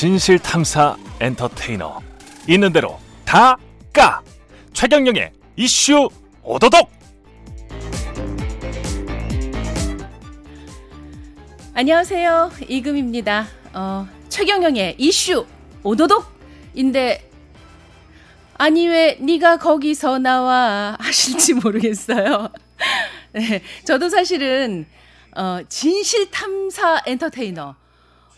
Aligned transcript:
진실 0.00 0.38
탐사 0.38 0.96
엔터테이너 1.20 2.00
있는 2.48 2.72
대로 2.72 2.98
다 3.26 3.58
까 3.92 4.22
최경영의 4.72 5.30
이슈 5.56 6.08
오도독 6.42 6.90
안녕하세요. 11.74 12.50
이금입니다. 12.66 13.46
어, 13.74 14.08
최경영의 14.30 14.94
이슈 14.96 15.44
오도독인데 15.82 17.30
아니 18.54 18.88
왜 18.88 19.18
네가 19.20 19.58
거기서 19.58 20.18
나와 20.18 20.96
하실지 20.98 21.52
모르겠어요. 21.52 22.48
네, 23.32 23.62
저도 23.84 24.08
사실은 24.08 24.86
어, 25.36 25.58
진실 25.68 26.30
탐사 26.30 27.02
엔터테이너 27.04 27.74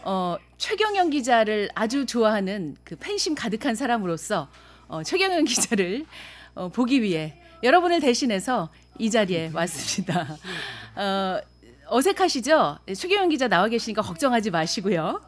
어, 0.05 0.36
최경영 0.62 1.10
기자를 1.10 1.70
아주 1.74 2.06
좋아하는 2.06 2.76
그 2.84 2.94
팬심 2.94 3.34
가득한 3.34 3.74
사람으로서 3.74 4.48
어, 4.86 5.02
최경영 5.02 5.42
기자를 5.42 6.06
어, 6.54 6.68
보기 6.68 7.02
위해 7.02 7.34
여러분을 7.64 7.98
대신해서 7.98 8.70
이 8.96 9.10
자리에 9.10 9.50
왔습니다. 9.52 10.38
어, 10.94 11.40
어색하시죠? 11.88 12.78
네, 12.86 12.94
최경영 12.94 13.30
기자 13.30 13.48
나와 13.48 13.66
계시니까 13.66 14.02
걱정하지 14.02 14.52
마시고요. 14.52 15.20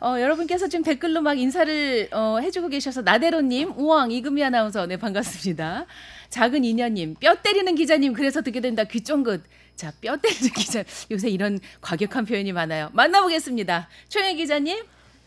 어, 0.00 0.18
여러분께서 0.18 0.66
지금 0.68 0.82
댓글로 0.82 1.20
막 1.20 1.38
인사를 1.38 2.08
어, 2.12 2.38
해주고 2.40 2.68
계셔서 2.68 3.02
나대로님, 3.02 3.74
우왕, 3.76 4.12
이금희 4.12 4.42
아나운서, 4.42 4.86
네 4.86 4.96
반갑습니다. 4.96 5.84
작은 6.30 6.64
인연님, 6.64 7.16
뼈 7.20 7.34
때리는 7.34 7.74
기자님, 7.74 8.14
그래서 8.14 8.40
듣게 8.40 8.60
된다. 8.60 8.84
귀 8.84 9.02
쫑긋. 9.02 9.42
자, 9.76 9.92
뼈 10.00 10.16
때리는 10.16 10.50
기자. 10.54 10.84
요새 11.10 11.28
이런 11.28 11.58
과격한 11.80 12.26
표현이 12.26 12.52
많아요. 12.52 12.90
만나보겠습니다. 12.92 13.88
최영 14.08 14.36
기자님. 14.36 14.84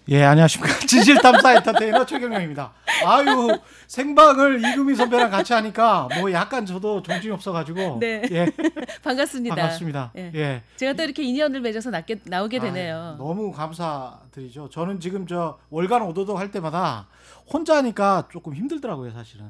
예, 0.09 0.23
안녕하십니까. 0.23 0.79
진실탐사 0.87 1.55
엔터테이너 1.55 2.05
최경영입니다. 2.05 2.71
아유, 3.05 3.59
생방을 3.87 4.63
이금희 4.63 4.95
선배랑 4.95 5.29
같이 5.29 5.51
하니까 5.51 6.07
뭐 6.17 6.31
약간 6.31 6.65
저도 6.65 7.01
정신이 7.03 7.33
없어가지고. 7.33 7.97
네. 7.99 8.21
예. 8.31 8.49
반갑습니다. 9.03 9.53
반갑습니다. 9.55 10.11
예. 10.15 10.31
예. 10.33 10.63
제가 10.77 10.93
또 10.93 11.03
이렇게 11.03 11.23
인연을 11.23 11.59
맺어서 11.59 11.89
낫게, 11.89 12.21
나오게 12.23 12.57
아유, 12.61 12.67
되네요. 12.67 13.15
너무 13.17 13.51
감사드리죠. 13.51 14.69
저는 14.69 15.01
지금 15.01 15.27
저 15.27 15.57
월간 15.71 16.01
오도독 16.03 16.39
할 16.39 16.51
때마다 16.51 17.07
혼자 17.51 17.75
하니까 17.75 18.29
조금 18.31 18.53
힘들더라고요, 18.55 19.11
사실은. 19.11 19.45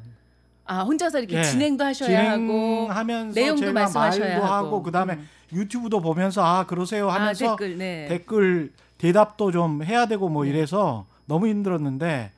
아, 0.67 0.81
혼자서 0.83 1.19
이렇게 1.19 1.37
예. 1.37 1.43
진행도 1.43 1.83
하셔야 1.83 2.31
하고. 2.33 2.89
내용도 3.33 3.71
말씀하셔야 3.73 4.35
하고, 4.35 4.45
하고. 4.45 4.83
그다음에 4.83 5.13
음. 5.13 5.27
유튜브도 5.53 6.01
보면서 6.01 6.43
아 6.43 6.65
그러세요 6.65 7.09
아, 7.09 7.15
하면서 7.15 7.55
댓글, 7.55 7.77
네. 7.77 8.05
댓글 8.09 8.73
대답도 8.97 9.51
좀 9.51 9.81
해야 9.83 10.05
되고 10.05 10.27
뭐 10.27 10.45
이래서 10.45 11.05
너무 11.25 11.47
힘들었는데 11.47 12.31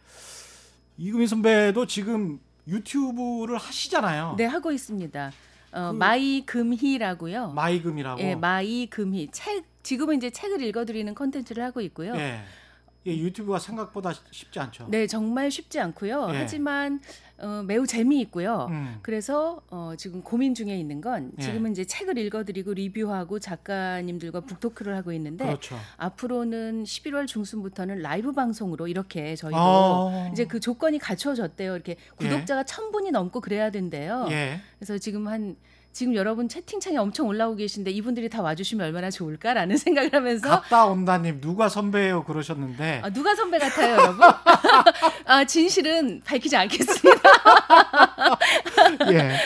이금희 0.98 1.26
선배도 1.28 1.88
지금 1.88 2.40
유튜브를 2.68 3.58
하시잖아요. 3.58 4.36
네, 4.38 4.46
하고 4.46 4.72
있습니다. 4.72 5.32
어, 5.72 5.92
그- 5.92 5.98
마이 5.98 6.46
금희라고요. 6.46 7.52
마이 7.54 7.82
금희라고. 7.82 8.22
예, 8.22 8.36
마이 8.36 8.88
금희. 8.88 9.30
책 9.32 9.64
지금은 9.82 10.18
이제 10.18 10.30
책을 10.30 10.62
읽어드리는 10.62 11.14
컨텐츠를 11.16 11.64
하고 11.64 11.82
있고요. 11.82 12.14
예. 12.16 12.40
예, 13.10 13.18
유튜브가 13.18 13.60
생각보다 13.60 14.14
쉽지 14.32 14.60
않죠. 14.60 14.88
네, 14.90 15.08
정말 15.08 15.50
쉽지 15.50 15.80
않고요. 15.80 16.30
예. 16.34 16.38
하지만 16.38 17.02
어, 17.38 17.64
매우 17.66 17.88
재미있고요. 17.88 18.68
음. 18.70 19.00
그래서 19.02 19.62
어, 19.70 19.94
지금 19.98 20.22
고민 20.22 20.54
중에 20.54 20.78
있는 20.78 21.02
건 21.02 21.32
예. 21.40 21.44
지금은 21.44 21.72
이제 21.72 21.86
책을 21.86 22.18
읽어드리고 22.18 22.74
리뷰하고 22.74 23.40
작가님들과 23.40 24.42
북토크를 24.42 24.96
하고 24.96 25.12
있는데 25.14 25.46
그렇죠. 25.46 25.78
앞으로는 25.98 26.84
11월 26.84 27.28
중순부터는 27.28 28.02
라이브 28.02 28.32
방송으로 28.34 28.88
이렇게 28.88 29.36
저희도 29.36 29.58
아. 29.58 30.30
이제 30.32 30.46
그 30.46 30.60
조건이 30.60 31.00
갖춰졌대요. 31.00 31.74
이렇게 31.74 31.96
구독자가 32.18 32.64
천 32.64 32.92
분이 32.92 33.12
넘고 33.12 33.42
그래야 33.42 33.72
된대요. 33.72 34.28
예. 34.30 34.60
그래서 34.78 34.98
지금 34.98 35.28
한 35.28 35.56
지금 35.92 36.16
여러분 36.16 36.48
채팅창에 36.48 36.98
엄청 36.98 37.28
올라오고 37.28 37.58
계신데 37.58 37.92
이분들이 37.92 38.30
다 38.30 38.42
와주시면 38.42 38.86
얼마나 38.86 39.10
좋을까라는 39.10 39.76
생각을 39.78 40.14
하면서 40.14 40.50
갔다 40.50 40.86
온다님 40.86 41.42
누가 41.42 41.68
선배예요 41.68 42.24
그러셨는데 42.24 43.02
아, 43.04 43.10
누가 43.10 43.36
선배 43.36 43.58
같아요, 43.58 43.94
여러분? 43.96 44.22
아, 45.26 45.44
진실은 45.46 46.22
밝히지 46.24 46.56
않겠습니다. 46.56 47.22
예. 49.12 49.38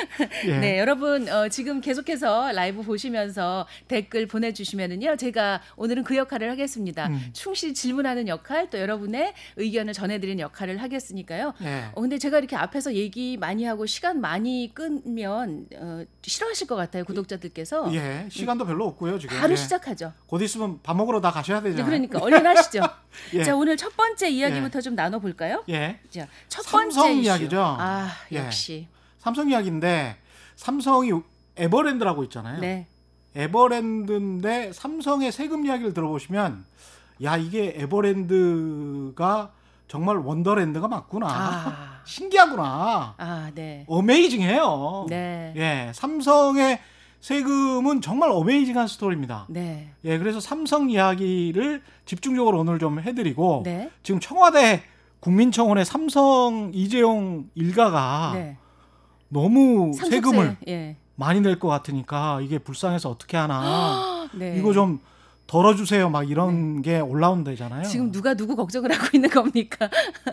예. 0.45 0.57
네, 0.57 0.79
여러분 0.79 1.29
어, 1.29 1.47
지금 1.49 1.81
계속해서 1.81 2.51
라이브 2.53 2.81
보시면서 2.81 3.67
댓글 3.87 4.27
보내주시면은요, 4.27 5.17
제가 5.17 5.61
오늘은 5.75 6.03
그 6.03 6.15
역할을 6.15 6.49
하겠습니다. 6.51 7.07
음. 7.07 7.29
충실히 7.33 7.73
질문하는 7.73 8.27
역할, 8.27 8.69
또 8.69 8.79
여러분의 8.79 9.33
의견을 9.57 9.93
전해드리는 9.93 10.39
역할을 10.39 10.81
하겠으니까요. 10.81 11.53
예. 11.63 11.85
어, 11.93 12.01
근데 12.01 12.17
제가 12.17 12.37
이렇게 12.39 12.55
앞에서 12.55 12.93
얘기 12.93 13.37
많이 13.37 13.63
하고 13.65 13.85
시간 13.85 14.21
많이 14.21 14.71
끄면 14.73 15.67
어, 15.75 16.03
싫어하실 16.21 16.67
것 16.67 16.75
같아요, 16.75 17.03
구독자들께서. 17.05 17.93
예. 17.95 18.27
시간도 18.29 18.65
별로 18.65 18.85
없고요 18.87 19.19
지금. 19.19 19.37
바로 19.39 19.51
예. 19.53 19.55
시작하죠. 19.55 20.13
곧 20.27 20.41
있으면 20.41 20.79
밥 20.83 20.95
먹으러 20.95 21.21
다 21.21 21.31
가셔야 21.31 21.61
되잖아요. 21.61 21.85
그러니까 21.85 22.19
얼른 22.19 22.45
하시죠. 22.45 22.81
예. 23.33 23.43
자, 23.43 23.55
오늘 23.55 23.77
첫 23.77 23.95
번째 23.95 24.29
이야기부터 24.29 24.81
좀 24.81 24.95
나눠볼까요? 24.95 25.63
예. 25.69 25.99
자, 26.09 26.27
첫 26.47 26.63
번째 26.63 26.93
삼성 26.93 27.11
이슈. 27.11 27.21
이야기죠. 27.21 27.61
아, 27.61 28.09
예. 28.31 28.39
역시. 28.63 28.87
삼성 29.19 29.49
이야기인데 29.49 30.17
삼성이 30.55 31.11
에버랜드라고 31.57 32.23
있잖아요. 32.25 32.61
네. 32.61 32.87
에버랜드인데 33.35 34.71
삼성의 34.73 35.31
세금 35.31 35.65
이야기를 35.65 35.93
들어보시면 35.93 36.65
야 37.23 37.37
이게 37.37 37.73
에버랜드가 37.77 39.51
정말 39.87 40.17
원더랜드가 40.17 40.87
맞구나. 40.87 41.27
아. 41.29 42.01
신기하구나. 42.05 43.15
아, 43.17 43.51
네. 43.55 43.85
어메이징해요. 43.87 45.05
네. 45.09 45.53
예, 45.55 45.91
삼성의 45.93 46.79
세금은 47.21 48.01
정말 48.01 48.29
어메이징한 48.29 48.87
스토리입니다. 48.87 49.45
네. 49.49 49.93
예, 50.03 50.17
그래서 50.17 50.41
삼성 50.41 50.89
이야기를 50.89 51.81
집중적으로 52.05 52.59
오늘 52.59 52.79
좀 52.79 52.99
해드리고 52.99 53.61
네. 53.63 53.89
지금 54.03 54.19
청와대 54.19 54.83
국민청원에 55.27 55.85
삼성 55.85 56.71
이재용 56.73 57.49
일가가 57.55 58.31
네. 58.35 58.57
너무 59.29 59.93
상속세, 59.95 60.09
세금을 60.17 60.57
예. 60.67 60.97
많이 61.15 61.39
낼 61.39 61.57
것 61.59 61.69
같으니까 61.69 62.41
이게 62.41 62.57
불쌍해서 62.59 63.09
어떻게 63.09 63.37
하나 63.37 64.27
네. 64.35 64.57
이거 64.59 64.73
좀 64.73 64.99
덜어주세요 65.47 66.09
막 66.09 66.29
이런 66.29 66.81
게 66.81 66.99
올라온다잖아요. 66.99 67.83
지금 67.87 68.11
누가 68.11 68.33
누구 68.33 68.55
걱정을 68.57 68.91
하고 68.91 69.07
있는 69.13 69.29
겁니까? 69.29 69.89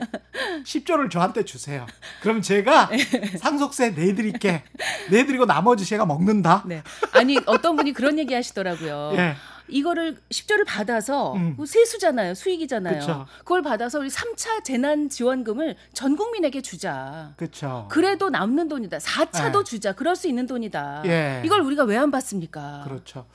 10조를 0.65 1.09
저한테 1.11 1.45
주세요. 1.45 1.87
그럼 2.21 2.43
제가 2.43 2.91
상속세 3.39 3.91
내드릴게. 3.91 4.63
내드리고 5.11 5.47
나머지 5.47 5.85
제가 5.85 6.05
먹는다. 6.05 6.65
네. 6.67 6.83
아니 7.13 7.39
어떤 7.47 7.77
분이 7.77 7.93
그런 7.93 8.19
얘기 8.19 8.35
하시더라고요. 8.35 9.13
예. 9.15 9.35
이거를 9.71 10.19
10조를 10.31 10.67
받아서 10.67 11.35
음. 11.35 11.57
그 11.57 11.65
세수잖아요. 11.65 12.35
수익이잖아요. 12.35 12.99
그쵸. 13.01 13.27
그걸 13.39 13.63
받아서 13.63 13.99
우리 14.01 14.09
3차 14.09 14.65
재난 14.65 15.09
지원금을 15.09 15.77
전 15.93 16.17
국민에게 16.17 16.61
주자. 16.61 17.33
그렇죠. 17.37 17.87
그래도 17.91 18.29
남는 18.31 18.69
돈이다. 18.69 18.99
4차도 18.99 19.59
네. 19.59 19.65
주자. 19.65 19.93
그럴 19.95 20.17
수 20.17 20.29
있는 20.29 20.47
돈이다. 20.47 21.03
예. 21.07 21.43
이걸 21.45 21.61
우리가 21.61 21.85
왜 21.85 22.01
안 22.01 22.11
받습니까? 22.11 22.83
그렇죠. 22.85 23.27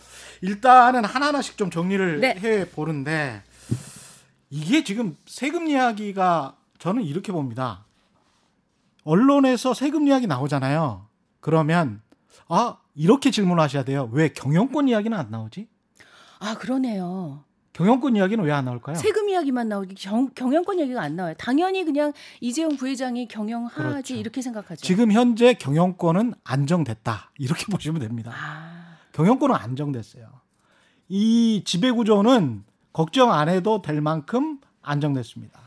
일단은 0.42 1.06
하나하나씩 1.06 1.56
좀 1.56 1.70
정리를 1.70 2.20
네. 2.20 2.36
해 2.36 2.66
보는데 2.70 3.44
이게 4.50 4.84
지금 4.84 5.16
세금 5.28 5.68
이야기가 5.68 6.56
저는 6.80 7.04
이렇게 7.04 7.32
봅니다. 7.32 7.86
언론에서 9.04 9.74
세금 9.74 10.08
이야기 10.08 10.26
나오잖아요. 10.28 11.06
그러면 11.40 12.02
아 12.48 12.78
이렇게 12.96 13.30
질문하셔야 13.32 13.84
돼요. 13.84 14.10
왜 14.12 14.30
경영권 14.30 14.88
이야기는 14.88 15.16
안 15.18 15.30
나오지? 15.30 15.68
아 16.46 16.58
그러네요. 16.58 17.44
경영권 17.74 18.16
이야기는 18.16 18.44
왜 18.46 18.52
안 18.54 18.66
나올까요? 18.66 18.96
세금 18.96 19.28
이야기만 19.30 19.68
나오기 19.68 19.96
경, 19.96 20.30
경영권 20.34 20.80
얘기가 20.80 21.02
안 21.02 21.16
나와요. 21.18 21.34
당연히 21.38 21.84
그냥 21.84 22.14
이재용 22.40 22.78
부회장이 22.78 23.28
경영하지 23.28 23.76
그렇죠. 23.76 24.16
이렇게 24.16 24.42
생각하죠. 24.42 24.82
지금 24.86 25.12
현재 25.12 25.54
경영권은 25.56 26.34
안정됐다. 26.44 27.32
이렇게 27.38 27.66
보시면 27.72 28.00
됩니다. 28.00 28.32
아, 28.34 28.98
경영권은 29.12 29.56
안정됐어요. 29.56 30.26
이 31.10 31.64
지배 31.66 31.92
구조는 31.92 32.64
걱정 32.94 33.34
안 33.34 33.50
해도 33.50 33.82
될 33.82 34.00
만큼 34.00 34.60
안정됐습니다. 34.82 35.60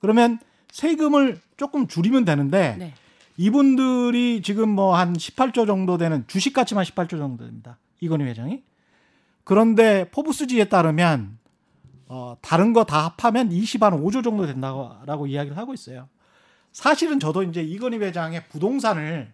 그러면 0.00 0.38
세금을 0.72 1.40
조금 1.56 1.86
줄이면 1.86 2.24
되는데 2.24 2.74
네. 2.78 2.94
이분들이 3.36 4.42
지금 4.42 4.68
뭐 4.70 4.96
한 4.96 5.12
18조 5.12 5.66
정도 5.66 5.96
되는 5.96 6.24
주식 6.26 6.52
가치만 6.52 6.82
18조 6.84 7.10
정도 7.18 7.44
됩니다. 7.44 7.78
이건희 8.00 8.24
회장이. 8.24 8.62
그런데 9.44 10.08
포브스지에 10.10 10.66
따르면 10.66 11.38
어, 12.08 12.36
다른 12.42 12.72
거 12.72 12.84
다 12.84 13.04
합하면 13.16 13.50
20한 13.50 14.02
5조 14.02 14.22
정도 14.22 14.46
된다고 14.46 15.26
이야기를 15.26 15.56
하고 15.56 15.72
있어요. 15.74 16.08
사실은 16.72 17.18
저도 17.20 17.42
이제 17.42 17.62
이건희 17.62 17.98
회장의 17.98 18.48
부동산을 18.48 19.32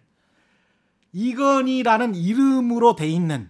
이건희라는 1.13 2.15
이름으로 2.15 2.95
돼 2.95 3.07
있는 3.07 3.49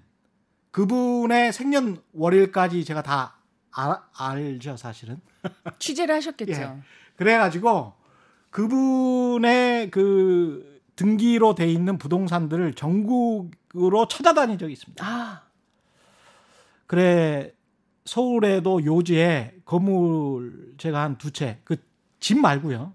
그분의 0.72 1.52
생년월일까지 1.54 2.86
제가 2.86 3.02
다 3.02 3.36
알, 3.72 3.98
알죠 4.18 4.78
사실은. 4.78 5.20
취재를 5.80 6.16
하셨겠죠. 6.16 6.52
예. 6.62 6.72
그래가지고 7.16 7.94
그분의 8.50 9.92
그 9.92 10.82
등기로 10.96 11.56
돼 11.56 11.70
있는 11.72 11.98
부동산들을 11.98 12.74
전국으로 12.74 14.08
찾아다닌 14.08 14.58
적이 14.58 14.74
있습니다. 14.74 15.06
아, 15.06 15.42
그래 16.90 17.54
서울에도 18.06 18.84
요지에 18.84 19.58
건물 19.64 20.74
제가 20.78 21.04
한 21.04 21.18
두 21.20 21.30
채, 21.32 21.60
그 21.64 21.78
집 22.20 22.38
말고요. 22.40 22.92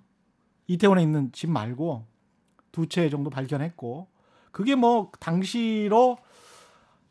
이태원에 0.66 1.00
있는 1.02 1.30
집 1.32 1.48
말고 1.48 2.04
두 2.72 2.86
채 2.88 3.08
정도 3.08 3.30
발견했고 3.30 4.08
그게 4.50 4.74
뭐 4.74 5.10
당시로 5.20 6.18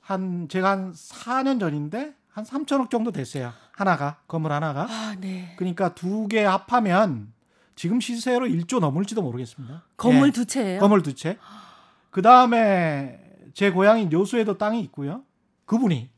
한 0.01 0.47
제가 0.49 0.69
한 0.71 0.91
4년 0.91 1.59
전인데 1.59 2.13
한 2.29 2.43
3천억 2.43 2.89
정도 2.91 3.11
됐어요. 3.11 3.51
하나가 3.71 4.19
건물 4.27 4.51
하나가. 4.51 4.83
아, 4.89 5.15
네. 5.19 5.55
그러니까 5.57 5.95
두 5.95 6.27
개 6.27 6.43
합하면 6.43 7.31
지금 7.75 7.99
시세로 7.99 8.45
1조 8.45 8.79
넘을지도 8.79 9.21
모르겠습니다. 9.23 9.85
건물 9.97 10.27
예, 10.27 10.31
두 10.31 10.45
채예요. 10.45 10.79
건물 10.81 11.01
두 11.01 11.15
채. 11.15 11.37
그 12.11 12.21
다음에 12.21 13.19
제 13.53 13.71
고향인 13.71 14.11
여수에도 14.11 14.57
땅이 14.59 14.81
있고요. 14.81 15.23
그분이 15.65 16.09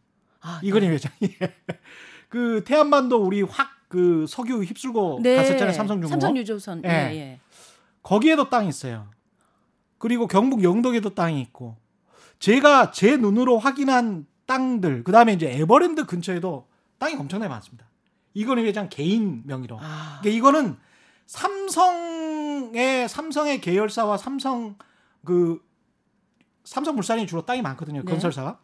아, 0.46 0.60
이건희 0.64 0.88
회장이 0.88 1.16
그 2.30 2.64
태안반도 2.66 3.18
우리 3.18 3.42
확 3.42 3.76
그 3.88 4.26
석유 4.28 4.62
휩쓸고 4.64 5.20
네. 5.22 5.38
갔었잖아요 5.38 5.74
삼성중공 5.74 6.10
삼성유조선. 6.10 6.82
예. 6.86 6.90
예, 6.90 7.16
예. 7.16 7.40
거기에도 8.04 8.50
땅이 8.50 8.68
있어요. 8.68 9.08
그리고 9.98 10.28
경북 10.28 10.64
영덕에도 10.64 11.16
땅이 11.16 11.40
있고 11.42 11.78
제가 12.40 12.92
제 12.92 13.16
눈으로 13.18 13.58
확인한 13.58 14.26
땅들 14.46 15.04
그 15.04 15.12
다음에 15.12 15.34
이제 15.34 15.50
에버랜드 15.50 16.06
근처에도 16.06 16.68
땅이 16.98 17.16
엄청나게 17.16 17.48
많습니다. 17.50 17.88
이건희 18.34 18.64
회장 18.66 18.90
개인 18.90 19.44
명의로. 19.46 19.80
아, 19.82 20.20
그러니까 20.22 20.38
이거는 20.38 20.78
삼성의 21.28 23.08
삼성의 23.08 23.62
계열사와 23.62 24.18
삼성 24.18 24.78
그 25.24 25.64
삼성물산이 26.66 27.28
주로 27.28 27.46
땅이 27.46 27.62
많거든요. 27.62 28.02
네. 28.04 28.12
건설사가. 28.12 28.60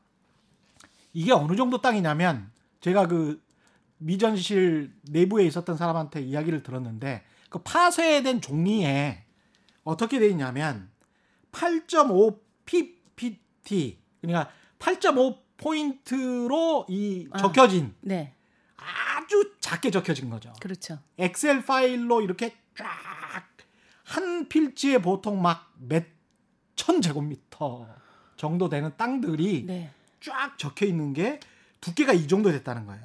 이게 1.13 1.31
어느 1.31 1.55
정도 1.55 1.81
땅이냐면 1.81 2.51
제가 2.79 3.07
그 3.07 3.41
미전실 3.97 4.93
내부에 5.03 5.45
있었던 5.45 5.77
사람한테 5.77 6.21
이야기를 6.21 6.63
들었는데 6.63 7.23
그 7.49 7.59
파쇄된 7.59 8.41
종이에 8.41 9.23
어떻게 9.83 10.19
돼 10.19 10.27
있냐면 10.29 10.89
8.5 11.51 12.39
ppt 12.65 13.99
그러니까 14.21 14.51
8.5 14.79 15.39
포인트로 15.57 16.85
이 16.89 17.27
아. 17.31 17.37
적혀진 17.37 17.93
네. 18.01 18.33
아주 18.77 19.53
작게 19.59 19.91
적혀진 19.91 20.29
거죠. 20.29 20.51
그렇죠. 20.59 20.99
엑셀 21.17 21.65
파일로 21.65 22.21
이렇게 22.21 22.55
쫙 22.75 22.87
한 24.03 24.47
필지에 24.49 24.99
보통 25.01 25.41
막 25.41 25.71
몇 25.87 26.21
천 26.81 26.99
제곱미터 26.99 27.87
정도 28.35 28.67
되는 28.67 28.91
땅들이 28.97 29.65
네. 29.67 29.91
쫙 30.21 30.57
적혀 30.57 30.85
있는 30.85 31.13
게 31.13 31.39
두께가 31.81 32.13
이 32.13 32.27
정도 32.27 32.51
됐다는 32.51 32.85
거예요. 32.85 33.03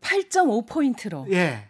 8.5 0.00 0.66
포인트로. 0.68 1.26
예. 1.30 1.68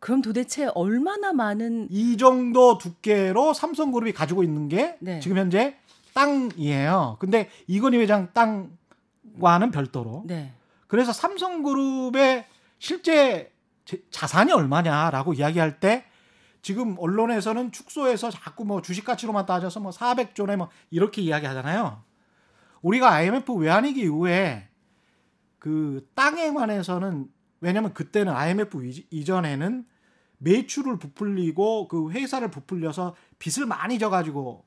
그럼 0.00 0.22
도대체 0.22 0.66
얼마나 0.74 1.32
많은 1.32 1.88
이 1.90 2.16
정도 2.16 2.78
두께로 2.78 3.52
삼성그룹이 3.52 4.12
가지고 4.12 4.44
있는 4.44 4.68
게 4.68 4.96
네. 5.00 5.18
지금 5.18 5.36
현재 5.38 5.76
땅이에요. 6.14 7.16
근데 7.18 7.50
이건희 7.66 7.98
회장 7.98 8.32
땅과는 8.32 9.72
별도로. 9.72 10.22
네. 10.26 10.52
그래서 10.86 11.12
삼성그룹의 11.12 12.46
실제 12.78 13.52
제- 13.84 14.02
자산이 14.10 14.52
얼마냐라고 14.52 15.34
이야기할 15.34 15.80
때 15.80 16.04
지금 16.62 16.96
언론에서는 16.98 17.72
축소해서 17.72 18.30
자꾸 18.30 18.64
뭐 18.64 18.82
주식 18.82 19.04
가치로만 19.04 19.46
따져서 19.46 19.80
뭐 19.80 19.90
400조네 19.90 20.56
뭐 20.56 20.68
이렇게 20.90 21.22
이야기하잖아요. 21.22 22.02
우리가 22.82 23.10
IMF 23.12 23.52
외환위기 23.54 24.00
이후에 24.02 24.68
그 25.58 26.08
땅에 26.14 26.52
관해서는 26.52 27.28
왜냐면 27.60 27.92
그때는 27.92 28.32
IMF 28.32 28.84
이- 28.84 29.06
이전에는 29.10 29.84
매출을 30.38 30.98
부풀리고 30.98 31.88
그 31.88 32.10
회사를 32.12 32.50
부풀려서 32.50 33.16
빚을 33.38 33.66
많이 33.66 33.98
져가지고 33.98 34.64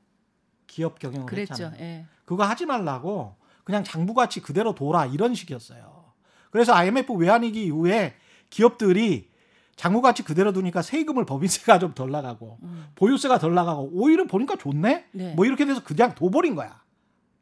기업 0.67 0.99
경영을 0.99 1.25
그랬죠. 1.25 1.53
했잖아요. 1.53 1.79
예. 1.81 2.05
그거 2.25 2.43
하지 2.43 2.65
말라고 2.65 3.35
그냥 3.63 3.83
장부가치 3.83 4.41
그대로 4.41 4.75
둬라 4.75 5.05
이런 5.05 5.33
식이었어요. 5.33 6.11
그래서 6.49 6.73
IMF 6.73 7.13
외환위기 7.13 7.63
이후에 7.65 8.15
기업들이 8.49 9.29
장부가치 9.77 10.23
그대로 10.23 10.51
두니까 10.51 10.81
세금을 10.81 11.25
법인세가 11.25 11.79
좀 11.79 11.93
덜 11.93 12.11
나가고 12.11 12.59
음. 12.63 12.87
보유세가 12.95 13.39
덜 13.39 13.53
나가고 13.55 13.89
오히려 13.93 14.25
보니까 14.27 14.57
좋네. 14.57 15.05
네. 15.13 15.33
뭐 15.35 15.45
이렇게 15.45 15.65
돼서 15.65 15.81
그냥 15.83 16.13
둬버린 16.13 16.55
거야. 16.55 16.81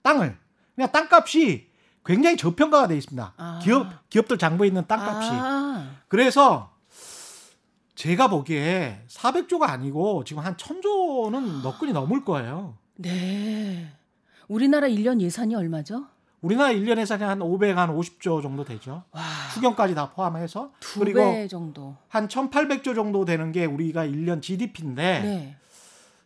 땅을 0.04 0.38
그냥 0.80 0.94
땅값이 0.94 1.68
굉장히 2.06 2.38
저평가가 2.38 2.88
돼 2.88 2.96
있습니다. 2.96 3.34
아. 3.36 3.60
기업 3.62 4.10
기업들 4.10 4.38
장부에 4.38 4.70
있는 4.70 4.88
땅값이 4.88 5.30
아, 5.34 5.98
그래서 6.08 6.72
제가 7.96 8.30
보기에 8.30 9.04
400조가 9.10 9.64
아니고 9.64 10.24
지금 10.24 10.42
한 10.42 10.56
1000조는 10.56 11.64
너끈히 11.64 11.92
넘을 11.92 12.24
거예요. 12.24 12.78
네. 12.96 13.92
우리나라 14.48 14.88
1년 14.88 15.20
예산이 15.20 15.54
얼마죠? 15.54 16.06
우리나라 16.40 16.72
1년 16.72 16.98
예산이 16.98 17.24
한 17.24 17.42
500, 17.42 17.78
한 17.78 17.94
50조 17.94 18.42
정도 18.42 18.64
되죠. 18.64 19.04
와. 19.12 19.22
추경까지 19.54 19.96
다 19.96 20.12
포함해서. 20.12 20.72
두 20.80 21.02
그리고 21.02 21.20
배 21.20 21.46
정도. 21.50 21.98
한 22.08 22.30
1800조 22.30 22.96
정도 22.96 23.26
되는 23.26 23.52
게 23.52 23.66
우리가 23.66 24.06
1년 24.06 24.42
GDP인데 24.42 25.20
네. 25.20 25.58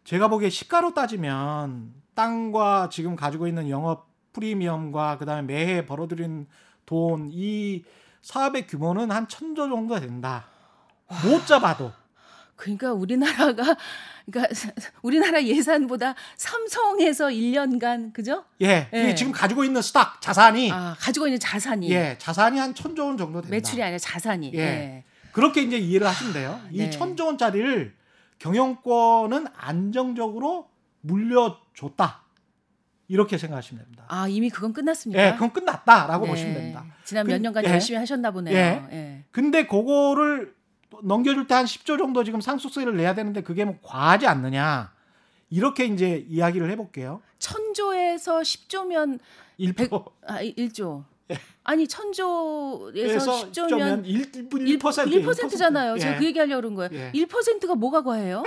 제가 0.03 0.27
보기에 0.27 0.51
시가로 0.51 0.93
따지면 0.93 1.91
땅과 2.13 2.89
지금 2.91 3.15
가지고 3.15 3.47
있는 3.47 3.67
영업 3.69 4.12
프리미엄과 4.33 5.17
그다음에 5.17 5.41
매해 5.43 5.85
벌어들인 5.85 6.47
돈 6.85 7.29
이 7.31 7.83
사업의 8.21 8.67
규모는 8.67 9.11
한 9.11 9.27
천조 9.27 9.67
정도 9.69 9.99
된다. 9.99 10.45
못 11.25 11.45
잡아도. 11.45 11.91
그러니까 12.55 12.93
우리나라가 12.93 13.75
그러니까 14.25 14.53
우리나라 15.01 15.43
예산보다 15.43 16.15
삼성에서 16.37 17.27
1년간 17.27 18.13
그죠? 18.13 18.45
예. 18.61 18.87
예. 18.93 19.15
지금 19.15 19.31
가지고 19.33 19.63
있는 19.65 19.81
스탁 19.81 20.21
자산이 20.21 20.71
아, 20.71 20.95
가지고 20.97 21.27
있는 21.27 21.39
자산이 21.39 21.91
예, 21.91 22.15
자산이 22.19 22.57
한 22.59 22.73
천조 22.73 23.05
원 23.05 23.17
정도 23.17 23.41
된다. 23.41 23.53
매출이 23.53 23.83
아니라 23.83 23.97
자산이. 23.97 24.51
예. 24.53 24.59
예. 24.59 25.03
그렇게 25.33 25.61
이제 25.63 25.77
이해를 25.77 26.07
하시면 26.07 26.33
돼요. 26.33 26.61
네. 26.71 26.85
이 26.85 26.91
천조 26.91 27.25
원짜리를 27.25 27.93
경영권은 28.39 29.47
안정적으로 29.57 30.69
물려줬다. 31.01 32.21
이렇게 33.13 33.37
생각하시면 33.37 33.83
됩니다. 33.83 34.05
아, 34.07 34.27
이미 34.27 34.49
그건 34.49 34.73
끝났습니까? 34.73 35.23
예, 35.23 35.33
그건 35.33 35.53
끝났다라고 35.53 36.25
네. 36.25 36.31
보시면 36.31 36.53
됩니다. 36.55 36.83
지난 37.03 37.27
그- 37.27 37.31
몇 37.31 37.39
년간 37.41 37.63
예. 37.65 37.69
열심히 37.69 37.99
하셨나 37.99 38.31
보네요. 38.31 38.55
예. 38.57 38.81
예. 38.91 39.23
근데 39.29 39.67
그거를 39.67 40.55
넘겨줄 41.03 41.45
때 41.47 41.53
한 41.53 41.65
10조 41.65 41.99
정도 41.99 42.23
지금 42.23 42.41
상속세를 42.41 42.97
내야 42.97 43.13
되는데 43.13 43.41
그게 43.41 43.65
뭐 43.65 43.77
과하지 43.83 44.25
않느냐. 44.25 44.91
이렇게 45.51 45.85
이제 45.85 46.25
이야기를 46.27 46.71
해볼게요. 46.71 47.21
천조에서 47.37 48.39
10조면 48.39 49.19
1%. 49.59 50.11
아, 50.25 50.39
1조. 50.41 51.03
예. 51.29 51.37
아니, 51.63 51.87
천조에서 51.87 52.97
에서 53.15 53.51
10조면 53.51 54.05
1, 54.07 54.31
1%, 54.31 54.49
1%. 54.79 55.23
1%잖아요. 55.23 55.99
제가 55.99 56.15
예. 56.15 56.17
그 56.17 56.25
얘기 56.25 56.39
하려고 56.39 56.61
그런 56.61 56.73
거예요. 56.73 56.89
예. 56.93 57.11
1%가 57.13 57.75
뭐가 57.75 58.01
과해요? 58.03 58.43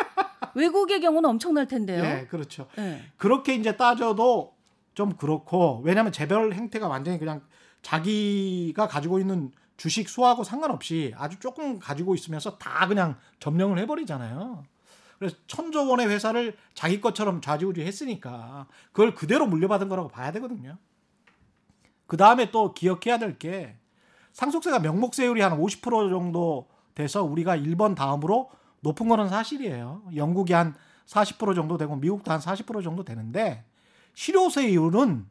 외국의 0.54 1.00
경우는 1.00 1.28
엄청날 1.30 1.66
텐데요. 1.68 2.02
예, 2.04 2.26
그렇죠. 2.28 2.66
예. 2.78 3.02
그렇게 3.16 3.54
이제 3.54 3.76
따져도 3.76 4.55
좀 4.96 5.12
그렇고 5.12 5.82
왜냐하면 5.84 6.10
재벌 6.10 6.54
행태가 6.54 6.88
완전히 6.88 7.18
그냥 7.18 7.42
자기가 7.82 8.88
가지고 8.88 9.20
있는 9.20 9.52
주식 9.76 10.08
수하고 10.08 10.42
상관없이 10.42 11.12
아주 11.18 11.38
조금 11.38 11.78
가지고 11.78 12.14
있으면서 12.14 12.56
다 12.56 12.88
그냥 12.88 13.16
점령을 13.38 13.78
해버리잖아요. 13.80 14.64
그래서 15.18 15.36
천조 15.46 15.86
원의 15.86 16.08
회사를 16.08 16.56
자기 16.72 17.00
것처럼 17.02 17.42
좌지우지 17.42 17.82
했으니까 17.82 18.66
그걸 18.92 19.14
그대로 19.14 19.46
물려받은 19.46 19.90
거라고 19.90 20.08
봐야 20.08 20.32
되거든요. 20.32 20.78
그 22.06 22.16
다음에 22.16 22.50
또 22.50 22.72
기억해야 22.72 23.18
될 23.18 23.38
게 23.38 23.76
상속세가 24.32 24.78
명목세율이 24.78 25.42
한 25.42 25.58
50% 25.58 26.10
정도 26.10 26.68
돼서 26.94 27.22
우리가 27.22 27.56
일본 27.56 27.94
다음으로 27.94 28.50
높은 28.80 29.08
거는 29.08 29.28
사실이에요. 29.28 30.04
영국이 30.14 30.54
한 30.54 30.74
40% 31.06 31.54
정도 31.54 31.76
되고 31.76 31.94
미국도 31.96 32.32
한 32.32 32.40
40% 32.40 32.82
정도 32.82 33.04
되는데 33.04 33.64
실효세율은 34.16 35.26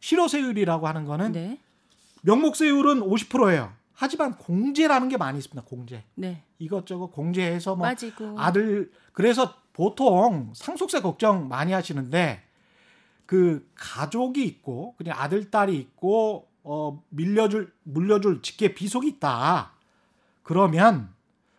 실효세율이라고 0.00 0.86
하는 0.86 1.04
거는 1.04 1.32
네. 1.32 1.58
명목세율은 2.22 3.00
50%예요. 3.00 3.72
하지만 3.92 4.36
공제라는 4.38 5.08
게 5.08 5.16
많이 5.16 5.38
있습니다. 5.38 5.62
공제. 5.68 6.04
네. 6.14 6.44
이것저것 6.60 7.08
공제해서 7.08 7.74
뭐 7.74 7.86
빠지고. 7.88 8.38
아들 8.38 8.92
그래서 9.12 9.54
보통 9.72 10.52
상속세 10.54 11.00
걱정 11.00 11.48
많이 11.48 11.72
하시는데 11.72 12.42
그 13.26 13.68
가족이 13.74 14.44
있고 14.44 14.94
그냥 14.96 15.18
아들 15.18 15.50
딸이 15.50 15.76
있고 15.76 16.48
어, 16.62 17.02
밀려줄 17.08 17.72
물려줄 17.82 18.42
직계 18.42 18.72
비속이 18.72 19.08
있다. 19.08 19.72
그러면 20.44 21.12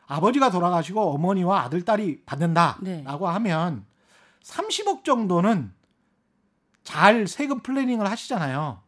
아버지가 0.07 0.49
돌아가시고 0.49 1.01
어머니와 1.11 1.63
아들 1.63 1.83
딸이 1.83 2.23
받는다라고 2.25 2.81
네. 2.81 3.03
하면 3.05 3.85
30억 4.43 5.03
정도는 5.03 5.73
잘 6.89 7.27
세금 7.27 7.59
플래닝을 7.59 8.09
하시잖아요. 8.09 8.81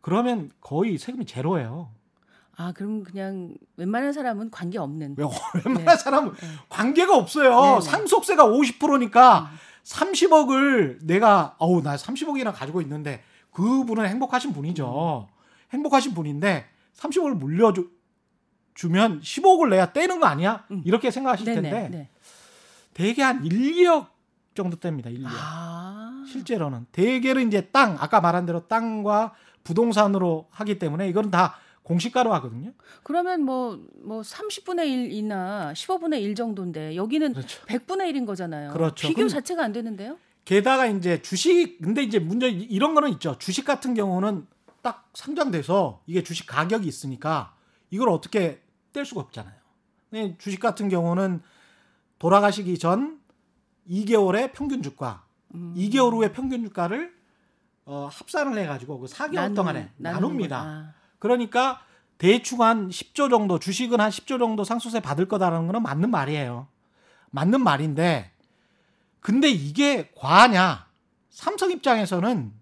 그러면 0.00 0.50
거의 0.60 0.98
세금이 0.98 1.26
제로예요. 1.26 1.92
아, 2.56 2.72
그럼 2.72 3.04
그냥 3.04 3.54
웬만한 3.76 4.12
사람은 4.12 4.50
관계 4.50 4.78
없는. 4.78 5.14
왜 5.16 5.24
웬만한 5.64 5.96
사람은 5.96 6.32
네. 6.32 6.48
관계가 6.68 7.16
없어요. 7.16 7.60
네, 7.60 7.74
네. 7.76 7.80
상속세가 7.82 8.46
50%니까 8.46 9.48
음. 9.52 9.56
30억을 9.84 11.04
내가 11.04 11.54
어우 11.58 11.82
나 11.82 11.94
30억이나 11.94 12.52
가지고 12.52 12.80
있는데 12.80 13.22
그분은 13.52 14.08
행복하신 14.08 14.52
분이죠. 14.52 15.28
행복하신 15.72 16.14
분인데 16.14 16.66
30억을 16.96 17.34
물려주 17.36 17.92
주면 18.74 19.20
15억을 19.20 19.68
내야 19.68 19.92
떼는 19.92 20.18
거 20.18 20.26
아니야? 20.26 20.66
음. 20.72 20.82
이렇게 20.84 21.12
생각하실 21.12 21.46
네네. 21.46 21.70
텐데 21.70 21.96
네. 21.96 22.08
대개 22.92 23.22
한 23.22 23.44
1, 23.44 23.52
2억 23.52 24.08
정도 24.56 24.76
뗍니다. 24.78 25.06
1, 25.12 25.22
2억. 25.22 25.28
아. 25.28 26.11
실제로는 26.26 26.86
대개는 26.92 27.48
이제 27.48 27.68
땅 27.72 27.96
아까 28.00 28.20
말한 28.20 28.46
대로 28.46 28.66
땅과 28.66 29.34
부동산으로 29.64 30.48
하기 30.50 30.78
때문에 30.78 31.08
이거는 31.08 31.30
다 31.30 31.56
공시가로 31.82 32.32
하거든요. 32.34 32.72
그러면 33.02 33.42
뭐, 33.42 33.80
뭐 34.02 34.22
30분의 34.22 34.86
1이나 34.86 35.72
15분의 35.72 36.22
1 36.22 36.34
정도인데 36.34 36.96
여기는 36.96 37.32
그렇죠. 37.32 37.62
100분의 37.66 38.12
1인 38.12 38.26
거잖아요. 38.26 38.72
그렇죠. 38.72 39.08
비교 39.08 39.28
자체가 39.28 39.64
안 39.64 39.72
되는데요? 39.72 40.18
게다가 40.44 40.86
이제 40.86 41.22
주식 41.22 41.80
근데 41.80 42.02
이제 42.02 42.18
문제 42.18 42.48
이런 42.48 42.94
거는 42.94 43.10
있죠. 43.10 43.36
주식 43.38 43.64
같은 43.64 43.94
경우는 43.94 44.46
딱 44.82 45.08
상장돼서 45.14 46.02
이게 46.06 46.22
주식 46.22 46.46
가격이 46.46 46.86
있으니까 46.86 47.54
이걸 47.90 48.08
어떻게 48.08 48.60
뗄 48.92 49.04
수가 49.04 49.20
없잖아요. 49.20 49.54
주식 50.38 50.60
같은 50.60 50.88
경우는 50.88 51.40
돌아가시기 52.18 52.78
전 52.78 53.20
2개월의 53.88 54.52
평균 54.52 54.82
주가, 54.82 55.24
음. 55.54 55.74
2개월 55.76 56.12
후의 56.12 56.32
평균 56.32 56.64
주가를 56.64 57.14
어, 57.84 58.08
합산을 58.10 58.58
해가지고 58.58 59.00
그 59.00 59.06
4개월 59.06 59.34
나누- 59.34 59.54
동안에. 59.54 59.90
나눕니다. 59.96 60.58
아. 60.60 60.92
그러니까 61.18 61.82
대충 62.18 62.62
한 62.62 62.88
10조 62.88 63.28
정도 63.30 63.58
주식은 63.58 64.00
한 64.00 64.10
10조 64.10 64.38
정도 64.38 64.62
상속세 64.64 65.00
받을 65.00 65.26
거다라는 65.26 65.66
거는 65.66 65.82
맞는 65.82 66.10
말이에요. 66.10 66.68
맞는 67.30 67.62
말인데 67.62 68.30
근데 69.20 69.48
이게 69.50 70.12
과하냐? 70.16 70.86
삼성 71.30 71.70
입장에서는 71.70 72.52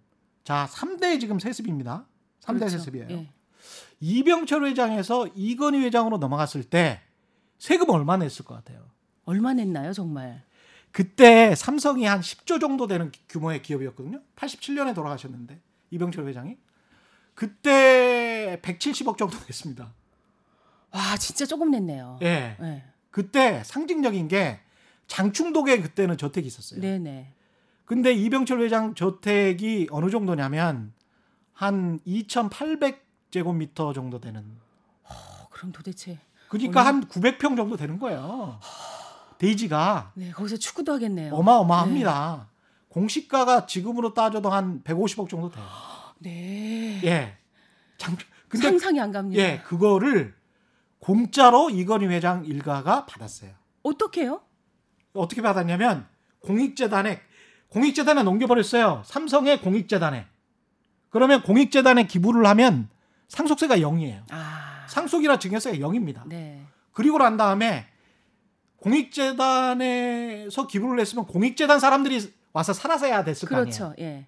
자, 0.44 0.66
3대 0.70 1.20
지금 1.20 1.38
세습입니다. 1.38 2.06
3대 2.42 2.58
그렇죠. 2.60 2.78
세습이에요. 2.78 3.06
예. 3.10 3.30
이병철 4.00 4.64
회장에서 4.64 5.26
이건희 5.34 5.80
회장으로 5.84 6.16
넘어갔을 6.18 6.64
때 6.64 7.00
세금 7.58 7.90
얼마 7.90 8.16
냈을 8.16 8.44
것 8.44 8.54
같아요? 8.54 8.82
얼마 9.26 9.52
냈나요, 9.52 9.92
정말? 9.92 10.42
그때 10.92 11.54
삼성이 11.54 12.04
한 12.06 12.20
10조 12.20 12.60
정도 12.60 12.86
되는 12.86 13.10
기- 13.10 13.20
규모의 13.28 13.62
기업이었거든요. 13.62 14.20
87년에 14.36 14.94
돌아가셨는데 14.94 15.60
이병철 15.90 16.26
회장이 16.26 16.56
그때 17.34 18.58
170억 18.62 19.16
정도 19.16 19.36
냈습니다. 19.38 19.92
와, 20.92 21.16
진짜 21.16 21.46
조금 21.46 21.70
냈네요. 21.70 22.18
예. 22.22 22.56
네. 22.60 22.84
그때 23.10 23.62
상징적인 23.64 24.28
게 24.28 24.60
장충동에 25.06 25.80
그때는 25.80 26.16
저택이 26.18 26.46
있었어요. 26.48 26.80
네네. 26.80 27.32
근데 27.84 28.12
이병철 28.12 28.60
회장 28.60 28.94
저택이 28.94 29.88
어느 29.90 30.10
정도냐면 30.10 30.92
한 31.52 31.98
2,800제곱미터 32.06 33.94
정도 33.94 34.20
되는. 34.20 34.44
어, 35.04 35.12
그럼 35.50 35.72
도대체 35.72 36.18
그러니까 36.48 36.80
어느- 36.80 36.86
한 36.88 37.08
900평 37.08 37.56
정도 37.56 37.76
되는 37.76 37.98
거예요. 37.98 38.60
대지가 39.40 40.12
네 40.14 40.30
거기서 40.32 40.58
축구도 40.58 40.92
하겠네요. 40.92 41.34
어마어마합니다. 41.34 42.48
공시가가 42.90 43.64
지금으로 43.64 44.12
따져도 44.12 44.50
한 44.50 44.82
150억 44.84 45.30
정도 45.30 45.50
돼요. 45.50 45.64
네. 46.20 47.00
예. 47.04 47.38
장 47.96 48.16
근데 48.48 48.68
상상이 48.68 49.00
안 49.00 49.12
갑니다. 49.12 49.42
예, 49.42 49.62
그거를 49.64 50.34
공짜로 50.98 51.70
이건희 51.70 52.06
회장 52.06 52.44
일가가 52.44 53.06
받았어요. 53.06 53.52
어떻게요? 53.82 54.42
어떻게 55.14 55.40
받았냐면 55.40 56.06
공익재단에 56.40 57.22
공익재단에 57.68 58.22
넘겨버렸어요. 58.22 59.02
삼성의 59.06 59.62
공익재단에. 59.62 60.26
그러면 61.08 61.42
공익재단에 61.42 62.06
기부를 62.06 62.44
하면 62.46 62.90
상속세가 63.28 63.78
0이에요. 63.78 64.24
아. 64.30 64.86
상속이나 64.88 65.38
증여세가 65.38 65.78
0입니다. 65.78 66.26
네. 66.26 66.66
그리고 66.92 67.16
난 67.18 67.38
다음에 67.38 67.86
공익재단에서 68.80 70.66
기부를 70.66 71.00
했으면 71.00 71.26
공익재단 71.26 71.80
사람들이 71.80 72.32
와서 72.52 72.72
살아서야 72.72 73.24
됐을 73.24 73.48
거 73.48 73.56
아니에요. 73.56 73.64
그렇죠. 73.74 73.94
예. 73.98 74.26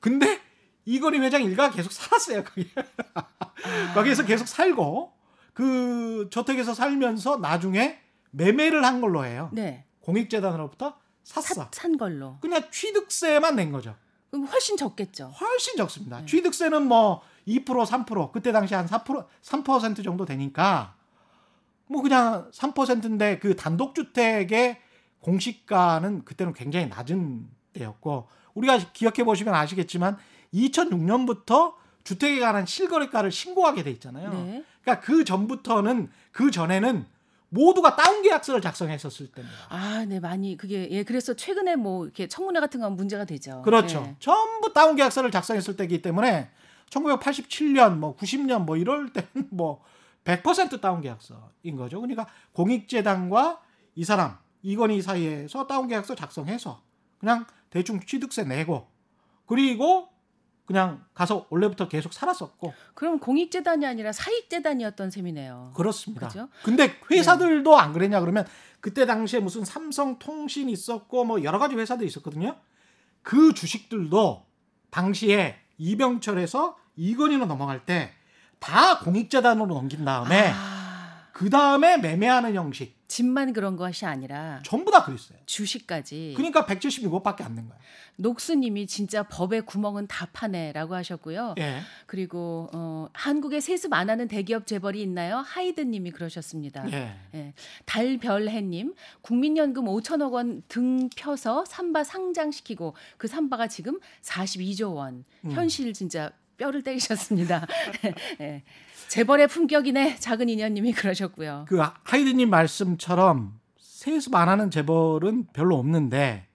근데 0.00 0.40
이건희 0.84 1.18
회장 1.20 1.42
일가가 1.42 1.74
계속 1.74 1.92
살았어요. 1.92 2.44
거기. 2.44 2.68
아. 3.14 3.24
거기에서 3.94 4.24
계속 4.24 4.46
살고 4.46 5.12
그 5.54 6.28
저택에서 6.30 6.74
살면서 6.74 7.38
나중에 7.38 8.00
매매를 8.32 8.84
한 8.84 9.00
걸로 9.00 9.24
해요. 9.24 9.48
네. 9.52 9.86
공익재단으로부터 10.00 10.96
샀어. 11.22 11.54
사, 11.54 11.68
산 11.72 11.96
걸로. 11.96 12.36
그냥 12.40 12.62
취득세만 12.70 13.56
낸 13.56 13.72
거죠. 13.72 13.94
그럼 14.30 14.46
훨씬 14.46 14.76
적겠죠. 14.76 15.28
훨씬 15.40 15.76
적습니다. 15.76 16.20
네. 16.20 16.26
취득세는 16.26 16.86
뭐 16.86 17.22
2% 17.46 17.64
3% 17.64 18.32
그때 18.32 18.52
당시 18.52 18.74
한 18.74 18.86
4% 18.86 19.26
3% 19.42 20.04
정도 20.04 20.24
되니까 20.24 20.96
뭐 21.86 22.02
그냥 22.02 22.50
3%인데 22.52 23.38
그 23.38 23.56
단독 23.56 23.94
주택의 23.94 24.78
공시가는 25.20 26.24
그때는 26.24 26.52
굉장히 26.52 26.86
낮은 26.86 27.46
때였고 27.72 28.28
우리가 28.54 28.78
기억해 28.92 29.24
보시면 29.24 29.54
아시겠지만 29.54 30.16
2006년부터 30.52 31.74
주택에 32.04 32.40
관한 32.40 32.66
실거래가를 32.66 33.30
신고하게 33.30 33.82
돼 33.82 33.90
있잖아요. 33.92 34.30
네. 34.30 34.64
그러니까 34.82 35.04
그 35.04 35.24
전부터는 35.24 36.10
그 36.30 36.50
전에는 36.50 37.06
모두가 37.48 37.96
다운 37.96 38.22
계약서를 38.22 38.60
작성했었을 38.60 39.28
때입니다. 39.28 39.56
아, 39.68 40.04
네, 40.06 40.20
많이 40.20 40.56
그게 40.56 40.88
예, 40.90 41.04
그래서 41.04 41.34
최근에 41.34 41.76
뭐 41.76 42.04
이렇게 42.04 42.26
청문회 42.26 42.60
같은 42.60 42.80
건 42.80 42.96
문제가 42.96 43.24
되죠. 43.24 43.62
그렇죠. 43.62 44.04
예. 44.08 44.16
전부 44.18 44.72
다운 44.72 44.96
계약서를 44.96 45.30
작성했을 45.30 45.76
때이기 45.76 46.02
때문에 46.02 46.50
1987년 46.90 47.96
뭐 47.96 48.16
90년 48.16 48.64
뭐 48.64 48.76
이럴 48.76 49.12
때는 49.12 49.48
뭐 49.50 49.82
100% 50.24 50.80
다운 50.80 51.00
계약서인 51.00 51.76
거죠. 51.76 52.00
그러니까 52.00 52.26
공익재단과 52.52 53.60
이 53.94 54.04
사람 54.04 54.38
이건희 54.62 55.02
사이에서 55.02 55.66
다운 55.66 55.88
계약서 55.88 56.14
작성해서 56.14 56.82
그냥 57.18 57.46
대충 57.70 58.00
취득세 58.00 58.44
내고 58.44 58.88
그리고 59.46 60.08
그냥 60.64 61.04
가서 61.12 61.46
원래부터 61.50 61.88
계속 61.88 62.14
살았었고 62.14 62.72
그럼 62.94 63.18
공익재단이 63.18 63.84
아니라 63.84 64.12
사익재단이었던 64.12 65.10
셈이네요. 65.10 65.72
그렇습니다. 65.76 66.28
그죠? 66.28 66.48
근데 66.62 66.98
회사들도 67.10 67.76
안 67.78 67.92
그랬냐 67.92 68.20
그러면 68.20 68.46
그때 68.80 69.04
당시에 69.04 69.40
무슨 69.40 69.64
삼성통신 69.64 70.70
있었고 70.70 71.24
뭐 71.24 71.42
여러 71.42 71.58
가지 71.58 71.74
회사들이 71.74 72.06
있었거든요. 72.06 72.56
그 73.22 73.52
주식들도 73.52 74.46
당시에 74.90 75.56
이병철에서 75.76 76.76
이건희로 76.96 77.46
넘어갈 77.46 77.84
때 77.84 78.12
다 78.64 78.98
공익재단으로 79.00 79.66
넘긴 79.66 80.04
다음에 80.06 80.50
아, 80.54 81.28
그 81.32 81.50
다음에 81.50 81.98
매매하는 81.98 82.54
형식 82.54 82.94
집만 83.08 83.52
그런 83.52 83.76
것이 83.76 84.06
아니라 84.06 84.60
전부 84.64 84.90
다 84.90 85.04
그랬어요. 85.04 85.38
주식까지. 85.46 86.32
그러니까 86.36 86.64
176억밖에 86.64 87.42
안낸 87.44 87.68
거예요. 87.68 87.80
녹수님이 88.16 88.86
진짜 88.86 89.22
법의 89.24 89.66
구멍은 89.66 90.06
다 90.06 90.26
파네라고 90.32 90.94
하셨고요. 90.94 91.54
예. 91.58 91.80
그리고 92.06 92.70
어, 92.72 93.08
한국에 93.12 93.60
세습 93.60 93.92
안 93.92 94.08
하는 94.08 94.26
대기업 94.26 94.66
재벌이 94.66 95.02
있나요? 95.02 95.36
하이드님이 95.46 96.10
그러셨습니다. 96.12 96.90
예. 96.92 97.14
예. 97.34 97.52
달별해님 97.84 98.94
국민연금 99.20 99.84
5천억 99.84 100.32
원 100.32 100.62
등 100.68 101.08
펴서 101.14 101.64
삼바 101.66 102.04
상장시키고 102.04 102.94
그 103.18 103.28
삼바가 103.28 103.68
지금 103.68 104.00
42조 104.22 104.94
원. 104.94 105.24
음. 105.44 105.50
현실 105.52 105.92
진짜 105.92 106.32
뼈를 106.56 106.82
때리셨습니다. 106.82 107.66
예. 108.40 108.62
재벌의 109.08 109.48
품격이네 109.48 110.16
작은 110.16 110.48
인연님이 110.48 110.92
그러셨고요. 110.92 111.66
그 111.68 111.80
하이드님 112.04 112.50
말씀처럼 112.50 113.58
세습 113.78 114.34
안 114.34 114.48
하는 114.48 114.70
재벌은 114.70 115.46
별로 115.52 115.76
없는데 115.76 116.46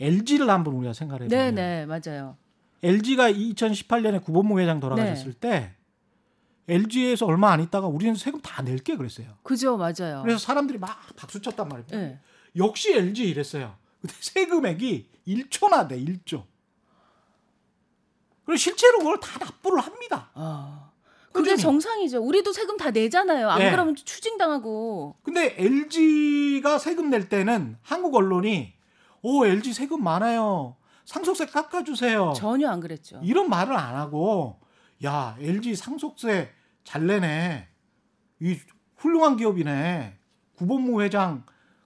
LG를 0.00 0.48
한번 0.48 0.74
우리가 0.74 0.92
생각해 0.92 1.28
보면 1.28 1.54
네네 1.54 1.86
맞아요. 1.86 2.36
LG가 2.82 3.32
2018년에 3.32 4.22
구본무 4.22 4.60
회장 4.60 4.78
돌아가셨을 4.80 5.32
네. 5.34 5.40
때 5.40 5.74
LG에서 6.68 7.26
얼마 7.26 7.52
안 7.52 7.60
있다가 7.62 7.86
우리는 7.86 8.14
세금 8.14 8.40
다 8.40 8.62
낼게 8.62 8.96
그랬어요. 8.96 9.26
그죠 9.42 9.76
맞아요. 9.76 10.22
그래서 10.22 10.38
사람들이 10.38 10.78
막 10.78 10.98
박수 11.16 11.40
쳤단 11.40 11.68
말입니다. 11.68 11.98
예. 11.98 12.18
역시 12.56 12.92
LG 12.92 13.28
이랬어요. 13.28 13.76
근데 14.00 14.14
세금액이 14.20 15.08
1조나 15.26 15.88
돼, 15.88 15.98
1조. 15.98 16.44
그리고 18.44 18.56
실제로 18.56 18.98
그걸 18.98 19.18
다 19.20 19.38
납부를 19.38 19.80
합니다. 19.80 20.30
아. 20.34 20.90
그게 21.32 21.50
꾸준히. 21.50 21.62
정상이죠. 21.62 22.22
우리도 22.22 22.52
세금 22.52 22.76
다 22.76 22.90
내잖아요. 22.90 23.50
안 23.50 23.60
예. 23.60 23.70
그러면 23.70 23.96
추징당하고. 23.96 25.16
근데 25.22 25.56
LG가 25.58 26.78
세금 26.78 27.10
낼 27.10 27.28
때는 27.28 27.76
한국 27.82 28.14
언론이 28.14 28.74
오 29.22 29.44
LG 29.44 29.72
세금 29.72 30.04
많아요. 30.04 30.76
상속세 31.06 31.46
깎아주세요. 31.46 32.34
전혀 32.36 32.68
안 32.68 32.78
그랬죠. 32.80 33.20
이런 33.24 33.48
말을 33.50 33.76
안 33.76 33.96
하고 33.96 34.60
야 35.04 35.36
LG 35.40 35.74
상속세 35.74 36.52
잘 36.84 37.06
내네. 37.06 37.66
이 38.40 38.58
훌륭한 38.96 39.36
기업이네. 39.36 40.16
구본무 40.56 41.02
회장 41.02 41.44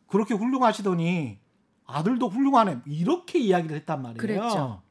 그렇게 0.09 0.35
훌륭하시더니 0.35 1.38
아들도 1.87 2.29
훌륭하네. 2.29 2.81
이렇게 2.87 3.38
이야기를 3.38 3.77
했단 3.77 4.03
말이에요. 4.03 4.19
그랬죠. 4.19 4.83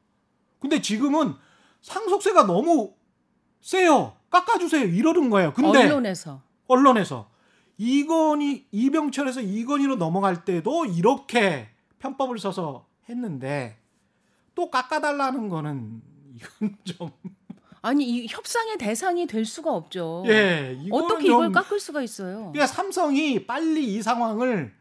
근데 0.58 0.80
지금은 0.80 1.34
상속세가 1.82 2.46
너무 2.46 2.94
세요. 3.60 4.14
깎아주세요. 4.30 4.84
이러는 4.84 5.30
거예요. 5.30 5.52
근데 5.54 5.84
언론에서. 5.84 6.42
언론에서 6.66 7.30
이건희 7.78 8.66
이병철에서 8.70 9.40
이건희로 9.40 9.96
넘어갈 9.96 10.44
때도 10.44 10.84
이렇게 10.86 11.68
편법을 11.98 12.38
써서 12.38 12.86
했는데 13.08 13.78
또 14.54 14.70
깎아달라는 14.70 15.48
거는 15.48 16.02
이건 16.34 16.76
좀 16.84 17.10
아니 17.80 18.04
이 18.04 18.26
협상의 18.28 18.76
대상이 18.76 19.26
될 19.26 19.44
수가 19.44 19.72
없죠. 19.72 20.24
예, 20.26 20.76
어떻게 20.90 21.26
좀- 21.26 21.44
이걸 21.44 21.52
깎을 21.52 21.78
수가 21.80 22.02
있어요? 22.02 22.38
그러니까 22.52 22.66
삼성이 22.66 23.46
빨리 23.46 23.94
이 23.94 24.02
상황을 24.02 24.74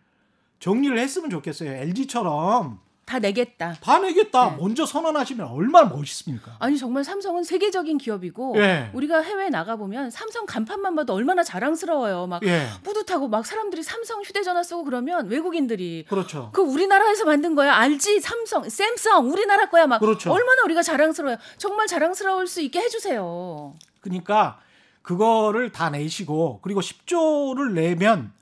정리를 0.60 0.98
했으면 0.98 1.30
좋겠어요. 1.30 1.72
LG처럼 1.72 2.80
다 3.08 3.20
내겠다. 3.20 3.74
다 3.82 4.00
내겠다. 4.00 4.50
네. 4.50 4.58
먼저 4.60 4.86
선언하시면 4.86 5.48
얼마나 5.48 5.88
멋있습니까? 5.88 6.58
아니 6.60 6.78
정말 6.78 7.06
삼성은 7.06 7.46
세계적인 7.46 8.00
기업이고 8.00 8.56
예. 8.58 8.92
우리가 8.94 9.22
해외 9.22 9.50
나가 9.50 9.78
보면 9.78 10.12
삼성 10.12 10.46
간판만 10.46 10.94
봐도 10.94 11.14
얼마나 11.14 11.42
자랑스러워요. 11.42 12.28
막 12.28 12.44
예, 12.46 12.68
뿌듯하고 12.84 13.30
막 13.30 13.46
사람들이 13.46 13.82
삼성 13.82 14.22
휴대전화 14.24 14.62
쓰고 14.62 14.84
그러면 14.84 15.28
외국인들이 15.28 16.06
그렇죠. 16.10 16.50
그 16.52 16.62
우리나라에서 16.62 17.24
만든 17.24 17.56
거야. 17.56 17.74
알지? 17.76 18.20
삼성, 18.20 18.68
샘성 18.68 19.32
우리나라 19.32 19.70
거야. 19.70 19.88
막 19.88 20.00
그렇죠. 20.00 20.30
얼마나 20.34 20.64
우리가 20.66 20.84
자랑스러워요. 20.84 21.38
정말 21.58 21.88
자랑스러울 21.88 22.46
수 22.46 22.60
있게 22.62 22.80
해주세요. 22.82 23.74
그러니까 24.02 24.60
그거를 25.02 25.72
다 25.72 25.90
내시고 25.90 26.60
그리고 26.62 26.82
10조를 26.82 27.72
내면 27.72 28.34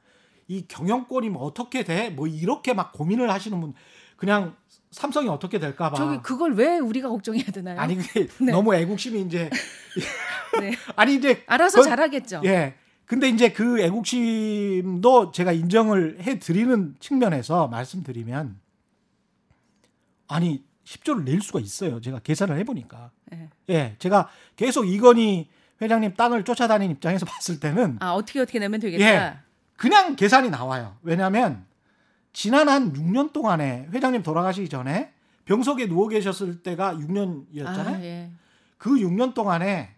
이 0.48 0.66
경영권이 0.68 1.30
뭐 1.30 1.44
어떻게 1.44 1.84
돼? 1.84 2.10
뭐 2.10 2.26
이렇게 2.26 2.74
막 2.74 2.94
고민을 2.94 3.32
하시는 3.32 3.62
분 3.62 3.76
그냥 4.16 4.56
삼성이 4.92 5.28
어떻게 5.30 5.60
될까 5.60 5.90
봐. 5.90 5.96
저기 5.98 6.22
그걸 6.22 6.54
왜 6.54 6.80
우리가 6.80 7.10
걱정해야 7.10 7.46
되나요? 7.46 7.80
아니 7.80 7.96
그게 7.98 8.28
네. 8.40 8.52
너무 8.52 8.74
애국심이 8.76 9.22
이제 9.22 9.50
네. 10.60 10.72
아니 10.96 11.16
이제 11.16 11.44
알아서 11.48 11.82
그- 11.82 11.90
잘하겠죠. 11.90 12.42
예. 12.46 12.76
근데 13.06 13.30
이제 13.30 13.52
그 13.52 13.80
애국심도 13.82 15.32
제가 15.32 15.52
인정을 15.52 16.22
해 16.22 16.40
드리는 16.40 16.96
측면에서 17.00 17.68
말씀드리면 17.68 18.60
아니 20.28 20.64
10조를 20.86 21.24
낼 21.24 21.42
수가 21.42 21.60
있어요. 21.60 22.00
제가 22.02 22.20
계산을 22.20 22.58
해 22.58 22.64
보니까. 22.64 23.12
예. 23.34 23.50
예. 23.70 23.96
제가 24.00 24.30
계속 24.56 24.86
이건희 24.88 25.50
회장님 25.82 26.14
땅을 26.16 26.46
쫓아다니는 26.46 26.96
입장에서 26.96 27.26
봤을 27.26 27.60
때는 27.60 27.98
아 28.00 28.14
어떻게 28.14 28.40
어떻게 28.40 28.60
내면 28.60 28.80
되겠다. 28.80 29.04
예. 29.06 29.38
그냥 29.78 30.16
계산이 30.16 30.50
나와요. 30.50 30.96
왜냐하면 31.04 31.66
지난 32.36 32.68
한 32.68 32.92
6년 32.92 33.32
동안에 33.32 33.88
회장님 33.94 34.22
돌아가시기 34.22 34.68
전에 34.68 35.14
병석에 35.46 35.88
누워 35.88 36.10
계셨을 36.10 36.64
때가 36.64 36.96
6년이었잖아요. 36.96 37.96
아, 37.96 38.04
예. 38.04 38.30
그 38.78 38.90
6년 38.96 39.34
동안에 39.34 39.96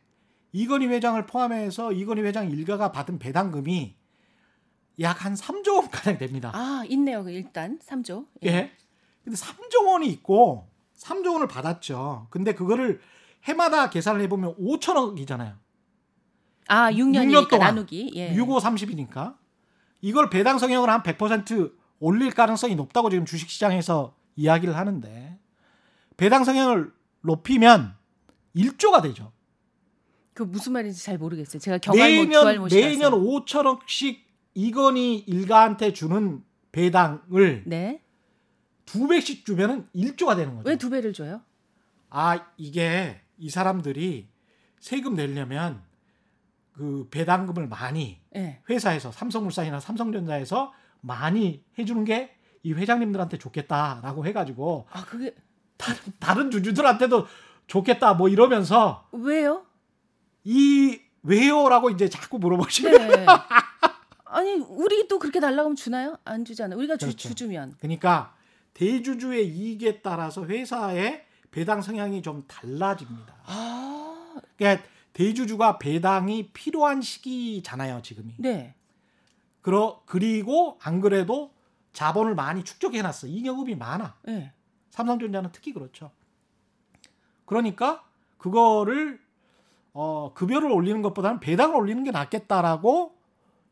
이건희 0.52 0.86
회장을 0.86 1.26
포함해서 1.26 1.91
이건희 1.93 2.21
회장 2.21 2.52
일가가 2.52 2.91
받은 2.91 3.17
배당금이 3.17 3.95
약 5.00 5.26
한 5.26 5.34
3조 5.34 5.78
원 5.78 5.89
가량 5.89 6.19
됩니다. 6.19 6.52
아 6.54 6.84
있네요. 6.89 7.23
그 7.23 7.32
일단 7.32 7.80
3조. 7.80 8.28
예. 8.45 8.71
근데 9.23 9.36
3조 9.36 9.88
원이 9.88 10.08
있고 10.10 10.69
3조 10.95 11.34
원을 11.34 11.47
받았죠. 11.47 12.28
근데 12.30 12.54
그거를 12.54 13.02
해마다 13.45 13.89
계산을 13.89 14.21
해 14.21 14.30
보면 14.30 14.56
5천억이잖아요. 14.58 15.56
아 16.67 16.91
6년이니까 16.91 17.32
6년 17.32 17.50
동안. 17.50 17.67
나누기. 17.76 18.12
예. 18.13 18.36
6, 18.36 18.47
5, 18.47 18.60
30이니까 18.60 19.36
이걸 20.02 20.30
배당 20.30 20.60
성향을 20.60 20.88
한 20.88 21.02
100% 21.02 21.87
올릴 21.99 22.31
가능성이 22.31 22.75
높다고 22.75 23.10
지금 23.10 23.25
주식시장에서 23.25 24.15
이야기를 24.36 24.75
하는데 24.75 25.39
배당 26.15 26.43
성향을 26.43 26.91
높이면 27.21 27.95
1조가 28.55 29.01
되죠. 29.03 29.31
그 30.33 30.43
무슨 30.43 30.73
말인지 30.73 31.03
잘 31.03 31.17
모르겠어요. 31.17 31.60
제가 31.60 31.77
경알못 31.79 32.31
주알못이라서. 32.31 32.88
매년 32.88 33.12
5천억씩 33.13 34.19
이건희 34.53 35.17
일가한테 35.27 35.93
주는 35.93 36.43
배당을 36.71 37.63
네. 37.65 38.01
두 38.86 39.07
배씩 39.07 39.45
주면은 39.45 39.88
1조가 39.95 40.36
되는 40.36 40.55
거죠. 40.55 40.69
왜 40.69 40.75
두 40.77 40.89
배를 40.89 41.13
줘요? 41.13 41.41
아 42.10 42.47
이게 42.57 43.21
이 43.38 43.49
사람들이 43.49 44.29
세금 44.79 45.15
내려면 45.15 45.81
그 46.73 47.07
배당금을 47.10 47.67
많이 47.67 48.21
예. 48.36 48.62
회사에서 48.69 49.12
삼성물산이나 49.12 49.79
삼성전자에서 49.79 50.71
많이 51.01 51.63
해주는 51.77 52.03
게 52.05 52.38
이 52.67 52.73
회장님들한테 52.73 53.38
좋겠다라고 53.38 54.25
해가지고 54.25 54.88
아 54.91 55.05
그게 55.05 55.33
다른, 55.77 55.99
다른 56.19 56.51
주주들한테도 56.51 57.25
좋겠다 57.67 58.13
뭐 58.13 58.27
이러면서 58.27 59.07
왜요? 59.13 59.65
이 60.43 60.99
왜요라고 61.23 61.89
이제 61.91 62.10
자꾸 62.10 62.39
물어보시면 62.39 63.07
네. 63.07 63.25
아니 64.25 64.55
우리도 64.55 65.17
그렇게 65.19 65.39
달라고 65.39 65.75
주나요? 65.75 66.17
안 66.25 66.43
주잖아요. 66.43 66.77
우리가 66.77 66.97
주, 66.97 67.05
그렇죠. 67.05 67.29
주 67.29 67.36
주면. 67.36 67.75
그러니까 67.79 68.36
대주주의 68.73 69.47
이익에 69.47 70.01
따라서 70.01 70.45
회사의 70.45 71.25
배당 71.49 71.81
성향이 71.81 72.21
좀 72.21 72.43
달라집니다. 72.47 73.33
아, 73.45 74.36
그러니까 74.57 74.86
대주주가 75.13 75.79
배당이 75.79 76.51
필요한 76.51 77.01
시기잖아요, 77.01 78.01
지금이. 78.01 78.36
네. 78.39 78.75
그러, 79.62 80.02
그리고 80.06 80.80
안 80.82 81.02
그래도 81.02 81.52
자본을 81.93 82.36
많이 82.36 82.63
축적해놨어. 82.63 83.28
잉여금이 83.28 83.76
많아. 83.76 84.15
네. 84.24 84.54
삼성전자는 84.91 85.50
특히 85.52 85.74
그렇죠. 85.74 86.12
그러니까 87.46 88.04
그거를 88.38 89.20
어, 89.93 90.32
급여를 90.36 90.72
올리는 90.72 91.02
것보다는 91.02 91.39
배당을 91.39 91.76
올리는 91.76 92.04
게 92.04 92.12
낫겠다라고 92.12 93.15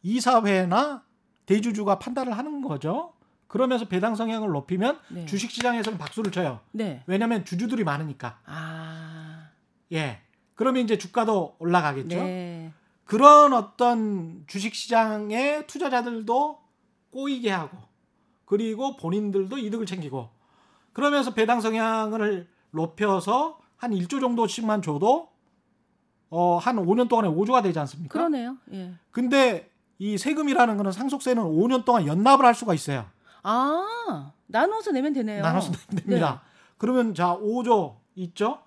이사회나 0.01 1.03
대주주가 1.45 1.99
판단을 1.99 2.35
하는 2.35 2.61
거죠. 2.61 3.13
그러면서 3.47 3.85
배당 3.87 4.15
성향을 4.15 4.49
높이면 4.49 4.99
네. 5.09 5.25
주식시장에서는 5.25 5.99
박수를 5.99 6.31
쳐요. 6.31 6.61
네. 6.71 7.03
왜냐하면 7.05 7.45
주주들이 7.45 7.83
많으니까. 7.83 8.39
아. 8.45 9.49
예. 9.91 10.21
그러면 10.55 10.83
이제 10.83 10.97
주가도 10.97 11.55
올라가겠죠. 11.59 12.17
네. 12.17 12.73
그런 13.05 13.53
어떤 13.53 14.43
주식시장의 14.47 15.67
투자자들도 15.67 16.59
꼬이게 17.11 17.51
하고 17.51 17.77
그리고 18.45 18.97
본인들도 18.97 19.57
이득을 19.57 19.85
챙기고 19.85 20.29
그러면서 20.93 21.33
배당 21.33 21.61
성향을 21.61 22.47
높여서 22.71 23.59
한 23.77 23.91
1조 23.91 24.19
정도씩만 24.19 24.81
줘도 24.81 25.29
어, 26.29 26.57
한 26.57 26.77
5년 26.77 27.07
동안에 27.07 27.29
5조가 27.29 27.63
되지 27.63 27.77
않습니까? 27.79 28.11
그러네요. 28.11 28.57
예. 28.73 28.93
근데 29.11 29.69
이 29.99 30.17
세금이라는 30.17 30.75
거는 30.77 30.91
상속세는 30.91 31.43
5년 31.43 31.85
동안 31.85 32.05
연납을 32.07 32.43
할 32.45 32.55
수가 32.55 32.73
있어요. 32.73 33.05
아, 33.43 34.31
나눠서 34.47 34.91
내면 34.91 35.13
되네요. 35.13 35.41
나눠서 35.41 35.71
내면 35.71 36.03
됩니다. 36.03 36.41
그러면 36.77 37.13
자 37.13 37.37
5조 37.37 37.95
있죠. 38.15 38.59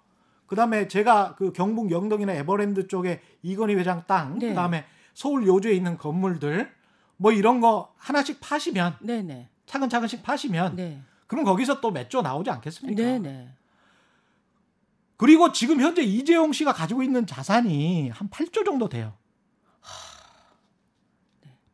그다음에 0.48 0.88
제가 0.88 1.36
그 1.36 1.52
경북 1.52 1.90
영동이나 1.92 2.32
에버랜드 2.32 2.88
쪽에 2.88 3.20
이건희 3.42 3.74
회장 3.76 4.02
땅, 4.06 4.38
네. 4.38 4.48
그다음에 4.48 4.84
서울 5.14 5.46
요주에 5.46 5.72
있는 5.72 5.96
건물들 5.96 6.70
뭐 7.16 7.30
이런 7.32 7.60
거 7.60 7.92
하나씩 7.96 8.40
파시면 8.40 8.96
네, 9.00 9.22
네. 9.22 9.48
차근차근씩 9.66 10.22
파시면 10.22 10.76
네. 10.76 11.00
그럼 11.26 11.44
거기서 11.44 11.80
또 11.80 11.90
몇 11.92 12.08
조 12.08 12.22
나오지 12.22 12.50
않겠습니까? 12.50 13.02
네, 13.02 13.18
네. 13.18 13.48
그리고 15.18 15.52
지금 15.52 15.80
현재 15.80 16.02
이재용 16.02 16.52
씨가 16.52 16.72
가지고 16.72 17.02
있는 17.02 17.26
자산이 17.26 18.08
한 18.10 18.30
8조 18.30 18.64
정도 18.64 18.88
돼요. 18.88 19.14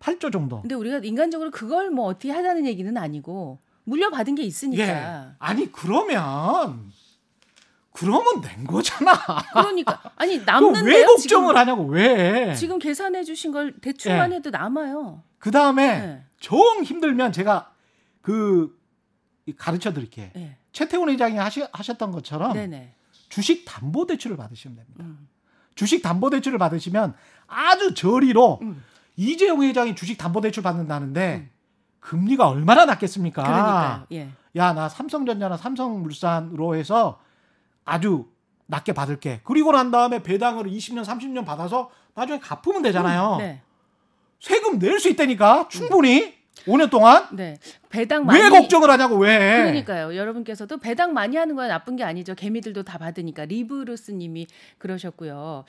8조 0.00 0.32
정도. 0.32 0.60
근데 0.62 0.74
우리가 0.74 0.98
인간적으로 0.98 1.50
그걸 1.50 1.90
뭐 1.90 2.06
어떻게 2.06 2.30
하자는 2.30 2.66
얘기는 2.66 2.94
아니고 2.96 3.58
물려받은 3.84 4.34
게 4.34 4.42
있으니까. 4.42 4.82
예. 4.82 5.34
아니 5.38 5.70
그러면 5.72 6.90
그러면 7.94 8.40
낸 8.40 8.64
거잖아. 8.66 9.12
그러니까 9.52 10.00
아니 10.16 10.38
남는데요. 10.44 10.84
왜 10.84 11.04
걱정을 11.04 11.48
지금, 11.48 11.56
하냐고 11.56 11.84
왜? 11.84 12.52
지금 12.56 12.80
계산해 12.80 13.22
주신 13.22 13.52
걸 13.52 13.72
대충만 13.80 14.32
예. 14.32 14.36
해도 14.36 14.50
남아요. 14.50 15.22
그 15.38 15.52
다음에 15.52 16.00
네. 16.00 16.24
정 16.40 16.58
힘들면 16.82 17.30
제가 17.30 17.70
그 18.20 18.76
가르쳐 19.56 19.92
드릴게. 19.92 20.32
네. 20.34 20.58
최태훈 20.72 21.08
회장이 21.08 21.36
하시, 21.36 21.64
하셨던 21.72 22.10
것처럼 22.10 22.54
네, 22.54 22.66
네. 22.66 22.94
주식 23.28 23.64
담보 23.64 24.06
대출을 24.06 24.36
받으시면 24.36 24.76
됩니다. 24.76 25.04
음. 25.04 25.28
주식 25.76 26.02
담보 26.02 26.30
대출을 26.30 26.58
받으시면 26.58 27.14
아주 27.46 27.94
저리로 27.94 28.58
음. 28.62 28.82
이재용 29.14 29.62
회장이 29.62 29.94
주식 29.94 30.18
담보 30.18 30.40
대출 30.40 30.64
받는다는데 30.64 31.48
금리가 32.00 32.48
얼마나 32.48 32.86
낮겠습니까? 32.86 33.44
그러니까요. 33.44 34.06
예. 34.10 34.30
야, 34.56 34.72
나 34.72 34.88
삼성전자나 34.88 35.56
삼성물산으로 35.56 36.74
해서 36.74 37.20
아주 37.84 38.26
낮게 38.66 38.92
받을게. 38.92 39.40
그리고 39.44 39.72
난 39.72 39.90
다음에 39.90 40.22
배당을 40.22 40.64
20년, 40.64 41.04
30년 41.04 41.44
받아서 41.44 41.90
나중에 42.14 42.38
갚으면 42.38 42.82
되잖아요. 42.82 43.36
네. 43.38 43.60
세금 44.40 44.78
낼 44.78 44.98
수 45.00 45.08
있다니까. 45.08 45.68
충분히. 45.68 46.34
5년 46.66 46.88
동안. 46.88 47.26
네. 47.32 47.58
배당 47.90 48.24
많이 48.24 48.40
왜 48.40 48.48
걱정을 48.48 48.88
하냐고 48.88 49.16
왜? 49.16 49.56
그러니까요. 49.64 50.16
여러분께서도 50.16 50.78
배당 50.78 51.12
많이 51.12 51.36
하는 51.36 51.56
건 51.56 51.68
나쁜 51.68 51.96
게 51.96 52.04
아니죠. 52.04 52.34
개미들도 52.34 52.84
다 52.84 52.96
받으니까. 52.96 53.44
리브루스 53.46 54.12
님이 54.12 54.46
그러셨고요. 54.78 55.64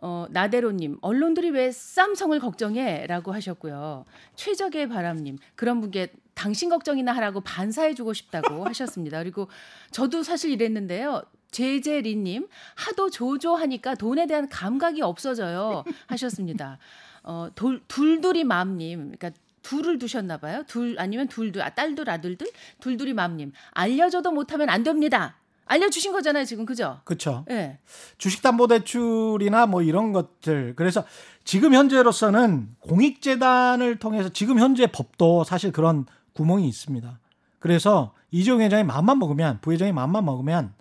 어, 0.00 0.26
나대로 0.30 0.70
님. 0.70 0.96
언론들이 1.00 1.50
왜 1.50 1.72
쌈성을 1.72 2.38
걱정해? 2.38 3.06
라고 3.08 3.32
하셨고요. 3.32 4.04
최적의 4.36 4.88
바람 4.88 5.16
님. 5.16 5.38
그런 5.56 5.80
분께 5.80 6.12
당신 6.34 6.68
걱정이나 6.70 7.12
하라고 7.16 7.40
반사해 7.40 7.94
주고 7.94 8.12
싶다고 8.12 8.64
하셨습니다. 8.68 9.18
그리고 9.18 9.48
저도 9.90 10.22
사실 10.22 10.50
이랬는데요. 10.52 11.22
제제린 11.50 12.24
님. 12.24 12.48
하도 12.74 13.10
조 13.10 13.25
조 13.25 13.41
하니까 13.41 13.94
돈에 13.94 14.26
대한 14.26 14.48
감각이 14.48 15.02
없어져요. 15.02 15.84
하셨습니다. 16.06 16.78
어, 17.22 17.48
돌, 17.54 17.80
둘둘이 17.88 18.44
맘님. 18.44 19.12
그러니까 19.12 19.30
둘을 19.62 19.98
두셨나 19.98 20.38
봐요. 20.38 20.64
둘 20.66 20.96
아니면 20.98 21.28
둘둘 21.28 21.60
아, 21.60 21.70
딸들 21.70 22.08
아들들 22.08 22.46
둘둘이 22.80 23.12
맘님 23.12 23.52
알려줘도 23.72 24.30
못하면 24.30 24.70
안 24.70 24.82
됩니다. 24.82 25.36
알려주신 25.66 26.12
거잖아요 26.12 26.46
지금 26.46 26.64
그죠? 26.64 27.00
그렇죠. 27.04 27.44
예. 27.50 27.78
주식담보대출이나 28.16 29.66
뭐 29.66 29.82
이런 29.82 30.12
것들. 30.12 30.72
그래서 30.76 31.04
지금 31.44 31.74
현재로서는 31.74 32.76
공익재단을 32.80 33.98
통해서 33.98 34.30
지금 34.30 34.58
현재 34.58 34.86
법도 34.86 35.44
사실 35.44 35.70
그런 35.70 36.06
구멍이 36.32 36.66
있습니다. 36.66 37.18
그래서 37.58 38.14
이재용 38.30 38.62
회장이 38.62 38.84
마음만 38.84 39.18
먹으면 39.18 39.58
부회장이 39.60 39.92
마음만 39.92 40.24
먹으면 40.24 40.72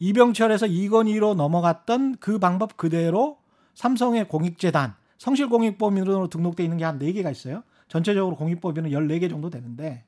이병철에서 0.00 0.66
이건희로 0.66 1.34
넘어갔던 1.34 2.16
그 2.20 2.38
방법 2.38 2.76
그대로 2.76 3.38
삼성의 3.74 4.28
공익재단 4.28 4.94
성실공익법인으로 5.18 6.28
등록돼 6.28 6.64
있는 6.64 6.78
게 6.78 6.84
한 6.84 6.98
4개가 6.98 7.30
있어요. 7.30 7.62
전체적으로 7.88 8.36
공익법인은 8.36 8.90
14개 8.90 9.28
정도 9.28 9.50
되는데 9.50 10.04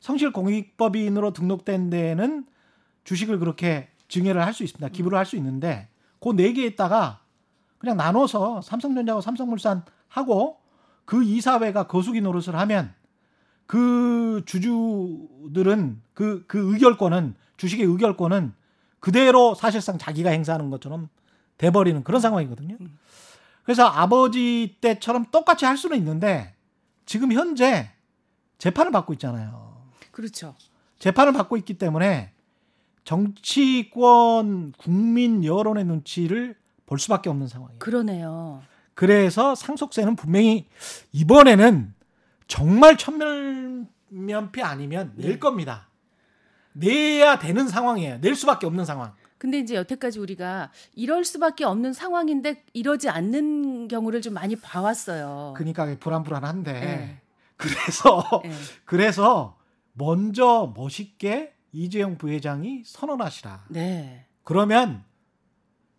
성실공익법인으로 0.00 1.32
등록된 1.32 1.90
데에는 1.90 2.46
주식을 3.04 3.38
그렇게 3.38 3.88
증여를 4.08 4.44
할 4.44 4.52
수 4.52 4.64
있습니다. 4.64 4.88
기부를 4.88 5.16
할 5.18 5.24
수 5.24 5.36
있는데 5.36 5.88
그네 6.20 6.52
개에다가 6.52 7.20
그냥 7.78 7.96
나눠서 7.96 8.62
삼성전자하고 8.62 9.20
삼성물산 9.20 9.84
하고 10.08 10.58
그 11.04 11.22
이사회가 11.22 11.86
거수기 11.86 12.20
노릇을 12.20 12.56
하면 12.56 12.92
그 13.66 14.42
주주들은 14.46 16.02
그, 16.14 16.44
그 16.48 16.72
의결권은 16.74 17.34
주식의 17.56 17.86
의결권은 17.86 18.52
그대로 19.00 19.54
사실상 19.54 19.98
자기가 19.98 20.30
행사하는 20.30 20.70
것처럼 20.70 21.08
돼버리는 21.56 22.02
그런 22.04 22.20
상황이거든요. 22.20 22.76
그래서 23.64 23.84
아버지 23.86 24.76
때처럼 24.80 25.26
똑같이 25.30 25.64
할 25.64 25.76
수는 25.76 25.96
있는데 25.98 26.54
지금 27.04 27.32
현재 27.32 27.90
재판을 28.58 28.92
받고 28.92 29.12
있잖아요. 29.14 29.82
그렇죠. 30.10 30.54
재판을 30.98 31.32
받고 31.32 31.56
있기 31.58 31.74
때문에 31.74 32.32
정치권 33.04 34.72
국민 34.76 35.44
여론의 35.44 35.84
눈치를 35.84 36.56
볼 36.86 36.98
수밖에 36.98 37.30
없는 37.30 37.46
상황이에요. 37.48 37.78
그러네요. 37.78 38.62
그래서 38.94 39.54
상속세는 39.54 40.16
분명히 40.16 40.66
이번에는 41.12 41.94
정말 42.48 42.96
천면피 42.96 44.62
아니면 44.62 45.12
낼 45.16 45.32
네. 45.32 45.38
겁니다. 45.38 45.87
내야 46.72 47.38
되는 47.38 47.68
상황이에요. 47.68 48.20
낼 48.20 48.34
수밖에 48.34 48.66
없는 48.66 48.84
상황. 48.84 49.12
근데 49.38 49.58
이제 49.58 49.74
여태까지 49.76 50.18
우리가 50.18 50.72
이럴 50.94 51.24
수밖에 51.24 51.64
없는 51.64 51.92
상황인데 51.92 52.64
이러지 52.72 53.08
않는 53.08 53.88
경우를 53.88 54.20
좀 54.20 54.34
많이 54.34 54.56
봐왔어요. 54.56 55.54
그러니까 55.56 55.96
불안불안한데 56.00 56.72
네. 56.72 57.20
그래서 57.56 58.24
예. 58.44 58.50
그래서 58.84 59.56
먼저 59.92 60.72
멋있게 60.76 61.54
이재용 61.72 62.18
부회장이 62.18 62.82
선언하시라. 62.84 63.66
네. 63.68 64.26
그러면 64.42 65.04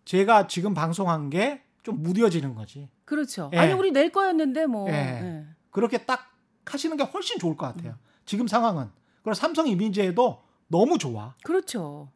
제가 0.05 0.47
지금 0.47 0.73
방송한 0.73 1.29
게 1.29 1.63
좀 1.84 2.03
무뎌지는 2.03 2.55
거지. 2.55 2.89
그렇죠. 3.05 3.49
예. 3.53 3.58
아니 3.58 3.73
우리 3.73 3.91
낼 3.91 4.12
거였는데 4.12 4.65
뭐. 4.65 4.89
예. 4.89 4.93
예. 4.93 5.45
그렇게 5.71 5.97
딱 6.05 6.32
하시는 6.65 6.95
게 6.97 7.03
훨씬 7.03 7.39
좋을 7.39 7.58
것 7.58 7.65
같아요. 7.67 7.95
지금 8.25 8.47
상황은. 8.47 8.89
그리고 9.23 9.34
삼성 9.34 9.67
이미지에도 9.67 10.41
너무 10.69 10.97
좋아. 10.97 11.36
그렇죠. 11.43 12.10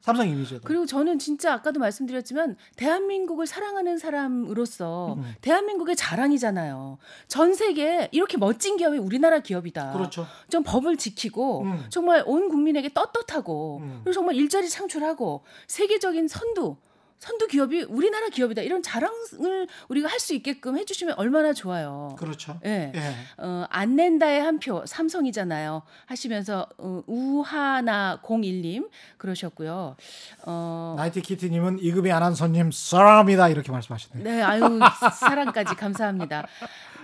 삼성 0.00 0.26
이미지에도. 0.28 0.64
그리고 0.66 0.86
저는 0.86 1.18
진짜 1.18 1.52
아까도 1.52 1.78
말씀드렸지만 1.78 2.56
대한민국을 2.76 3.46
사랑하는 3.46 3.98
사람으로서 3.98 5.14
음. 5.18 5.34
대한민국의 5.42 5.94
자랑이잖아요. 5.94 6.98
전 7.28 7.54
세계 7.54 8.08
이렇게 8.10 8.38
멋진 8.38 8.76
기업이 8.78 8.96
우리나라 8.96 9.40
기업이다. 9.40 9.92
그렇죠. 9.92 10.26
좀 10.48 10.62
법을 10.62 10.96
지키고 10.96 11.62
음. 11.62 11.84
정말 11.90 12.22
온 12.26 12.48
국민에게 12.48 12.90
떳떳하고 12.94 13.78
음. 13.82 14.00
그리고 14.02 14.14
정말 14.14 14.36
일자리 14.36 14.68
창출하고 14.68 15.44
세계적인 15.66 16.28
선두 16.28 16.76
선두 17.20 17.46
기업이 17.48 17.82
우리나라 17.82 18.28
기업이다 18.30 18.62
이런 18.62 18.82
자랑을 18.82 19.68
우리가 19.88 20.08
할 20.08 20.20
수 20.20 20.34
있게끔 20.34 20.76
해주시면 20.76 21.14
얼마나 21.18 21.52
좋아요. 21.54 22.14
그렇죠. 22.18 22.58
예. 22.66 22.92
예. 22.94 23.14
어, 23.38 23.64
안 23.70 23.94
낸다의 23.96 24.40
한 24.42 24.58
표 24.58 24.84
삼성이잖아요. 24.84 25.82
하시면서 26.06 26.66
어, 26.76 27.02
우하나 27.06 28.20
01님 28.22 28.88
그러셨고요. 29.16 29.96
어, 30.44 30.94
나이트 30.98 31.20
키티님은 31.22 31.78
이금희 31.80 32.10
아나운서님 32.10 32.70
사랑합니다 32.72 33.48
이렇게 33.48 33.70
말씀하시네요. 33.72 34.24
네, 34.24 34.42
아유 34.42 34.78
사랑까지 35.18 35.74
감사합니다. 35.76 36.46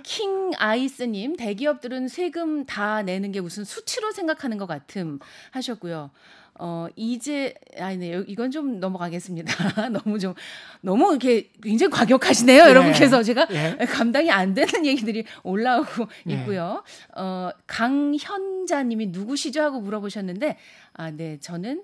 킹 0.07 0.53
아이스님 0.57 1.35
대기업들은 1.35 2.07
세금 2.07 2.64
다 2.64 3.03
내는 3.03 3.33
게 3.33 3.40
무슨 3.40 3.64
수치로 3.64 4.12
생각하는 4.12 4.57
것 4.57 4.66
같음 4.66 5.19
하셨고요. 5.51 6.12
어 6.61 6.87
이제 6.95 7.55
아니네 7.77 8.12
요 8.14 8.25
이건 8.29 8.53
좀 8.53 8.79
넘어가겠습니다. 8.79 9.53
너무 9.90 10.21
좀 10.21 10.35
너무 10.81 11.11
이렇게 11.11 11.51
굉장히 11.61 11.90
과격하시네요, 11.90 12.62
예. 12.62 12.69
여러분께서 12.69 13.25
제가 13.25 13.49
예. 13.51 13.77
감당이 13.85 14.31
안 14.31 14.55
되는 14.55 14.87
얘기들이 14.87 15.25
올라오고 15.42 16.07
예. 16.31 16.35
있고요. 16.35 16.85
어 17.16 17.51
강현자님이 17.66 19.07
누구시죠 19.09 19.61
하고 19.61 19.81
물어보셨는데 19.81 20.57
아 20.95 21.11
네 21.11 21.38
저는 21.40 21.83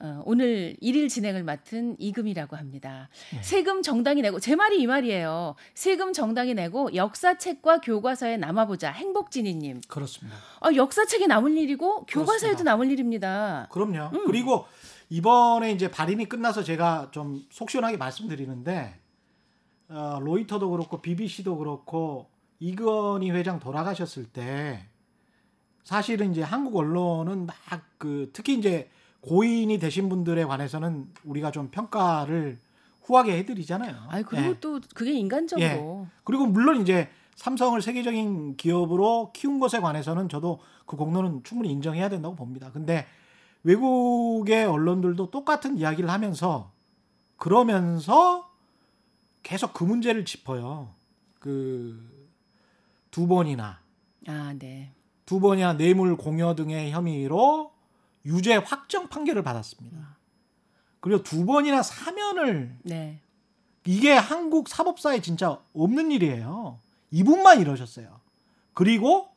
어, 0.00 0.22
오늘 0.26 0.76
일일 0.80 1.08
진행을 1.08 1.42
맡은 1.42 1.96
이금이라고 1.98 2.56
합니다. 2.56 3.08
네. 3.32 3.42
세금 3.42 3.82
정당이 3.82 4.22
내고 4.22 4.38
제 4.40 4.54
말이 4.56 4.80
이 4.80 4.86
말이에요. 4.86 5.54
세금 5.74 6.12
정당이 6.12 6.54
내고 6.54 6.94
역사책과 6.94 7.80
교과서에 7.80 8.36
남아보자. 8.36 8.90
행복진이님. 8.92 9.80
그렇습니다. 9.88 10.36
아, 10.60 10.72
역사책에 10.74 11.26
남을 11.26 11.56
일이고 11.56 12.04
교과서에도 12.06 12.46
그렇습니다. 12.56 12.70
남을 12.70 12.90
일입니다. 12.90 13.68
그럼요. 13.70 14.10
음. 14.14 14.24
그리고 14.26 14.66
이번에 15.08 15.72
이제 15.72 15.90
발인이 15.90 16.28
끝나서 16.28 16.62
제가 16.62 17.08
좀 17.12 17.46
속 17.50 17.70
시원하게 17.70 17.96
말씀드리는데 17.96 18.94
어, 19.88 20.18
로이터도 20.20 20.70
그렇고 20.70 21.00
BBC도 21.00 21.56
그렇고 21.56 22.28
이건희 22.58 23.30
회장 23.30 23.60
돌아가셨을 23.60 24.26
때 24.26 24.86
사실은 25.84 26.32
이제 26.32 26.42
한국 26.42 26.76
언론은 26.76 27.46
막 27.46 27.54
그 27.98 28.30
특히 28.34 28.58
이제 28.58 28.90
고인이 29.26 29.78
되신 29.78 30.08
분들에 30.08 30.44
관해서는 30.44 31.08
우리가 31.24 31.50
좀 31.50 31.68
평가를 31.70 32.58
후하게 33.02 33.38
해드리잖아요. 33.38 33.94
아이 34.08 34.22
그리고 34.22 34.50
예. 34.50 34.60
또 34.60 34.80
그게 34.94 35.12
인간적으로 35.12 36.06
그리고 36.24 36.46
물론 36.46 36.80
이제 36.80 37.08
삼성을 37.36 37.80
세계적인 37.80 38.56
기업으로 38.56 39.32
키운 39.34 39.58
것에 39.58 39.80
관해서는 39.80 40.28
저도 40.28 40.60
그 40.86 40.96
공로는 40.96 41.42
충분히 41.44 41.70
인정해야 41.70 42.08
된다고 42.08 42.34
봅니다. 42.34 42.70
근데 42.72 43.06
외국의 43.62 44.64
언론들도 44.64 45.30
똑같은 45.30 45.76
이야기를 45.76 46.08
하면서 46.08 46.72
그러면서 47.36 48.50
계속 49.42 49.72
그 49.74 49.84
문제를 49.84 50.24
짚어요. 50.24 50.94
그 51.38 52.16
두 53.16 53.26
번이나 53.26 53.80
아 54.28 54.54
네. 54.58 54.92
두 55.24 55.40
번이나 55.40 55.72
뇌물 55.72 56.18
공여 56.18 56.54
등의 56.54 56.90
혐의로 56.90 57.72
유죄 58.26 58.56
확정 58.56 59.08
판결을 59.08 59.42
받았습니다. 59.42 60.16
그리고 61.00 61.22
두 61.22 61.46
번이나 61.46 61.82
사면을 61.82 62.76
네. 62.82 63.20
이게 63.86 64.12
한국 64.12 64.68
사법사에 64.68 65.20
진짜 65.20 65.60
없는 65.72 66.10
일이에요. 66.10 66.80
이분만 67.12 67.60
이러셨어요. 67.60 68.20
그리고 68.74 69.28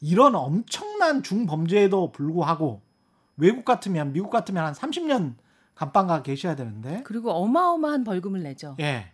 이런 0.00 0.34
엄청난 0.34 1.22
중범죄에도 1.22 2.12
불구하고 2.12 2.82
외국 3.36 3.64
같으면 3.64 4.12
미국 4.12 4.30
같으면 4.30 4.66
한 4.66 4.74
30년 4.74 5.36
감방가 5.74 6.22
계셔야 6.22 6.54
되는데 6.54 7.02
그리고 7.04 7.32
어마어마한 7.32 8.04
벌금을 8.04 8.42
내죠. 8.42 8.76
예. 8.80 9.12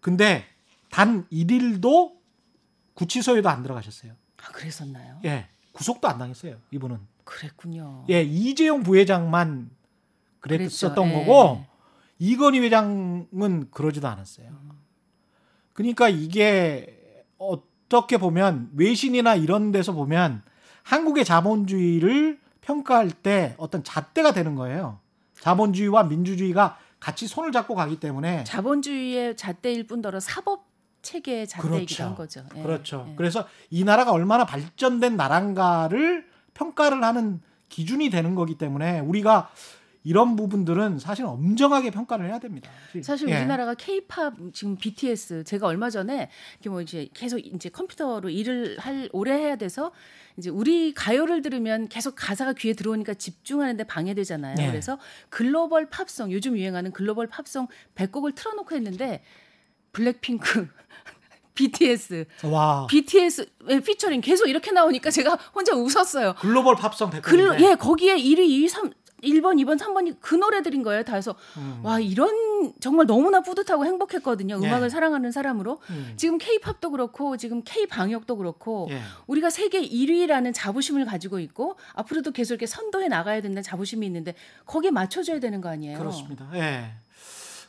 근데 0.00 0.44
단 0.90 1.26
1일도 1.30 2.16
구치소에도 2.94 3.48
안 3.48 3.62
들어가셨어요. 3.62 4.12
아, 4.42 4.52
그랬었나요? 4.52 5.20
예. 5.24 5.48
구속도 5.72 6.08
안 6.08 6.18
당했어요. 6.18 6.58
이분은. 6.70 7.15
그랬군요. 7.26 8.06
예, 8.08 8.22
이재용 8.22 8.82
부회장만 8.82 9.68
그랬었던 10.40 10.94
그랬죠. 10.94 11.20
예. 11.20 11.26
거고 11.26 11.64
이건희 12.18 12.60
회장은 12.60 13.70
그러지도 13.70 14.08
않았어요. 14.08 14.48
그러니까 15.74 16.08
이게 16.08 17.22
어떻게 17.36 18.16
보면 18.16 18.70
외신이나 18.74 19.34
이런 19.34 19.72
데서 19.72 19.92
보면 19.92 20.42
한국의 20.84 21.24
자본주의를 21.24 22.40
평가할 22.62 23.10
때 23.10 23.54
어떤 23.58 23.84
잣대가 23.84 24.32
되는 24.32 24.54
거예요. 24.54 25.00
자본주의와 25.40 26.04
민주주의가 26.04 26.78
같이 26.98 27.26
손을 27.26 27.52
잡고 27.52 27.74
가기 27.74 28.00
때문에 28.00 28.44
자본주의의 28.44 29.36
잣대일 29.36 29.86
뿐더러 29.86 30.20
사법 30.20 30.66
체계의 31.02 31.46
잣대이기도 31.46 31.76
그렇죠. 31.76 32.04
한 32.04 32.14
거죠. 32.14 32.44
예. 32.56 32.62
그렇죠. 32.62 33.06
예. 33.10 33.14
그래서 33.16 33.46
이 33.70 33.84
나라가 33.84 34.12
얼마나 34.12 34.46
발전된 34.46 35.16
나라인가를 35.16 36.26
평가를 36.56 37.04
하는 37.04 37.40
기준이 37.68 38.10
되는 38.10 38.34
거기 38.34 38.56
때문에 38.56 39.00
우리가 39.00 39.50
이런 40.04 40.36
부분들은 40.36 41.00
사실 41.00 41.24
엄정하게 41.24 41.90
평가를 41.90 42.26
해야 42.26 42.38
됩니다. 42.38 42.70
사실 43.02 43.28
예. 43.28 43.38
우리나라가 43.38 43.74
K-팝 43.74 44.34
지금 44.52 44.76
BTS 44.76 45.42
제가 45.42 45.66
얼마 45.66 45.90
전에 45.90 46.30
이렇게 46.54 46.70
뭐 46.70 46.80
이제 46.80 47.08
계속 47.12 47.38
이제 47.38 47.68
컴퓨터로 47.68 48.30
일을 48.30 48.78
할 48.78 49.08
오래 49.12 49.32
해야 49.32 49.56
돼서 49.56 49.90
이제 50.36 50.48
우리 50.48 50.94
가요를 50.94 51.42
들으면 51.42 51.88
계속 51.88 52.14
가사가 52.16 52.52
귀에 52.52 52.72
들어오니까 52.72 53.14
집중하는데 53.14 53.82
방해되잖아요. 53.82 54.54
네. 54.54 54.70
그래서 54.70 54.96
글로벌 55.28 55.90
팝송 55.90 56.30
요즘 56.30 56.56
유행하는 56.56 56.92
글로벌 56.92 57.26
팝송 57.26 57.66
100곡을 57.96 58.36
틀어놓고 58.36 58.76
했는데 58.76 59.24
블랙핑크 59.90 60.68
BTS, 61.56 62.26
와 62.44 62.86
BTS 62.88 63.46
의 63.68 63.80
피처링 63.80 64.20
계속 64.20 64.46
이렇게 64.46 64.70
나오니까 64.70 65.10
제가 65.10 65.36
혼자 65.54 65.74
웃었어요. 65.74 66.34
글로벌 66.38 66.76
팝송 66.76 67.10
백글, 67.10 67.22
글 67.22 67.60
예, 67.62 67.74
거기에 67.74 68.16
1위, 68.16 68.38
2위, 68.38 68.68
3, 68.68 68.92
1번, 69.22 69.56
2번, 69.64 69.78
3번이 69.78 70.16
그 70.20 70.34
노래들인 70.34 70.82
거예요. 70.82 71.02
다 71.02 71.16
해서 71.16 71.34
음. 71.56 71.80
와 71.82 71.98
이런 71.98 72.30
정말 72.80 73.06
너무나 73.06 73.40
뿌듯하고 73.40 73.84
행복했거든요. 73.84 74.60
예. 74.62 74.66
음악을 74.66 74.90
사랑하는 74.90 75.32
사람으로 75.32 75.80
음. 75.90 76.12
지금 76.16 76.38
K-팝도 76.38 76.90
그렇고 76.90 77.36
지금 77.36 77.62
K-방역도 77.64 78.36
그렇고 78.36 78.88
예. 78.90 79.00
우리가 79.26 79.50
세계 79.50 79.80
1위라는 79.80 80.52
자부심을 80.54 81.06
가지고 81.06 81.40
있고 81.40 81.76
앞으로도 81.94 82.32
계속 82.32 82.54
이렇게 82.54 82.66
선도해 82.66 83.08
나가야 83.08 83.40
된다는 83.40 83.62
자부심이 83.62 84.06
있는데 84.06 84.34
거기에 84.66 84.90
맞춰 84.90 85.22
줘야 85.22 85.40
되는 85.40 85.60
거 85.60 85.68
아니에요? 85.68 85.98
그렇습니다. 85.98 86.48
예. 86.54 86.92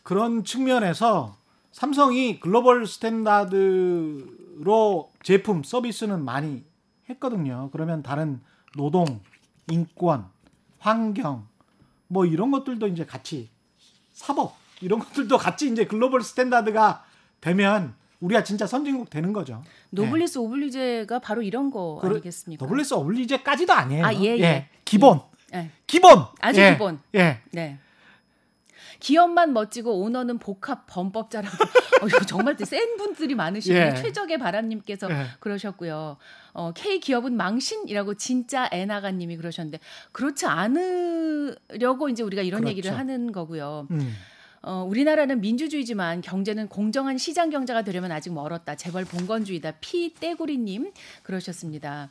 그런 0.03 0.43
측면에서 0.43 1.35
삼성이 1.77 2.39
global 2.39 2.87
standard로 2.87 4.31
제품 5.21 5.61
서비스는 5.61 6.25
많이 6.25 6.63
했거든요. 7.07 7.69
그러면 7.71 8.01
다른 8.01 8.41
노동, 8.75 9.21
인권, 9.69 10.25
환경 10.79 11.47
뭐 12.07 12.25
이런 12.25 12.49
것들도 12.49 12.87
이제 12.87 13.05
같이 13.05 13.51
사법 14.11 14.55
이런 14.81 14.97
것들도 14.97 15.37
같이 15.37 15.71
이제 15.71 15.85
global 15.85 16.23
standard가 16.23 17.05
되면 17.41 17.93
우리가 18.21 18.43
진짜 18.43 18.65
선진국 18.65 19.11
되는 19.11 19.31
거죠. 19.31 19.63
노블리스 19.91 20.39
오블리제가 20.39 21.19
바로 21.19 21.43
이런 21.43 21.69
거 21.69 21.99
그러- 22.01 22.13
아니겠습니까? 22.15 22.65
노블레스 22.65 22.95
어블리제까지도 22.95 23.71
아니에요. 23.73 24.03
아, 24.03 24.15
예, 24.15 24.39
예. 24.39 24.67
기본. 24.83 25.21
예. 25.53 25.69
기본. 25.85 26.25
아주 26.39 26.59
예. 26.59 26.71
기본. 26.71 26.99
예. 27.13 27.39
네. 27.51 27.77
기업만 28.99 29.53
멋지고 29.53 30.01
오너는 30.01 30.39
복합 30.39 30.85
범법자라고 30.87 31.55
어, 32.01 32.25
정말 32.25 32.55
센 32.57 32.97
분들이 32.97 33.35
많으시고 33.35 33.75
예. 33.75 33.95
최적의 33.95 34.37
바람님께서 34.37 35.09
예. 35.09 35.25
그러셨고요. 35.39 36.17
어, 36.53 36.71
K 36.73 36.99
기업은 36.99 37.35
망신이라고 37.35 38.15
진짜 38.15 38.69
애나가님이 38.71 39.37
그러셨는데 39.37 39.79
그렇지 40.11 40.45
않으려고 40.45 42.09
이제 42.09 42.23
우리가 42.23 42.41
이런 42.41 42.61
그렇죠. 42.61 42.71
얘기를 42.71 42.97
하는 42.97 43.31
거고요. 43.31 43.87
음. 43.91 44.15
어, 44.63 44.83
우리나라는 44.87 45.39
민주주의지만 45.39 46.21
경제는 46.21 46.67
공정한 46.67 47.17
시장 47.17 47.49
경제가 47.49 47.83
되려면 47.83 48.11
아직 48.11 48.33
멀었다. 48.33 48.75
재벌 48.75 49.05
봉건주의다. 49.05 49.73
피 49.79 50.13
떼구리님 50.13 50.91
그러셨습니다. 51.23 52.09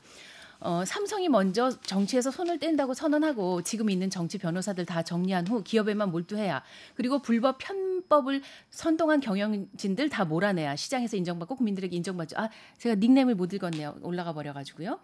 어, 0.61 0.85
삼성이 0.85 1.29
먼저 1.29 1.71
정치에서 1.83 2.31
손을 2.31 2.59
뗀다고 2.59 2.95
선언하고 2.95 3.62
지금 3.62 3.90
있는 3.90 4.11
정치 4.11 4.38
변호사들 4.38 4.87
다 4.87 5.03
정리한 5.03 5.47
후 5.47 5.62
기업에만 5.62 6.11
몰두해야 6.11 6.62
그리고 6.95 7.19
불법 7.21 7.59
편법을 7.59 8.42
선동한 8.71 9.21
경영진들 9.21 10.09
다 10.09 10.25
몰아내야 10.25 10.77
시장에서 10.77 11.16
인정받고 11.16 11.57
국민들에게 11.57 11.95
인정받죠. 11.97 12.37
아 12.38 12.49
제가 12.79 12.95
닉네임을 12.97 13.35
못 13.35 13.53
읽었네요. 13.53 13.97
올라가 14.03 14.33
버려가지고요. 14.33 14.99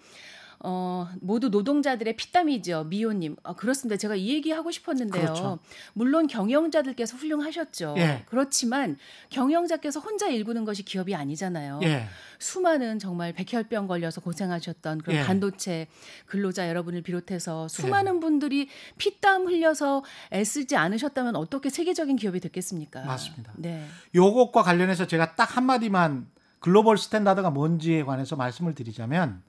어, 0.64 1.08
모두 1.20 1.48
노동자들의 1.48 2.14
피땀이죠. 2.16 2.84
미호님. 2.84 3.36
아, 3.42 3.54
그렇습니다. 3.54 3.96
제가 3.96 4.14
이 4.14 4.28
얘기 4.28 4.52
하고 4.52 4.70
싶었는데요. 4.70 5.22
그렇죠. 5.22 5.58
물론 5.92 6.28
경영자들께서 6.28 7.16
훌륭하셨죠. 7.16 7.96
예. 7.98 8.22
그렇지만 8.26 8.96
경영자께서 9.30 9.98
혼자 9.98 10.28
일구는 10.28 10.64
것이 10.64 10.84
기업이 10.84 11.16
아니잖아요. 11.16 11.80
예. 11.82 12.06
수많은 12.38 13.00
정말 13.00 13.32
백혈병 13.32 13.88
걸려서 13.88 14.20
고생하셨던 14.20 14.98
그런 15.02 15.16
예. 15.16 15.24
반도체 15.24 15.88
근로자 16.26 16.68
여러분을 16.68 17.02
비롯해서 17.02 17.66
수많은 17.66 18.20
분들이 18.20 18.68
피땀 18.98 19.46
흘려서 19.46 20.04
애쓰지 20.32 20.76
않으셨다면 20.76 21.34
어떻게 21.34 21.70
세계적인 21.70 22.14
기업이 22.14 22.38
됐겠습니까? 22.38 23.02
맞습니다. 23.04 23.52
네. 23.56 23.84
요것과 24.14 24.62
관련해서 24.62 25.08
제가 25.08 25.34
딱 25.34 25.56
한마디만 25.56 26.28
global 26.60 26.98
standard가 26.98 27.50
뭔지에 27.50 28.04
관해서 28.04 28.36
말씀을 28.36 28.76
드리자면 28.76 29.42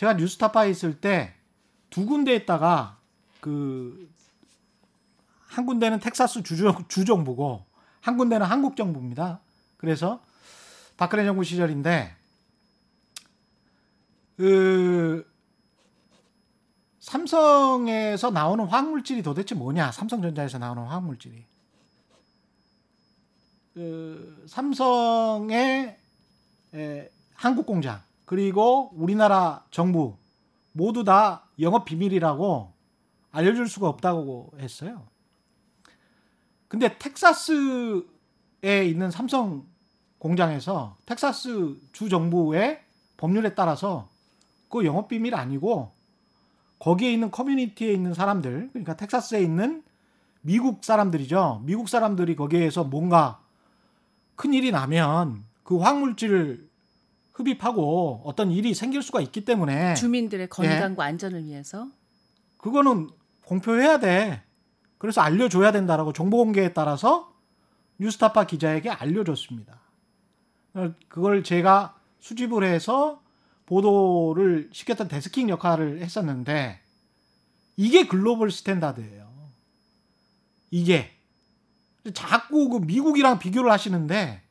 제가 0.00 0.14
뉴스타파에 0.14 0.70
있을 0.70 1.00
때 1.00 1.34
두 1.90 2.06
군데에다가 2.06 2.98
그 3.40 4.10
한 5.50 5.66
군데는 5.66 5.98
텍사스 5.98 6.44
주정, 6.44 6.86
주정부고 6.86 7.64
한 8.00 8.16
군데는 8.16 8.46
한국 8.46 8.76
정부입니다. 8.76 9.40
그래서 9.76 10.22
박근혜 10.96 11.24
정부 11.24 11.42
시절인데 11.42 12.14
그 14.36 15.28
삼성에서 17.00 18.30
나오는 18.30 18.64
화학물질이 18.64 19.22
도대체 19.22 19.56
뭐냐? 19.56 19.90
삼성전자에서 19.90 20.58
나오는 20.58 20.84
화학물질이 20.84 21.44
그 23.74 24.44
삼성의 24.48 25.98
에, 26.74 27.10
한국 27.34 27.66
공장 27.66 28.00
그리고 28.30 28.92
우리나라 28.94 29.64
정부 29.72 30.16
모두 30.70 31.02
다 31.02 31.48
영업 31.58 31.84
비밀이라고 31.84 32.72
알려줄 33.32 33.68
수가 33.68 33.88
없다고 33.88 34.52
했어요. 34.60 35.08
근데 36.68 36.96
텍사스에 36.96 38.04
있는 38.86 39.10
삼성 39.10 39.66
공장에서 40.18 40.96
텍사스 41.06 41.80
주 41.90 42.08
정부의 42.08 42.80
법률에 43.16 43.56
따라서 43.56 44.08
그 44.68 44.84
영업 44.84 45.08
비밀 45.08 45.34
아니고 45.34 45.90
거기에 46.78 47.12
있는 47.12 47.32
커뮤니티에 47.32 47.92
있는 47.92 48.14
사람들 48.14 48.68
그러니까 48.72 48.94
텍사스에 48.96 49.42
있는 49.42 49.82
미국 50.42 50.84
사람들이죠. 50.84 51.62
미국 51.64 51.88
사람들이 51.88 52.36
거기에서 52.36 52.84
뭔가 52.84 53.42
큰 54.36 54.54
일이 54.54 54.70
나면 54.70 55.42
그 55.64 55.78
화학물질을 55.78 56.69
흡입하고 57.40 58.22
어떤 58.24 58.50
일이 58.50 58.74
생길 58.74 59.02
수가 59.02 59.20
있기 59.20 59.44
때문에 59.44 59.94
주민들의 59.94 60.44
예. 60.44 60.48
건강과 60.48 61.04
안전을 61.04 61.44
위해서 61.44 61.88
그거는 62.58 63.10
공표해야 63.44 63.98
돼. 63.98 64.42
그래서 64.98 65.20
알려줘야 65.22 65.72
된다라고 65.72 66.12
정보 66.12 66.36
공개에 66.38 66.72
따라서 66.72 67.34
뉴스타파 67.98 68.44
기자에게 68.44 68.90
알려줬습니다. 68.90 69.80
그걸 71.08 71.42
제가 71.42 71.98
수집을 72.20 72.64
해서 72.64 73.22
보도를 73.66 74.70
시켰던 74.72 75.08
데스킹 75.08 75.48
역할을 75.48 76.00
했었는데 76.00 76.80
이게 77.76 78.06
global 78.06 78.50
standard예요. 78.50 79.30
이게 80.70 81.10
자꾸 82.14 82.68
그 82.68 82.78
미국이랑 82.78 83.38
비교를 83.38 83.70
하시는데 83.70 84.42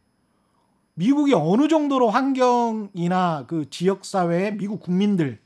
미국이 0.99 1.33
어느 1.33 1.69
정도로 1.69 2.09
환경이나 2.09 3.45
그 3.47 3.69
지역 3.69 4.03
사회의 4.03 4.53
미국 4.57 4.81
국민들 4.81 5.39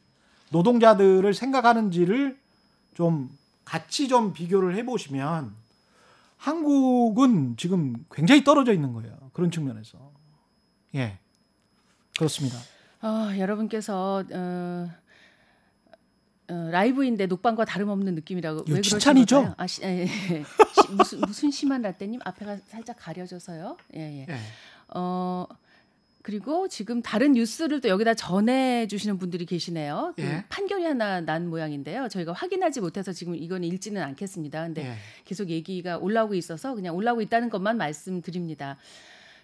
노동자들을 0.50 1.32
생각하는지를 1.32 2.40
좀 2.96 3.30
같이 3.64 4.08
좀 4.08 4.34
비교를 4.34 4.76
해보시면 4.78 5.54
한국은 6.38 7.56
지금 7.56 8.04
굉장히 8.12 8.44
떨어져 8.44 8.74
있는 8.74 8.94
거예요. 8.94 9.16
그런 9.34 9.52
측면에서. 9.52 10.00
예. 10.96 11.20
그렇습니다. 12.18 12.58
아, 13.02 13.36
여러분께서 13.38 14.24
어, 14.34 14.90
어, 16.50 16.54
라이브인데 16.72 17.28
녹방과 17.28 17.66
다름없는 17.66 18.16
느낌이라고 18.16 18.66
왜 18.70 18.82
칭찬이죠? 18.82 19.36
그러신? 19.38 19.54
아, 19.56 19.68
시, 19.68 19.84
예, 19.84 20.00
예. 20.02 20.08
시- 20.08 20.92
무슨 20.92 21.22
무슨 21.22 21.52
심한 21.52 21.84
라떼님 21.84 22.22
앞에가 22.26 22.58
살짝 22.68 22.96
가려져서요. 23.00 23.78
예, 23.96 24.00
예. 24.00 24.26
예. 24.28 24.38
어 24.96 25.48
그리고 26.24 26.70
지금 26.70 27.02
다른 27.02 27.34
뉴스를 27.34 27.82
또 27.82 27.90
여기다 27.90 28.14
전해 28.14 28.88
주시는 28.88 29.18
분들이 29.18 29.46
계시네요. 29.46 30.14
그 30.16 30.24
예. 30.24 30.46
판결이 30.48 30.86
하나 30.86 31.20
난 31.20 31.50
모양인데요. 31.50 32.08
저희가 32.08 32.32
확인하지 32.32 32.80
못해서 32.80 33.12
지금 33.12 33.36
이건 33.36 33.66
읽지는 33.66 34.02
않겠습니다. 34.02 34.64
근데 34.64 34.86
예. 34.86 34.94
계속 35.26 35.50
얘기가 35.50 35.98
올라오고 35.98 36.34
있어서 36.36 36.76
그냥 36.76 36.96
올라오고 36.96 37.22
있다는 37.22 37.50
것만 37.50 37.76
말씀드립니다. 37.76 38.78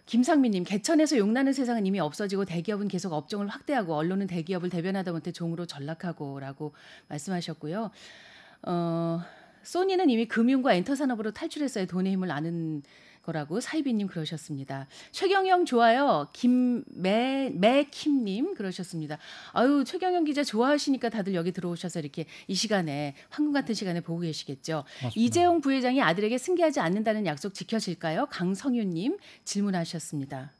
김상민님 0.05 0.63
개천에서 0.63 1.17
용나는 1.17 1.51
세상은 1.51 1.85
이미 1.85 1.99
없어지고 1.99 2.45
대기업은 2.45 2.87
계속 2.87 3.11
업종을 3.11 3.47
확대하고 3.47 3.93
언론은 3.93 4.27
대기업을 4.27 4.69
대변하다 4.69 5.11
못해 5.11 5.33
종으로 5.33 5.65
전락하고라고 5.65 6.73
말씀하셨고요. 7.09 7.91
어, 8.63 9.21
소니는 9.63 10.09
이미 10.09 10.27
금융과 10.27 10.73
엔터 10.75 10.95
산업으로 10.95 11.31
탈출했어야 11.31 11.85
돈의 11.85 12.13
힘을 12.13 12.31
아는 12.31 12.83
거라고 13.29 13.61
사이비님 13.61 14.07
그러셨습니다. 14.07 14.87
최경영 15.11 15.65
좋아요. 15.65 16.27
김매 16.33 17.51
매킴님 17.53 18.55
그러셨습니다. 18.55 19.17
아유 19.53 19.83
최경영 19.85 20.23
기자 20.23 20.43
좋아하시니까 20.43 21.09
다들 21.09 21.35
여기 21.35 21.51
들어오셔서 21.51 21.99
이렇게 21.99 22.25
이 22.47 22.55
시간에 22.55 23.15
황금 23.29 23.53
같은 23.53 23.75
시간에 23.75 24.01
보고 24.01 24.21
계시겠죠. 24.21 24.83
맞습니다. 25.03 25.13
이재용 25.15 25.61
부회장이 25.61 26.01
아들에게 26.01 26.37
승계하지 26.37 26.79
않는다는 26.79 27.25
약속 27.25 27.53
지켜질까요? 27.53 28.27
강성윤님 28.27 29.17
질문하셨습니다. 29.45 30.51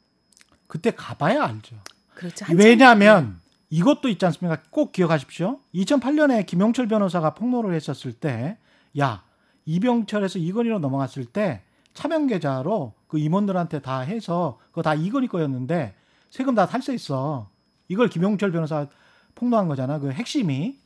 그때 0.68 0.92
가봐야 0.92 1.44
알죠. 1.46 1.78
그렇죠. 2.14 2.46
왜냐하면 2.54 3.40
이것도 3.72 4.10
있지 4.10 4.26
않습니까? 4.26 4.62
꼭 4.70 4.92
기억하십시오. 4.92 5.60
2008년에 5.74 6.46
김용철 6.46 6.88
변호사가 6.88 7.34
폭로를 7.34 7.74
했었을 7.74 8.14
때, 8.14 8.58
야 9.00 9.24
이병철에서 9.66 10.40
이건희로 10.40 10.80
넘어갔을 10.80 11.26
때 11.26 11.64
차명 11.94 12.28
계좌로 12.28 12.94
그 13.08 13.18
임원들한테 13.18 13.82
다 13.82 14.00
해서 14.00 14.60
그거 14.70 14.82
다 14.82 14.94
이건희 14.94 15.28
거였는데 15.28 15.96
세금 16.30 16.56
다 16.56 16.68
탈세했어. 16.68 17.50
이걸 17.88 18.10
김용철 18.10 18.52
변호사 18.52 18.88
폭로한 19.36 19.68
거잖아. 19.68 20.00
그 20.00 20.12
핵심이. 20.12 20.78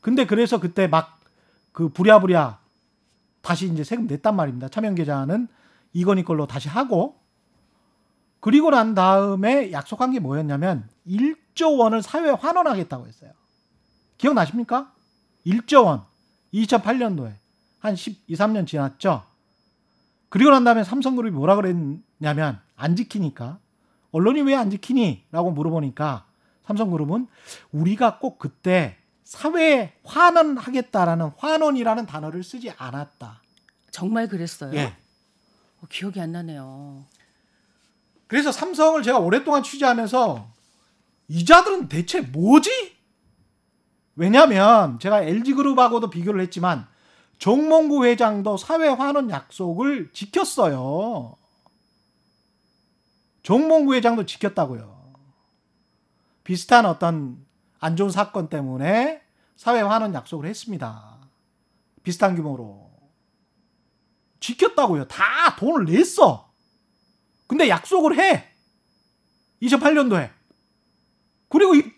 근데 0.00 0.26
그래서 0.26 0.58
그때 0.60 0.86
막 0.86 1.22
그 1.72 1.88
부랴부랴 1.88 2.60
다시 3.40 3.66
이제 3.66 3.82
세금 3.82 4.06
냈단 4.06 4.36
말입니다. 4.36 4.68
차명 4.68 4.94
계좌는 4.94 5.48
이건희 5.92 6.22
걸로 6.22 6.46
다시 6.46 6.68
하고 6.68 7.20
그리고 8.40 8.70
난 8.70 8.94
다음에 8.94 9.72
약속한 9.72 10.12
게 10.12 10.20
뭐였냐면 10.20 10.88
1조 11.06 11.78
원을 11.78 12.02
사회에 12.02 12.30
환원하겠다고 12.30 13.06
했어요. 13.06 13.32
기억나십니까? 14.18 14.92
1조 15.46 15.86
원. 15.86 16.04
2008년도에 16.54 17.34
한 17.78 17.96
12, 17.96 18.34
3년 18.34 18.66
지났죠. 18.66 19.24
그리고 20.32 20.50
난 20.50 20.64
다음에 20.64 20.82
삼성그룹이 20.82 21.36
뭐라 21.36 21.56
그랬냐면 21.56 22.58
안 22.74 22.96
지키니까 22.96 23.58
언론이 24.12 24.40
왜 24.40 24.54
안 24.54 24.70
지키니? 24.70 25.26
라고 25.30 25.50
물어보니까 25.50 26.24
삼성그룹은 26.66 27.26
우리가 27.72 28.18
꼭 28.18 28.38
그때 28.38 28.96
사회에 29.24 29.92
환원하겠다라는 30.04 31.32
환원이라는 31.36 32.06
단어를 32.06 32.42
쓰지 32.42 32.70
않았다. 32.70 33.42
정말 33.90 34.26
그랬어요. 34.26 34.72
예. 34.74 34.96
어, 35.82 35.86
기억이 35.90 36.18
안 36.18 36.32
나네요. 36.32 37.04
그래서 38.26 38.50
삼성을 38.52 39.02
제가 39.02 39.18
오랫동안 39.18 39.62
취재하면서 39.62 40.50
이자들은 41.28 41.88
대체 41.90 42.22
뭐지? 42.22 42.96
왜냐하면 44.16 44.98
제가 44.98 45.20
LG그룹하고도 45.24 46.08
비교를 46.08 46.40
했지만 46.40 46.86
정몽구 47.42 48.06
회장도 48.06 48.56
사회 48.56 48.86
환원 48.86 49.28
약속을 49.28 50.12
지켰어요. 50.12 51.36
정몽구 53.42 53.94
회장도 53.96 54.26
지켰다고요. 54.26 55.12
비슷한 56.44 56.86
어떤 56.86 57.44
안 57.80 57.96
좋은 57.96 58.10
사건 58.10 58.48
때문에 58.48 59.22
사회 59.56 59.80
환원 59.80 60.14
약속을 60.14 60.46
했습니다. 60.46 61.18
비슷한 62.04 62.36
규모로. 62.36 62.92
지켰다고요. 64.38 65.08
다 65.08 65.56
돈을 65.56 65.86
냈어. 65.86 66.48
근데 67.48 67.68
약속을 67.68 68.20
해. 68.20 68.52
2008년도에. 69.62 70.30
그리고 71.48 71.74
이, 71.74 71.91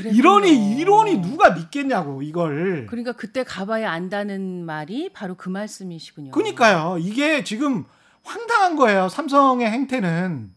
그랬군요. 0.00 0.18
이러니 0.18 0.76
이러니 0.78 1.20
누가 1.20 1.50
믿겠냐고 1.50 2.22
이걸. 2.22 2.86
그러니까 2.86 3.12
그때 3.12 3.44
가봐야 3.44 3.90
안다는 3.90 4.64
말이 4.64 5.10
바로 5.12 5.34
그 5.36 5.48
말씀이시군요. 5.48 6.30
그러니까요. 6.30 6.96
이게 6.98 7.44
지금 7.44 7.84
황당한 8.22 8.76
거예요. 8.76 9.08
삼성의 9.08 9.70
행태는. 9.70 10.52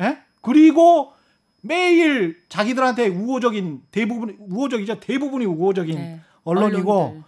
예? 0.00 0.18
그리고 0.40 1.12
매일 1.62 2.42
자기들한테 2.48 3.08
우호적인 3.08 3.82
대부분 3.90 4.36
우호적이죠. 4.38 5.00
대부분이 5.00 5.46
우호적인 5.46 5.94
네. 5.94 6.20
언론이고 6.44 6.92
언론들. 6.92 7.22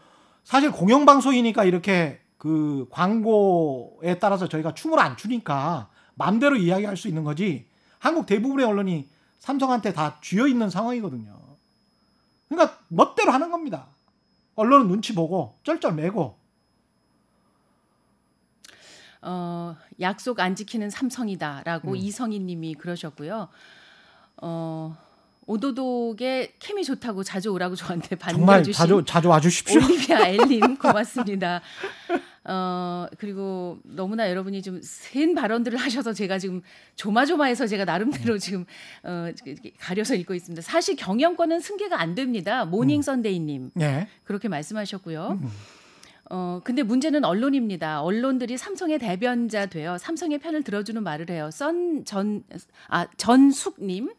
사실 0.44 0.70
공영방송이니까 0.70 1.64
이렇게 1.64 2.20
그 2.36 2.86
광고에 2.90 4.18
따라서 4.20 4.46
저희가 4.48 4.74
춤을 4.74 4.98
안 4.98 5.16
추니까 5.16 5.88
마음대로 6.14 6.56
이야기할 6.56 6.96
수 6.96 7.08
있는 7.08 7.24
거지. 7.24 7.66
한국 7.98 8.26
대부분의 8.26 8.66
언론이 8.66 9.08
삼성한테 9.38 9.92
다 9.94 10.18
쥐어 10.22 10.46
있는 10.46 10.68
상황이거든요. 10.68 11.45
그러니까 12.48 12.78
멋대로 12.88 13.32
하는 13.32 13.50
겁니다. 13.50 13.86
언론은 14.54 14.88
눈치 14.88 15.14
보고 15.14 15.58
쩔쩔매고 15.62 16.38
어, 19.22 19.76
약속 20.00 20.40
안 20.40 20.54
지키는 20.54 20.88
삼성이다라고 20.90 21.90
음. 21.90 21.96
이성희님이 21.96 22.74
그러셨고요. 22.74 23.48
어, 24.42 24.96
오도독의 25.46 26.54
케미 26.58 26.84
좋다고 26.84 27.22
자주 27.22 27.50
오라고 27.50 27.76
저한테 27.76 28.16
정말 28.16 28.56
반겨주신 28.56 28.78
자주 28.78 29.02
자주 29.06 29.28
와주십시오. 29.28 29.80
올리비아 29.80 30.26
엘님 30.28 30.76
고맙습니다. 30.78 31.60
어 32.48 33.06
그리고 33.18 33.78
너무나 33.84 34.30
여러분이 34.30 34.62
좀 34.62 34.80
센 34.82 35.34
발언들을 35.34 35.78
하셔서 35.78 36.12
제가 36.12 36.38
지금 36.38 36.62
조마조마해서 36.94 37.66
제가 37.66 37.84
나름대로 37.84 38.38
지금 38.38 38.64
어 39.02 39.30
가려서 39.78 40.14
읽고 40.14 40.34
있습니다. 40.34 40.62
사실 40.62 40.96
경영권은 40.96 41.60
승계가 41.60 42.00
안 42.00 42.14
됩니다. 42.14 42.64
모닝 42.64 43.02
선데이님 43.02 43.72
예. 43.80 44.08
그렇게 44.24 44.48
말씀하셨고요. 44.48 45.38
음. 45.42 45.50
어 46.30 46.60
근데 46.64 46.82
문제는 46.82 47.24
언론입니다. 47.24 48.02
언론들이 48.02 48.56
삼성의 48.56 48.98
대변자 48.98 49.66
되어 49.66 49.96
삼성의 49.98 50.38
편을 50.38 50.62
들어주는 50.62 51.02
말을 51.02 51.30
해요. 51.30 51.50
썬전아 51.52 52.42
전숙님 53.16 54.10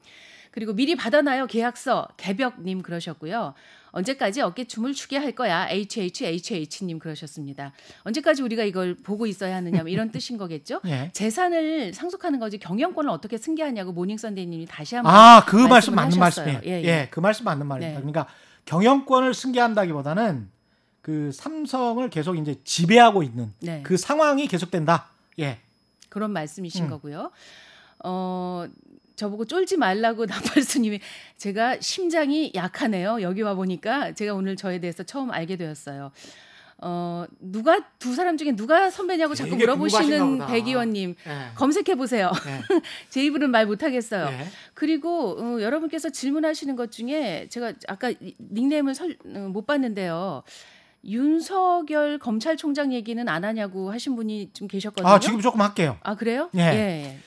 그리고 0.51 0.73
미리 0.73 0.95
받아놔요 0.95 1.47
계약서 1.47 2.07
개벽님 2.17 2.81
그러셨고요. 2.81 3.53
언제까지 3.97 4.41
어깨춤을 4.41 4.93
추게 4.93 5.17
할 5.17 5.31
거야 5.31 5.67
HHHH님 5.69 6.99
그러셨습니다. 6.99 7.73
언제까지 8.03 8.43
우리가 8.43 8.63
이걸 8.63 8.95
보고 8.95 9.25
있어야 9.25 9.55
하느냐 9.55 9.81
뭐 9.81 9.89
이런 9.89 10.11
뜻인 10.11 10.37
거겠죠. 10.37 10.81
예. 10.85 11.09
재산을 11.13 11.93
상속하는 11.93 12.39
거지 12.39 12.59
경영권을 12.59 13.09
어떻게 13.09 13.37
승계하냐고 13.37 13.91
모닝 13.91 14.17
선데이님이 14.17 14.67
다시 14.67 14.95
한번 14.95 15.13
아, 15.13 15.43
그 15.45 15.55
말씀 15.55 15.95
맞는 15.95 16.21
하셨어요. 16.21 16.45
말씀이에요. 16.45 16.61
예, 16.65 16.83
예, 16.83 16.87
예. 16.87 17.07
그 17.09 17.19
말씀 17.19 17.45
맞는 17.45 17.65
말입니다. 17.65 17.99
네. 17.99 18.05
그러니까 18.05 18.31
경영권을 18.65 19.33
승계한다기보다는 19.33 20.49
그 21.01 21.31
삼성을 21.31 22.07
계속 22.09 22.35
이제 22.35 22.55
지배하고 22.63 23.23
있는 23.23 23.53
네. 23.61 23.81
그 23.83 23.97
상황이 23.97 24.47
계속된다. 24.47 25.07
예. 25.39 25.59
그런 26.09 26.31
말씀이신 26.31 26.85
음. 26.85 26.89
거고요. 26.89 27.31
어 28.03 28.67
저보고 29.17 29.43
쫄지 29.45 29.75
말라고 29.75 30.25
나팔수님이 30.29 31.01
제가 31.35 31.77
심장이 31.81 32.51
약하네요. 32.55 33.21
여기 33.21 33.41
와 33.41 33.55
보니까 33.55 34.13
제가 34.13 34.33
오늘 34.33 34.55
저에 34.55 34.79
대해서 34.79 35.03
처음 35.03 35.31
알게 35.31 35.57
되었어요. 35.57 36.11
어 36.79 37.25
누가 37.39 37.79
두 37.97 38.13
사람 38.13 38.37
중에 38.37 38.55
누가 38.55 38.91
선배냐고 38.91 39.33
자꾸 39.33 39.55
물어보시는 39.55 40.37
보다. 40.37 40.45
백 40.45 40.67
의원님 40.67 41.15
예. 41.25 41.31
검색해 41.55 41.95
보세요. 41.95 42.31
예. 42.45 42.61
제 43.09 43.23
입으로는 43.25 43.49
말 43.49 43.65
못하겠어요. 43.65 44.27
예. 44.27 44.47
그리고 44.75 45.31
어, 45.39 45.59
여러분께서 45.59 46.11
질문하시는 46.11 46.75
것 46.75 46.91
중에 46.91 47.47
제가 47.49 47.73
아까 47.87 48.11
이- 48.11 48.35
닉네임을 48.51 48.93
설, 48.93 49.17
어, 49.25 49.39
못 49.51 49.65
봤는데요. 49.65 50.43
윤석열 51.03 52.19
검찰총장 52.19 52.93
얘기는 52.93 53.27
안 53.27 53.43
하냐고 53.43 53.91
하신 53.91 54.15
분이 54.15 54.51
좀 54.53 54.67
계셨거든요. 54.67 55.09
아, 55.11 55.19
지금 55.19 55.41
조금 55.41 55.61
할게요. 55.61 55.97
아 56.03 56.13
그래요? 56.15 56.51
예. 56.55 56.61
예. 56.61 57.17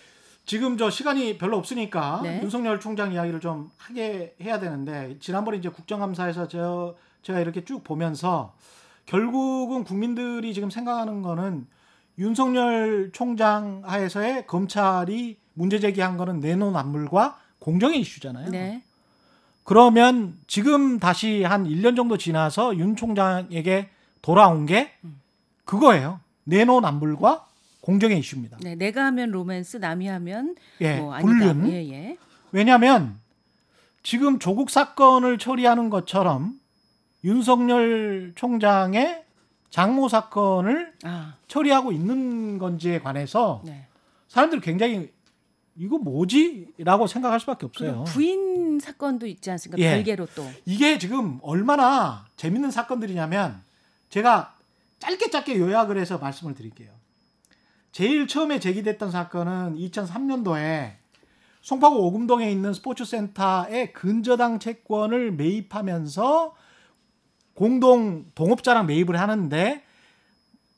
지금 0.50 0.76
저 0.76 0.90
시간이 0.90 1.38
별로 1.38 1.56
없으니까 1.58 2.22
네. 2.24 2.40
윤석열 2.42 2.80
총장 2.80 3.12
이야기를 3.12 3.38
좀 3.38 3.70
하게 3.76 4.34
해야 4.42 4.58
되는데 4.58 5.16
지난번에 5.20 5.58
이제 5.58 5.68
국정감사에서 5.68 6.48
저 6.48 6.96
제가 7.22 7.38
이렇게 7.38 7.64
쭉 7.64 7.84
보면서 7.84 8.52
결국은 9.06 9.84
국민들이 9.84 10.52
지금 10.52 10.68
생각하는 10.68 11.22
거는 11.22 11.68
윤석열 12.18 13.10
총장 13.12 13.82
하에서의 13.84 14.48
검찰이 14.48 15.36
문제 15.54 15.78
제기한 15.78 16.16
거는 16.16 16.40
내노남불과 16.40 17.38
공정의 17.60 18.00
이슈잖아요. 18.00 18.50
네. 18.50 18.82
그러면 19.62 20.36
지금 20.48 20.98
다시 20.98 21.44
한 21.44 21.64
1년 21.64 21.94
정도 21.94 22.18
지나서 22.18 22.76
윤 22.76 22.96
총장에게 22.96 23.88
돌아온 24.20 24.66
게 24.66 24.94
그거예요. 25.64 26.18
내노남불과 26.42 27.49
공정의 27.80 28.18
이슈입니다. 28.18 28.58
네, 28.62 28.74
내가 28.74 29.06
하면 29.06 29.30
로맨스, 29.30 29.78
남이 29.78 30.06
하면 30.06 30.54
예, 30.80 30.98
뭐 30.98 31.14
아니다. 31.14 31.54
불륜. 31.54 31.72
예, 31.72 31.88
예. 31.90 32.16
왜냐하면 32.52 33.18
지금 34.02 34.38
조국 34.38 34.70
사건을 34.70 35.38
처리하는 35.38 35.90
것처럼 35.90 36.58
윤석열 37.24 38.32
총장의 38.34 39.24
장모 39.70 40.08
사건을 40.08 40.92
아, 41.04 41.36
처리하고 41.48 41.92
있는 41.92 42.58
건지에 42.58 42.98
관해서 43.00 43.62
네. 43.64 43.86
사람들이 44.28 44.60
굉장히 44.60 45.12
이거 45.76 45.98
뭐지?라고 45.98 47.06
생각할 47.06 47.40
수밖에 47.40 47.66
없어요. 47.66 48.04
부인 48.04 48.78
사건도 48.80 49.26
있지 49.26 49.50
않습니까? 49.50 49.80
예. 49.80 49.94
별개로 49.94 50.26
또. 50.34 50.44
이게 50.66 50.98
지금 50.98 51.38
얼마나 51.42 52.26
재밌는 52.36 52.70
사건들이냐면 52.70 53.62
제가 54.10 54.56
짧게 54.98 55.30
짧게 55.30 55.58
요약을 55.58 55.98
해서 55.98 56.18
말씀을 56.18 56.54
드릴게요. 56.54 56.90
제일 57.92 58.26
처음에 58.26 58.60
제기됐던 58.60 59.10
사건은 59.10 59.76
2003년도에 59.76 60.92
송파구 61.62 61.96
오금동에 61.96 62.50
있는 62.50 62.72
스포츠센터에 62.72 63.92
근저당 63.92 64.58
채권을 64.58 65.32
매입하면서 65.32 66.54
공동 67.54 68.24
동업자랑 68.34 68.86
매입을 68.86 69.20
하는데 69.20 69.82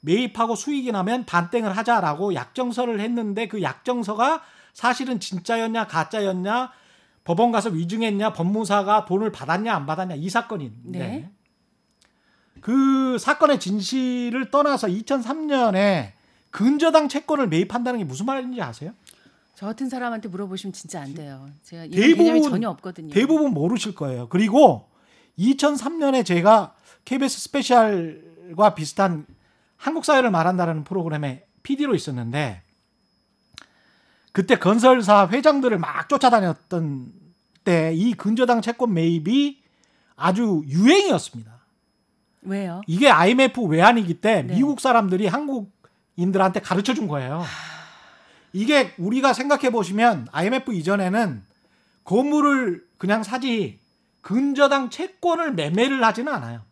매입하고 0.01 0.57
수익이 0.57 0.91
나면 0.91 1.27
반땡을 1.27 1.77
하자라고 1.77 2.35
약정서를 2.35 2.99
했는데 3.01 3.47
그 3.47 3.63
약정서가 3.63 4.43
사실은 4.73 5.21
진짜였냐 5.21 5.87
가짜였냐 5.87 6.73
법원 7.25 7.53
가서 7.53 7.71
위증했냐 7.71 8.33
법무사가 8.33 9.05
돈을 9.05 9.31
받았냐 9.31 9.73
안 9.73 9.87
받았냐 9.87 10.17
이 10.17 10.29
사건인데 10.29 10.99
네. 10.99 11.31
그 12.61 13.17
사건의 13.19 13.61
진실을 13.61 14.51
떠나서 14.51 14.89
2003년에 14.89 16.13
근저당 16.53 17.09
채권을 17.09 17.49
매입한다는 17.49 17.99
게 17.99 18.05
무슨 18.05 18.27
말인지 18.27 18.63
아세요? 18.63 18.93
저 19.57 19.67
같은 19.67 19.89
사람한테 19.89 20.29
물어보시면 20.29 20.73
진짜 20.73 21.01
안 21.03 21.15
돼요. 21.15 21.49
제가 21.65 21.87
대부분- 21.89 22.43
전혀 22.43 22.69
없거든요. 22.71 23.13
대부분 23.13 23.53
모르실 23.53 23.95
거예요. 23.95 24.29
그리고 24.29 24.89
2003년에 25.39 26.25
제가 26.25 26.75
KBS 27.05 27.41
스페셜과 27.41 28.75
비슷한 28.75 29.27
한국 29.77 30.05
사회를 30.05 30.31
말한다라는 30.31 30.85
프로그램에 30.85 31.45
PD로 31.65 31.95
있었는데 31.95 32.63
그때 34.33 34.57
건설사 34.59 35.29
회장들을 35.29 35.79
막 35.79 36.09
쫓아다녔던 36.09 37.13
때 37.65 37.93
이 37.95 38.13
근저당 38.15 38.61
채권 38.61 38.93
매입이 38.95 39.63
아주 40.17 40.63
유행이었습니다. 40.67 41.53
왜요? 42.43 42.81
이게 42.89 43.09
IMF 43.09 43.63
외환위기 43.69 44.15
때 44.15 44.43
네. 44.43 44.55
미국 44.57 44.81
사람들이 44.81 45.27
한국 45.29 45.71
인들한테 46.17 46.61
가르쳐 46.61 46.95
준 46.95 47.09
거예요. 47.09 47.45
이게 48.53 48.95
우리가 48.99 49.33
생각해 49.33 49.71
보시면 49.71 50.29
IMF 50.31 50.73
이전에는 50.75 51.43
건물을 52.05 52.87
그냥 52.99 53.23
사지 53.23 53.79
근저당 54.21 54.91
채권을 54.91 55.53
매매를 55.55 56.05
하지는 56.05 56.33
않아요. 56.35 56.63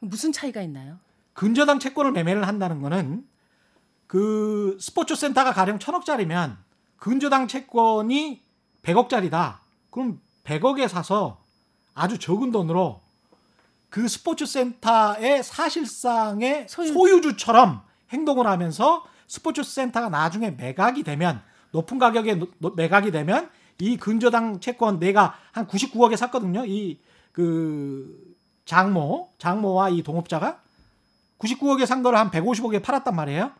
무슨 0.00 0.32
차이가 0.32 0.62
있나요? 0.62 0.98
근저당 1.34 1.78
채권을 1.78 2.12
매매를 2.12 2.46
한다는 2.46 2.80
거는 2.80 3.24
그 4.06 4.76
스포츠 4.80 5.14
센터가 5.14 5.52
가령 5.52 5.78
천억짜리면 5.78 6.58
근저당 6.96 7.48
채권이 7.48 8.42
100억짜리다. 8.82 9.58
그럼 9.90 10.20
100억에 10.44 10.88
사서 10.88 11.40
아주 11.94 12.18
적은 12.18 12.50
돈으로 12.52 13.00
그 13.90 14.08
스포츠 14.08 14.46
센터의 14.46 15.42
사실상의 15.44 16.66
소유- 16.68 16.92
소유주처럼 16.92 17.82
행동을 18.12 18.46
하면서 18.46 19.04
스포츠 19.26 19.62
센터가 19.62 20.08
나중에 20.08 20.50
매각이 20.50 21.02
되면 21.02 21.42
높은 21.70 21.98
가격에 21.98 22.40
매각이 22.76 23.10
되면 23.10 23.50
이 23.80 23.96
근저당 23.96 24.60
채권 24.60 24.98
내가 24.98 25.34
한 25.52 25.66
99억에 25.66 26.16
샀거든요. 26.16 26.64
이 26.66 27.00
그 27.32 28.36
장모 28.66 29.32
장모와 29.38 29.88
이 29.88 30.02
동업자가 30.02 30.60
99억에 31.38 31.86
산 31.86 32.02
거를 32.02 32.18
한 32.18 32.30
150억에 32.30 32.82
팔았단 32.82 33.16
말이에요. 33.16 33.52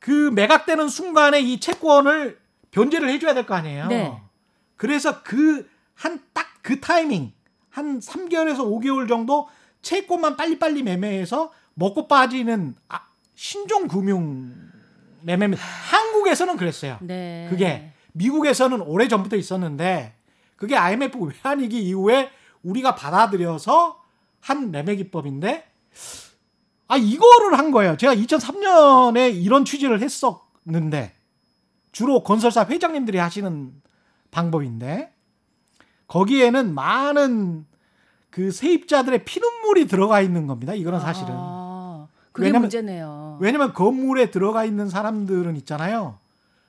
그 0.00 0.30
매각되는 0.34 0.88
순간에 0.88 1.40
이 1.40 1.58
채권을 1.60 2.38
변제를 2.70 3.08
해줘야 3.08 3.34
될 3.34 3.46
거 3.46 3.54
아니에요. 3.54 3.86
네. 3.86 4.20
그래서 4.76 5.22
그 5.22 5.68
한 5.94 6.20
딱그 6.32 6.80
타이밍 6.80 7.32
한 7.70 7.98
3개월에서 7.98 8.58
5개월 8.58 9.08
정도 9.08 9.48
채권만 9.82 10.36
빨리빨리 10.36 10.84
매매해서 10.84 11.50
먹고 11.78 12.08
빠지는 12.08 12.74
아, 12.88 13.02
신종 13.36 13.86
금융 13.86 14.52
매매 15.22 15.48
한국에서는 15.56 16.56
그랬어요. 16.56 16.98
네. 17.00 17.46
그게 17.48 17.92
미국에서는 18.12 18.80
오래 18.80 19.06
전부터 19.06 19.36
있었는데 19.36 20.14
그게 20.56 20.76
IMF 20.76 21.16
외환위기 21.18 21.80
이후에 21.84 22.30
우리가 22.64 22.96
받아들여서 22.96 24.02
한 24.40 24.72
매매 24.72 24.96
기법인데 24.96 25.64
아 26.88 26.96
이거를 26.96 27.56
한 27.56 27.70
거예요. 27.70 27.96
제가 27.96 28.14
2003년에 28.14 29.32
이런 29.34 29.64
취지를 29.64 30.02
했었는데 30.02 31.14
주로 31.92 32.24
건설사 32.24 32.64
회장님들이 32.64 33.18
하시는 33.18 33.72
방법인데 34.32 35.12
거기에는 36.08 36.74
많은 36.74 37.66
그 38.30 38.50
세입자들의 38.50 39.24
피눈물이 39.24 39.86
들어가 39.86 40.20
있는 40.20 40.46
겁니다. 40.46 40.74
이거는 40.74 41.00
사실은. 41.00 41.30
아, 41.32 41.57
그게 42.38 42.46
왜냐면- 42.48 42.62
문제네요. 42.62 43.38
왜냐면 43.40 43.72
건물에 43.72 44.30
들어가 44.30 44.64
있는 44.64 44.88
사람들은 44.88 45.56
있잖아요. 45.56 46.18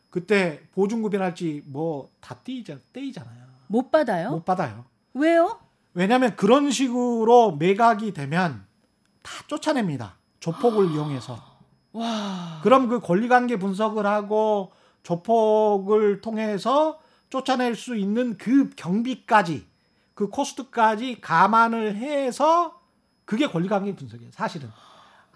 그때 0.10 0.62
보증금이랄지 0.74 1.64
뭐 1.68 2.10
다 2.20 2.36
떼이자, 2.44 2.78
떼이잖아요. 2.92 3.44
못 3.68 3.92
받아요? 3.92 4.32
못 4.32 4.44
받아요. 4.46 4.86
왜요? 5.14 5.60
왜냐면 5.94 6.36
그런 6.36 6.72
식으로 6.72 7.56
매각이 7.58 8.14
되면 8.14 8.66
다 9.22 9.32
쫓아냅니다. 9.48 10.16
조폭을 10.40 10.92
이용해서. 10.92 11.40
와. 11.94 12.60
그럼 12.64 12.88
그 12.88 13.00
권리관계 13.00 13.58
분석을 13.60 14.06
하고 14.08 14.72
조폭을 15.04 16.22
통해서 16.22 17.00
쫓아낼 17.30 17.76
수 17.76 17.96
있는 17.96 18.38
그 18.38 18.70
경비까지 18.76 19.68
그 20.16 20.30
코스트까지 20.30 21.22
감안을 21.22 21.96
해서 21.96 22.80
그게 23.26 23.48
권리관계 23.48 23.96
분석이에요. 23.96 24.32
사실은 24.34 24.70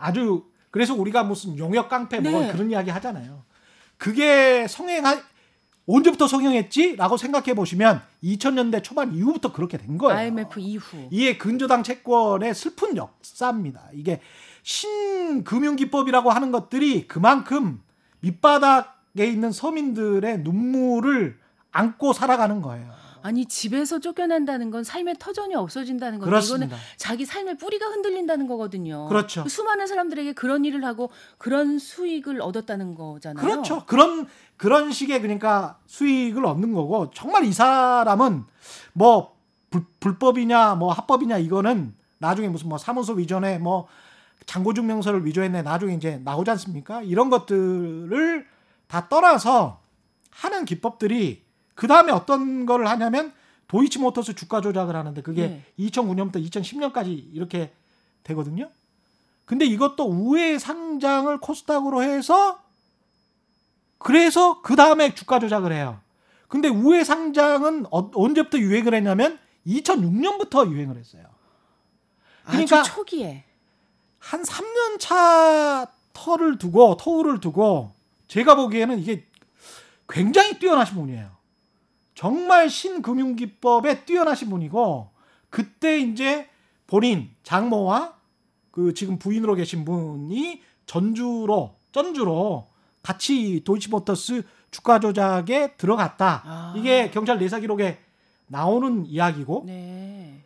아주 0.04 0.43
그래서 0.70 0.93
우리가 0.93 1.24
무슨 1.24 1.58
용역 1.58 1.88
깡패 1.88 2.20
뭐 2.20 2.41
네. 2.41 2.51
그런 2.51 2.70
이야기 2.70 2.89
하잖아요. 2.89 3.43
그게 3.97 4.68
성행한 4.68 5.22
언제부터 5.88 6.28
성행했지라고 6.28 7.18
생각해 7.18 7.54
보시면 7.54 8.01
2000년대 8.24 8.84
초반 8.84 9.14
이후부터 9.14 9.54
그렇게 9.54 9.78
된 9.78 9.97
거예요. 9.97 10.18
IMF 10.18 10.60
이후. 10.60 11.08
이게 11.12 11.38
근저당 11.38 11.84
채권의 11.84 12.54
슬픈 12.54 12.97
역사입니다. 12.97 13.89
이게 13.93 14.20
신금융기법이라고 14.64 16.32
하는 16.32 16.51
것들이 16.51 17.08
그만큼 17.08 17.82
밑바닥에 18.22 19.26
있는 19.26 19.51
서민들의 19.51 20.39
눈물을 20.39 21.38
안고 21.72 22.14
살아가는 22.14 22.62
거예요. 22.62 23.03
아니 23.24 23.45
집에서 23.45 23.99
쫓겨난다는 23.99 24.69
건 24.69 24.84
삶의 24.84 25.15
터전이 25.17 25.55
없어진다는 25.55 26.19
거죠. 26.19 26.30
그렇습니다. 26.30 26.65
이거는 26.65 26.84
자기 26.97 27.26
삶의 27.26 27.57
뿌리가 27.57 27.88
흔들린다는 27.88 28.47
거거든요. 28.47 29.07
그렇죠. 29.07 29.47
수많은 29.47 29.88
사람들에게 29.88 30.34
그런 30.34 30.65
일을 30.65 30.84
하고 30.84 31.09
그런 31.38 31.80
수익을 31.80 32.41
얻었다는 32.41 32.95
거잖아요. 32.95 33.45
그렇죠. 33.45 33.86
그런 33.86 34.28
그런 34.57 34.91
식의 34.91 35.21
그러니까 35.21 35.80
수익을 35.88 36.45
얻는 36.45 36.74
거고 36.74 37.11
정말 37.11 37.45
이 37.45 37.53
사람은 37.53 38.43
뭐 38.91 39.38
불, 39.69 39.86
불법이냐 40.01 40.76
뭐 40.76 40.91
합법이냐 40.91 41.38
이거는 41.38 41.95
나중에 42.17 42.49
무슨 42.49 42.67
뭐 42.67 42.78
사무소 42.78 43.13
위조네 43.13 43.59
뭐 43.59 43.88
장고증명서를 44.45 45.26
위조했네 45.26 45.61
나중에 45.61 45.93
이제 45.93 46.19
나오지 46.26 46.51
않습니까? 46.51 47.01
이런 47.03 47.30
것들을 47.30 48.45
다 48.88 49.07
떠나서 49.07 49.80
하는 50.30 50.65
기법들이 50.65 51.43
그 51.76 51.88
다음에 51.88 52.11
어떤 52.11 52.65
거를 52.65 52.88
하냐면 52.88 53.34
도이치모터스 53.67 54.36
주가 54.36 54.61
조작을 54.61 54.95
하는데 54.95 55.21
그게 55.21 55.47
네. 55.47 55.63
2009년부터 55.80 56.36
2010년까지 56.47 57.34
이렇게 57.34 57.74
되거든요. 58.24 58.69
근데 59.45 59.65
이것도 59.65 60.05
우회 60.07 60.57
상장을 60.59 61.36
코스닥으로 61.39 62.03
해서 62.03 62.59
그래서 63.97 64.61
그 64.61 64.76
다음에 64.76 65.13
주가 65.15 65.39
조작을 65.39 65.71
해요. 65.71 65.99
근데 66.47 66.67
우회 66.67 67.03
상장은 67.03 67.86
어- 67.89 68.11
언제부터 68.13 68.59
유행을 68.59 68.93
했냐면 68.93 69.39
2006년부터 69.65 70.69
유행을 70.71 70.97
했어요. 70.97 71.24
그러니까 72.45 72.82
아주 72.82 72.91
초기에. 72.91 73.43
한 74.19 74.43
3년 74.43 74.99
차 74.99 75.88
터를 76.13 76.57
두고 76.57 76.97
터울을 76.97 77.39
두고 77.39 77.93
제가 78.28 78.55
보기에는 78.55 78.99
이게 78.99 79.26
굉장히 80.07 80.59
뛰어나신 80.59 80.95
분이에요. 80.95 81.32
정말 82.16 82.70
신금융기법에 82.70 84.05
뛰어나신 84.05 84.49
분이고 84.49 85.09
그때 85.49 85.99
이제 85.99 86.47
본인 86.88 87.30
장모와 87.43 88.14
그 88.72 88.93
지금 88.93 89.18
부인으로 89.20 89.55
계신 89.55 89.86
분이 89.86 90.61
전주로 90.86 91.76
전주로 91.91 92.68
같이 93.01 93.61
도이치모터스 93.64 94.43
주가 94.72 94.99
조작에 94.99 95.74
들어갔다. 95.78 96.41
아. 96.45 96.74
이게 96.76 97.11
경찰 97.11 97.38
내사 97.38 97.59
기록에 97.59 97.99
나오는 98.47 99.05
이야기고 99.05 99.64
네. 99.68 100.41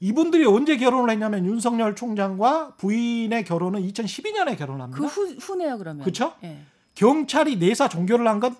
이분들이 0.00 0.46
언제 0.46 0.76
결혼을 0.76 1.10
했냐면 1.10 1.44
윤석열 1.44 1.94
총장과 1.94 2.76
부인의 2.76 3.44
결혼은 3.44 3.82
2012년에 3.86 4.56
결혼합니다. 4.58 4.98
그 4.98 5.06
후, 5.06 5.34
후네요 5.38 5.76
그러면. 5.78 6.04
그쵸? 6.04 6.34
예. 6.42 6.58
경찰이 6.94 7.56
내사 7.58 7.88
종결을 7.88 8.26
한 8.26 8.40
건 8.40 8.54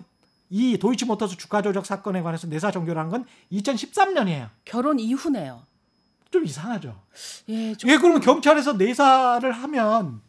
이 0.51 0.77
도이치모터스 0.77 1.37
주가 1.37 1.61
조작 1.61 1.85
사건에 1.85 2.21
관해서 2.21 2.45
내사 2.45 2.71
종결을 2.71 3.01
한건 3.01 3.25
2013년이에요. 3.53 4.49
결혼 4.65 4.99
이후네요. 4.99 5.63
좀 6.29 6.45
이상하죠. 6.45 7.01
예, 7.49 7.73
좀 7.75 7.89
예, 7.89 7.97
그러면 7.97 8.19
경찰에서 8.19 8.73
내사를 8.73 9.49
하면 9.49 10.21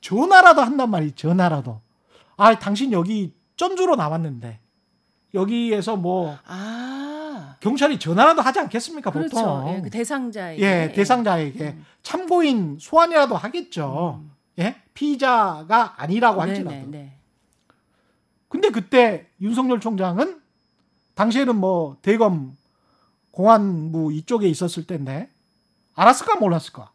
전화라도 0.00 0.60
한단 0.60 0.90
말이에요. 0.90 1.14
전화라도. 1.14 1.80
아, 2.36 2.58
당신 2.58 2.90
여기 2.90 3.32
전주로 3.56 3.94
나왔는데 3.94 4.58
여기에서 5.34 5.96
뭐 5.96 6.36
아. 6.46 7.56
경찰이 7.60 8.00
전화라도 8.00 8.42
하지 8.42 8.58
않겠습니까? 8.58 9.12
그렇죠. 9.12 9.36
보통. 9.36 9.74
예, 9.76 9.80
그 9.82 9.90
대상자에게. 9.90 10.62
예, 10.62 10.92
대상자에게 10.92 11.64
음. 11.64 11.86
참고인 12.02 12.78
소환이라도 12.80 13.36
하겠죠. 13.36 14.24
예, 14.58 14.76
피의자가 14.94 15.94
아니라고 15.96 16.40
할지라도. 16.40 16.70
네, 16.70 16.86
네. 16.88 17.19
근데 18.50 18.70
그때 18.70 19.28
윤석열 19.40 19.80
총장은 19.80 20.40
당시에는 21.14 21.56
뭐 21.56 21.96
대검 22.02 22.56
공안부 23.30 24.12
이쪽에 24.12 24.48
있었을 24.48 24.86
텐데 24.86 25.30
알았을까 25.94 26.36
몰랐을까? 26.36 26.90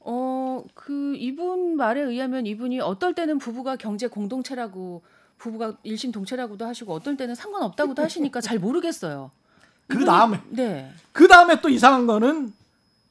어, 0.00 0.64
그 0.74 1.16
이분 1.16 1.76
말에 1.76 2.00
의하면 2.00 2.46
이분이 2.46 2.78
어떨 2.80 3.14
때는 3.14 3.38
부부가 3.38 3.74
경제 3.74 4.06
공동체라고 4.06 5.02
부부가 5.36 5.76
일심 5.82 6.12
동체라고도 6.12 6.64
하시고 6.64 6.94
어떨 6.94 7.16
때는 7.16 7.34
상관없다고도 7.34 8.02
하시니까 8.02 8.40
잘 8.40 8.60
모르겠어요. 8.60 9.32
그 9.88 10.04
다음에 10.04 10.40
네. 10.48 10.92
그 11.10 11.26
다음에 11.26 11.60
또 11.60 11.68
이상한 11.68 12.06
거는 12.06 12.52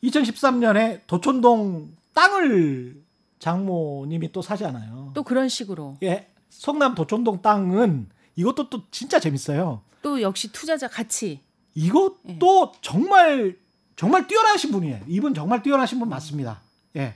2013년에 0.04 1.02
도촌동 1.06 1.92
땅을 2.14 3.04
장모님이 3.40 4.32
또 4.32 4.42
사잖아요. 4.42 5.12
또 5.14 5.24
그런 5.24 5.50
식으로 5.50 5.98
예, 6.02 6.30
성남 6.60 6.96
도촌동 6.96 7.42
땅은 7.42 8.08
이것도 8.36 8.70
또 8.70 8.82
진짜 8.92 9.20
재밌어요. 9.20 9.82
또 10.02 10.22
역시 10.22 10.52
투자자 10.52 10.88
같이 10.88 11.42
이것도 11.74 12.72
정말 12.82 13.58
정말 13.96 14.28
뛰어나신 14.28 14.72
분이에요. 14.72 15.00
이분 15.08 15.34
정말 15.34 15.62
뛰어나신 15.62 16.00
분 16.00 16.10
맞습니다. 16.10 16.62
예. 16.96 17.16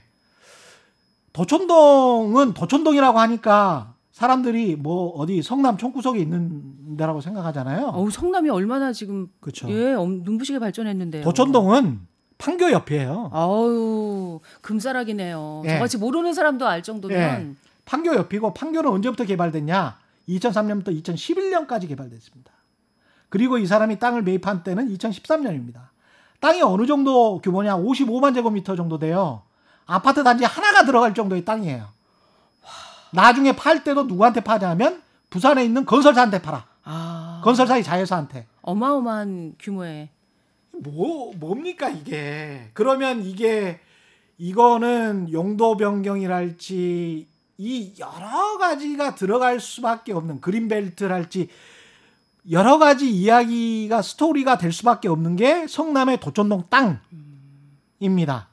도촌동은 1.32 2.54
도촌동이라고 2.54 3.18
하니까 3.18 3.94
사람들이 4.12 4.76
뭐 4.76 5.10
어디 5.10 5.42
성남 5.42 5.78
총구석에 5.78 6.18
있는 6.18 6.96
데라고 6.96 7.20
생각하잖아요. 7.20 7.86
어우 7.94 8.10
성남이 8.10 8.50
얼마나 8.50 8.92
지금 8.92 9.28
그렇죠. 9.40 9.70
예 9.70 9.92
엄- 9.94 10.22
눈부시게 10.24 10.58
발전했는데요. 10.58 11.22
도촌동은 11.24 12.00
판교 12.38 12.72
옆이에요. 12.72 13.30
아우 13.32 14.40
금사락이네요. 14.62 15.62
예. 15.66 15.74
저같이 15.74 15.98
모르는 15.98 16.34
사람도 16.34 16.66
알 16.66 16.82
정도면 16.82 17.56
판교 17.90 18.14
옆이고 18.14 18.54
판교는 18.54 18.88
언제부터 18.88 19.24
개발됐냐? 19.24 19.98
2003년부터 20.28 21.02
2011년까지 21.02 21.88
개발됐습니다. 21.88 22.52
그리고 23.28 23.58
이 23.58 23.66
사람이 23.66 23.98
땅을 23.98 24.22
매입한 24.22 24.62
때는 24.62 24.88
2013년입니다. 24.96 25.88
땅이 26.38 26.62
어느 26.62 26.86
정도 26.86 27.40
규모냐? 27.40 27.76
55만 27.76 28.32
제곱미터 28.32 28.76
정도 28.76 29.00
돼요. 29.00 29.42
아파트 29.86 30.22
단지 30.22 30.44
하나가 30.44 30.84
들어갈 30.84 31.14
정도의 31.14 31.44
땅이에요. 31.44 31.88
나중에 33.12 33.56
팔 33.56 33.82
때도 33.82 34.04
누구한테 34.04 34.40
파냐면 34.40 35.02
부산에 35.28 35.64
있는 35.64 35.84
건설사한테 35.84 36.42
팔아. 36.42 36.64
아 36.84 37.40
건설사의 37.42 37.82
자회사한테. 37.82 38.46
어마어마한 38.62 39.56
규모의 39.58 40.10
뭐 40.70 41.32
뭡니까 41.34 41.88
이게? 41.88 42.70
그러면 42.72 43.24
이게 43.24 43.80
이거는 44.38 45.32
용도 45.32 45.76
변경이랄지 45.76 47.29
이 47.62 47.92
여러 47.98 48.56
가지가 48.56 49.14
들어갈 49.16 49.60
수밖에 49.60 50.14
없는 50.14 50.40
그린벨트랄지 50.40 51.48
여러 52.50 52.78
가지 52.78 53.10
이야기가 53.10 54.00
스토리가 54.00 54.56
될 54.56 54.72
수밖에 54.72 55.08
없는 55.08 55.36
게 55.36 55.66
성남의 55.66 56.20
도촌동 56.20 56.68
땅입니다. 58.00 58.48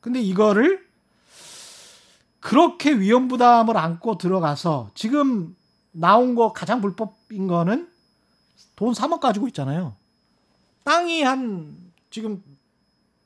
근데 0.00 0.20
이거를 0.20 0.86
그렇게 2.38 2.92
위험 2.92 3.26
부담을 3.26 3.76
안고 3.76 4.18
들어가서 4.18 4.92
지금 4.94 5.56
나온 5.90 6.36
거 6.36 6.52
가장 6.52 6.80
불법인 6.80 7.48
거는 7.48 7.90
돈 8.76 8.92
3억 8.92 9.18
가지고 9.18 9.48
있잖아요. 9.48 9.96
땅이 10.84 11.24
한 11.24 11.76
지금 12.08 12.40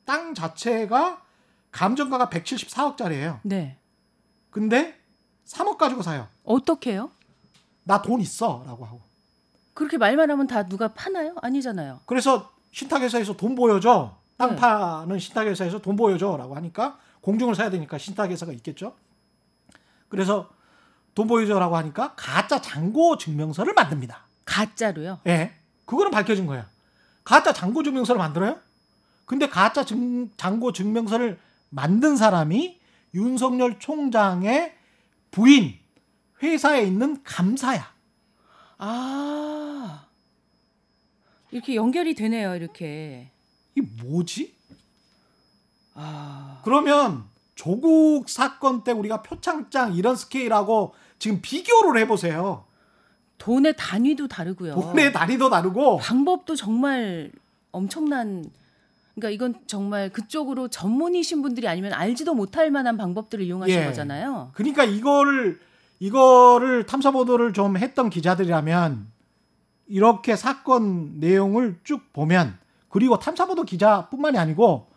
땅 0.05 0.33
자체가 0.33 1.21
감정가가 1.69 2.29
174억짜리예요. 2.29 3.41
네 3.43 3.77
근데 4.49 5.02
3억 5.53 5.77
가지고 5.77 6.01
사요. 6.01 6.27
어떻게요? 6.43 7.11
나 7.83 8.01
돈 8.01 8.21
있어라고 8.21 8.85
하고. 8.85 9.01
그렇게 9.73 9.97
말만 9.97 10.29
하면 10.31 10.47
다 10.47 10.63
누가 10.63 10.87
파나요? 10.89 11.35
아니잖아요. 11.41 12.01
그래서 12.05 12.51
신탁회사에서 12.71 13.33
돈 13.37 13.55
보여줘. 13.55 14.15
땅 14.37 14.51
네. 14.51 14.55
파는 14.55 15.19
신탁회사에서 15.19 15.79
돈 15.79 15.95
보여줘라고 15.95 16.55
하니까 16.55 16.97
공중을 17.21 17.55
사야 17.55 17.69
되니까 17.69 17.97
신탁회사가 17.97 18.51
있겠죠. 18.53 18.95
그래서 20.09 20.49
돈 21.15 21.27
보여줘라고 21.27 21.77
하니까 21.77 22.13
가짜 22.15 22.61
잔고 22.61 23.17
증명서를 23.17 23.73
만듭니다. 23.73 24.21
가짜로요. 24.45 25.19
예. 25.27 25.53
그거는 25.85 26.11
밝혀진 26.11 26.45
거야. 26.47 26.67
가짜 27.23 27.53
잔고 27.53 27.83
증명서를 27.83 28.17
만들어요? 28.19 28.57
근데 29.25 29.47
가짜 29.47 29.85
증, 29.85 30.29
잔고 30.35 30.71
증명서를 30.73 31.39
만든 31.69 32.15
사람이 32.17 32.79
윤석열 33.13 33.79
총장의 33.79 34.75
부인 35.33 35.73
회사에 36.43 36.83
있는 36.83 37.23
감사야. 37.23 37.91
아 38.77 40.05
이렇게 41.49 41.75
연결이 41.75 42.13
되네요. 42.13 42.55
이렇게 42.55 43.31
이게 43.75 43.87
뭐지? 44.03 44.55
아 45.95 46.61
그러면 46.63 47.23
조국 47.55 48.29
사건 48.29 48.83
때 48.83 48.91
우리가 48.91 49.23
표창장 49.23 49.95
이런 49.95 50.15
스케일하고 50.15 50.93
지금 51.17 51.41
비교를 51.41 51.99
해보세요. 52.01 52.65
돈의 53.39 53.75
단위도 53.75 54.27
다르고요. 54.27 54.75
돈의 54.75 55.13
단위도 55.13 55.49
다르고 55.49 55.97
방법도 55.97 56.55
정말 56.55 57.31
엄청난 57.71 58.45
그러니까 59.15 59.29
이건 59.29 59.61
정말 59.67 60.09
그쪽으로 60.09 60.67
전문이신 60.69 61.41
분들이 61.41 61.67
아니면 61.67 61.93
알지도 61.93 62.33
못할 62.33 62.71
만한 62.71 62.97
방법들을 62.97 63.45
이용하신 63.45 63.75
예. 63.75 63.85
거잖아요. 63.85 64.51
그러니까 64.53 64.83
이거를 64.83 65.59
이거를 65.99 66.85
탐사 66.85 67.11
보도를 67.11 67.53
좀 67.53 67.77
했던 67.77 68.09
기자들이라면 68.09 69.07
이렇게 69.87 70.35
사건 70.35 71.19
내용을 71.19 71.79
쭉 71.83 72.11
보면 72.11 72.57
그리고 72.89 73.19
탐사 73.19 73.45
보도 73.45 73.63
기자뿐만이 73.63 74.37
아니고 74.37 74.87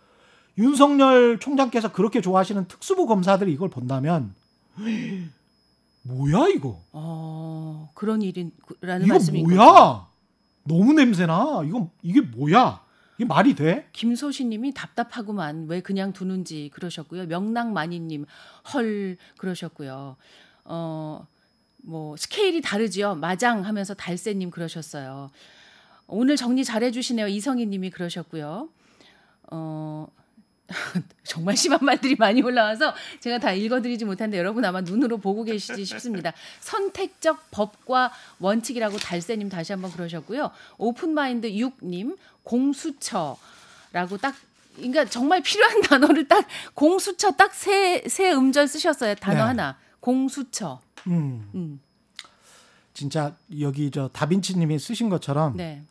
윤석열 0.58 1.38
총장께서 1.38 1.92
그렇게 1.92 2.20
좋아하시는 2.20 2.66
특수부 2.68 3.06
검사들이 3.06 3.52
이걸 3.52 3.68
본다면 3.68 4.34
뭐야 6.02 6.48
이거? 6.48 6.80
어 6.92 7.90
그런 7.94 8.22
일이라는 8.22 9.04
이거 9.04 9.14
말씀인 9.14 9.44
거죠. 9.44 9.56
뭐야? 9.56 10.06
너무 10.64 10.92
냄새나. 10.94 11.62
이건 11.66 11.90
이게 12.02 12.20
뭐야? 12.20 12.85
이게 13.16 13.24
말이 13.24 13.54
돼? 13.54 13.88
김소희님이 13.92 14.74
답답하구만 14.74 15.66
왜 15.68 15.80
그냥 15.80 16.12
두는지 16.12 16.70
그러셨고요. 16.74 17.26
명랑마니님 17.26 18.26
헐 18.72 19.16
그러셨고요. 19.38 20.16
어 20.64 21.26
뭐 21.88 22.16
스케일이 22.16 22.60
다르지요. 22.60 23.14
마장 23.14 23.64
하면서 23.64 23.94
달새님 23.94 24.50
그러셨어요. 24.50 25.30
오늘 26.08 26.36
정리 26.36 26.64
잘해주시네요. 26.64 27.28
이성희님이 27.28 27.90
그러셨고요. 27.90 28.68
어 29.52 30.08
정말 31.24 31.56
심한 31.56 31.80
말들이 31.82 32.16
많이 32.16 32.42
올라와서 32.42 32.94
제가 33.20 33.38
다 33.38 33.52
읽어드리지 33.52 34.04
못한데 34.04 34.38
여러분 34.38 34.64
아마 34.64 34.80
눈으로 34.80 35.18
보고 35.18 35.44
계시지 35.44 35.84
싶습니다. 35.84 36.32
선택적 36.60 37.50
법과 37.50 38.12
원칙이라고 38.40 38.98
달새님 38.98 39.48
다시 39.48 39.72
한번 39.72 39.92
그러셨고요. 39.92 40.50
오픈마인드 40.78 41.50
6님 41.50 42.16
공수처라고 42.42 44.18
딱 44.20 44.34
그러니까 44.76 45.04
정말 45.06 45.42
필요한 45.42 45.80
단어를 45.80 46.28
딱 46.28 46.46
공수처 46.74 47.32
딱 47.32 47.54
세세 47.54 48.32
음절 48.32 48.68
쓰셨어요. 48.68 49.14
단어 49.14 49.36
네. 49.36 49.42
하나 49.42 49.78
공수처. 50.00 50.80
음. 51.06 51.50
음, 51.54 51.80
진짜 52.92 53.34
여기 53.60 53.90
저 53.90 54.08
다빈치님이 54.08 54.78
쓰신 54.78 55.08
것처럼 55.08 55.56
네. 55.56 55.82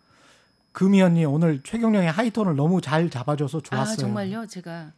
금이 0.76 1.02
언니 1.02 1.24
오늘 1.24 1.64
최경령의 1.64 2.12
하이톤을 2.12 2.58
너무 2.58 2.82
잘 2.82 3.10
잡아줘서 3.10 3.62
좋았어요. 3.62 3.94
아 3.94 3.96
정말요? 3.96 4.46
제가 4.48 4.92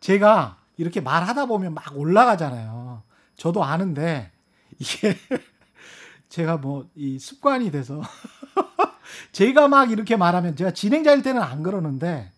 제가 0.00 0.56
이렇게 0.76 1.00
말하다 1.00 1.46
보면 1.46 1.72
막 1.72 1.96
올라가잖아요. 1.96 3.02
저도 3.36 3.62
아는데 3.62 4.32
이게 4.80 5.16
제가 6.28 6.56
뭐 6.56 6.84
이 6.96 7.20
습관이 7.20 7.70
돼서 7.70 8.02
제가 9.30 9.68
막 9.68 9.92
이렇게 9.92 10.16
말하면 10.16 10.56
제가 10.56 10.72
진행자일 10.72 11.22
때는 11.22 11.40
안 11.40 11.62
그러는데 11.62 12.32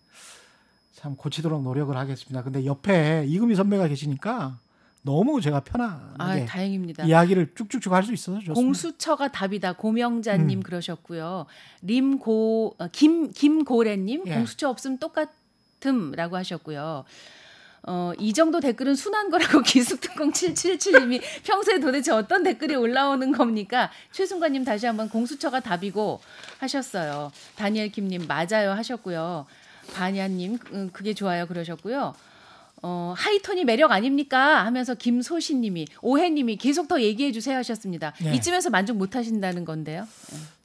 참 0.93 1.15
고치도록 1.15 1.63
노력을 1.63 1.95
하겠습니다. 1.97 2.43
근데 2.43 2.63
옆에 2.63 3.25
이금희 3.27 3.55
선배가 3.55 3.87
계시니까 3.87 4.59
너무 5.03 5.41
제가 5.41 5.57
아 5.57 5.59
편안하게 5.61 6.45
다행입니다. 6.45 7.03
이야기를 7.05 7.53
쭉쭉쭉 7.55 7.91
할 7.93 8.03
수 8.03 8.13
있어서 8.13 8.39
좋습니다. 8.39 8.53
공수처가 8.53 9.27
답이다. 9.29 9.73
고명자님 9.73 10.59
음. 10.59 10.63
그러셨고요. 10.63 11.45
림고 11.81 12.75
어, 12.79 12.87
김 12.91 13.31
김고래님 13.31 14.23
예. 14.25 14.33
공수처 14.33 14.69
없음 14.69 14.97
똑같음라고 14.97 16.37
하셨고요. 16.37 17.03
어, 17.85 18.13
이 18.17 18.31
정도 18.31 18.61
댓글은 18.61 18.95
순한 18.95 19.29
거라고 19.29 19.59
기숙특공 19.63 20.31
777님이 20.31 21.21
평소에 21.43 21.79
도대체 21.81 22.13
어떤 22.13 22.43
댓글이 22.43 22.75
올라오는 22.75 23.29
겁니까? 23.33 23.91
최순관님 24.13 24.63
다시 24.63 24.85
한번 24.85 25.09
공수처가 25.09 25.59
답이고 25.59 26.21
하셨어요. 26.59 27.31
다니엘 27.57 27.91
킴님 27.91 28.27
맞아요 28.27 28.71
하셨고요. 28.71 29.45
바니아님 29.93 30.57
음, 30.71 30.89
그게 30.93 31.13
좋아요 31.13 31.45
그러셨고요. 31.45 32.13
어, 32.85 33.13
하이톤이 33.17 33.63
매력 33.63 33.91
아닙니까? 33.91 34.65
하면서 34.65 34.93
김소신 34.93 35.61
님이 35.61 35.87
오해 36.01 36.29
님이 36.29 36.57
계속 36.57 36.87
더 36.89 37.01
얘기해 37.01 37.31
주세요 37.31 37.57
하셨습니다. 37.57 38.11
네. 38.21 38.35
이쯤에서 38.35 38.69
만족 38.69 38.97
못 38.97 39.15
하신다는 39.15 39.63
건데요. 39.65 40.05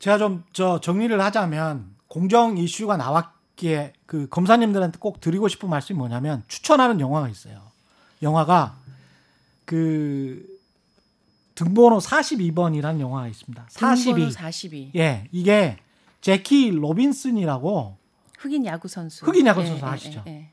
제가 0.00 0.18
좀 0.18 0.42
저 0.52 0.80
정리를 0.80 1.18
하자면 1.20 1.94
공정 2.08 2.58
이슈가 2.58 2.96
나왔기에 2.96 3.92
그 4.06 4.28
검사님들한테 4.28 4.98
꼭 4.98 5.20
드리고 5.20 5.46
싶은 5.48 5.68
말씀이 5.70 5.96
뭐냐면 5.96 6.42
추천하는 6.48 6.98
영화가 7.00 7.28
있어요. 7.28 7.62
영화가 8.22 8.76
그 9.64 10.44
등번호 11.54 11.98
42번이라는 11.98 12.98
영화가 13.00 13.28
있습니다. 13.28 13.66
42. 13.68 14.30
42. 14.32 14.90
예, 14.96 15.28
이게 15.30 15.76
재키 16.20 16.70
로빈슨이라고 16.70 17.96
흑인 18.38 18.66
야구 18.66 18.88
선수. 18.88 19.24
흑인 19.24 19.46
야구 19.46 19.64
선수 19.64 19.84
아시죠? 19.84 20.24
예. 20.26 20.50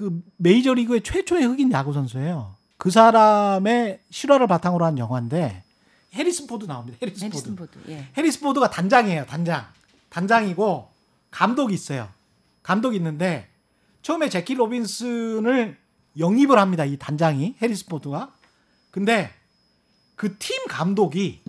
그 0.00 0.22
메이저리그의 0.38 1.02
최초의 1.02 1.44
흑인 1.44 1.70
야구 1.72 1.92
선수예요. 1.92 2.56
그 2.78 2.90
사람의 2.90 4.00
실화를 4.08 4.46
바탕으로 4.46 4.86
한 4.86 4.96
영화인데 4.96 5.62
해리슨 6.14 6.46
포드 6.46 6.64
나옵니다. 6.64 6.96
해리슨, 7.02 7.26
해리슨 7.26 7.54
포드. 7.54 7.74
포드. 7.74 7.90
예. 7.90 8.08
해리스 8.16 8.40
포드가 8.40 8.70
단장이에요. 8.70 9.26
단장. 9.26 9.66
단장이고 10.08 10.88
감독이 11.30 11.74
있어요. 11.74 12.08
감독이 12.62 12.96
있는데 12.96 13.50
처음에 14.00 14.30
재키 14.30 14.54
로빈슨을 14.54 15.76
영입을 16.18 16.58
합니다. 16.58 16.86
이 16.86 16.96
단장이 16.96 17.56
해리스 17.60 17.84
포드가. 17.84 18.32
근데 18.90 19.30
그 20.16 20.38
팀 20.38 20.66
감독이 20.66 21.42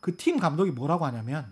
그 0.00 0.14
팀 0.18 0.38
감독이 0.38 0.72
뭐라고 0.72 1.06
하냐면 1.06 1.50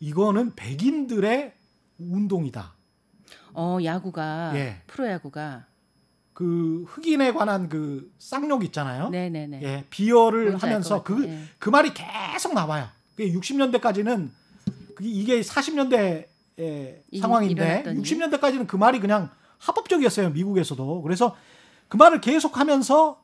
이거는 0.00 0.54
백인들의 0.56 1.52
운동이다. 1.98 2.79
어, 3.54 3.78
야구가 3.82 4.52
예. 4.54 4.82
프로야구가 4.86 5.66
그 6.32 6.84
흑인에 6.88 7.32
관한 7.32 7.68
그 7.68 8.10
쌍욕 8.18 8.64
있잖아요. 8.64 9.08
네, 9.10 9.28
네, 9.28 9.46
네. 9.46 9.60
예, 9.62 9.84
비열을 9.90 10.54
알 10.54 10.56
하면서 10.56 11.02
것 11.02 11.04
같아요. 11.04 11.16
그, 11.16 11.28
예. 11.28 11.42
그 11.58 11.68
말이 11.70 11.92
계속 11.92 12.54
나와요. 12.54 12.88
그게 13.16 13.32
60년대까지는 13.32 14.30
이게 15.00 15.40
40년대 15.40 16.26
의 16.58 17.02
이- 17.10 17.18
상황인데 17.18 17.62
일어났던 17.62 17.96
일. 17.96 18.02
60년대까지는 18.02 18.66
그 18.66 18.76
말이 18.76 19.00
그냥 19.00 19.30
합법적이었어요. 19.58 20.30
미국에서도. 20.30 21.02
그래서 21.02 21.36
그 21.88 21.96
말을 21.96 22.20
계속하면서 22.20 23.20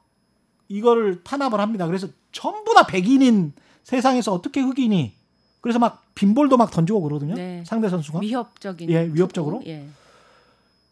이거를 0.69 1.23
탄압을 1.23 1.61
합니다. 1.61 1.87
그래서 1.87 2.09
전부 2.33 2.75
다 2.75 2.87
백인인 2.87 3.53
세상에서 3.85 4.33
어떻게 4.33 4.61
흑인이 4.61 5.15
그래서 5.61 5.79
막 5.79 6.05
빈볼도 6.15 6.57
막 6.57 6.71
던지고 6.71 7.01
그러거든요. 7.03 7.35
네. 7.35 7.63
상대 7.67 7.89
선수가. 7.89 8.21
위협적인 8.21 8.91
예, 8.91 9.07
위협적으로? 9.13 9.59
투구? 9.59 9.71
예. 9.71 9.87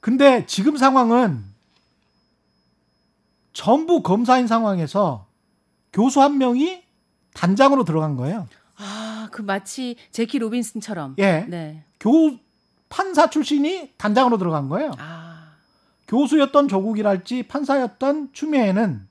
근데 0.04 0.44
지금 0.44 0.76
상황은 0.76 1.42
전부 3.54 4.02
검사인 4.02 4.46
상황에서 4.46 5.26
교수 5.94 6.20
한 6.20 6.36
명이 6.36 6.82
단장으로 7.32 7.84
들어간 7.84 8.14
거예요. 8.14 8.46
아, 8.76 9.28
그 9.32 9.40
마치 9.40 9.96
제키 10.10 10.38
로빈슨처럼. 10.40 11.14
예. 11.16 11.46
네. 11.48 11.84
교 11.98 12.38
판사 12.90 13.30
출신이 13.30 13.94
단장으로 13.96 14.36
들어간 14.36 14.68
거예요. 14.68 14.92
아, 14.98 15.54
교수였던 16.06 16.68
조국이랄지 16.68 17.44
판사였던 17.44 18.34
추미애는 18.34 19.08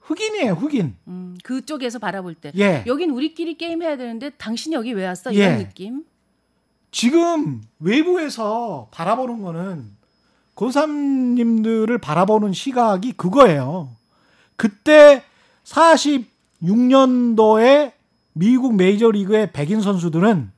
흑인이에요, 0.00 0.54
흑인. 0.54 0.96
음, 1.08 1.36
그쪽에서 1.44 1.98
바라볼 1.98 2.36
때. 2.36 2.52
예. 2.56 2.84
여긴 2.86 3.10
우리끼리 3.10 3.58
게임 3.58 3.82
해야 3.82 3.98
되는데 3.98 4.30
당신이 4.30 4.74
여기 4.74 4.94
왜 4.94 5.06
왔어? 5.06 5.34
예. 5.34 5.36
이런 5.36 5.58
느낌. 5.58 6.06
지금 6.90 7.62
외부에서 7.78 8.88
바라보는 8.90 9.42
거는 9.42 9.96
고삼님들을 10.54 11.98
바라보는 11.98 12.52
시각이 12.52 13.12
그거예요. 13.12 13.94
그때 14.56 15.22
46년도에 15.64 17.92
미국 18.32 18.74
메이저리그의 18.76 19.52
백인 19.52 19.80
선수들은 19.80 20.50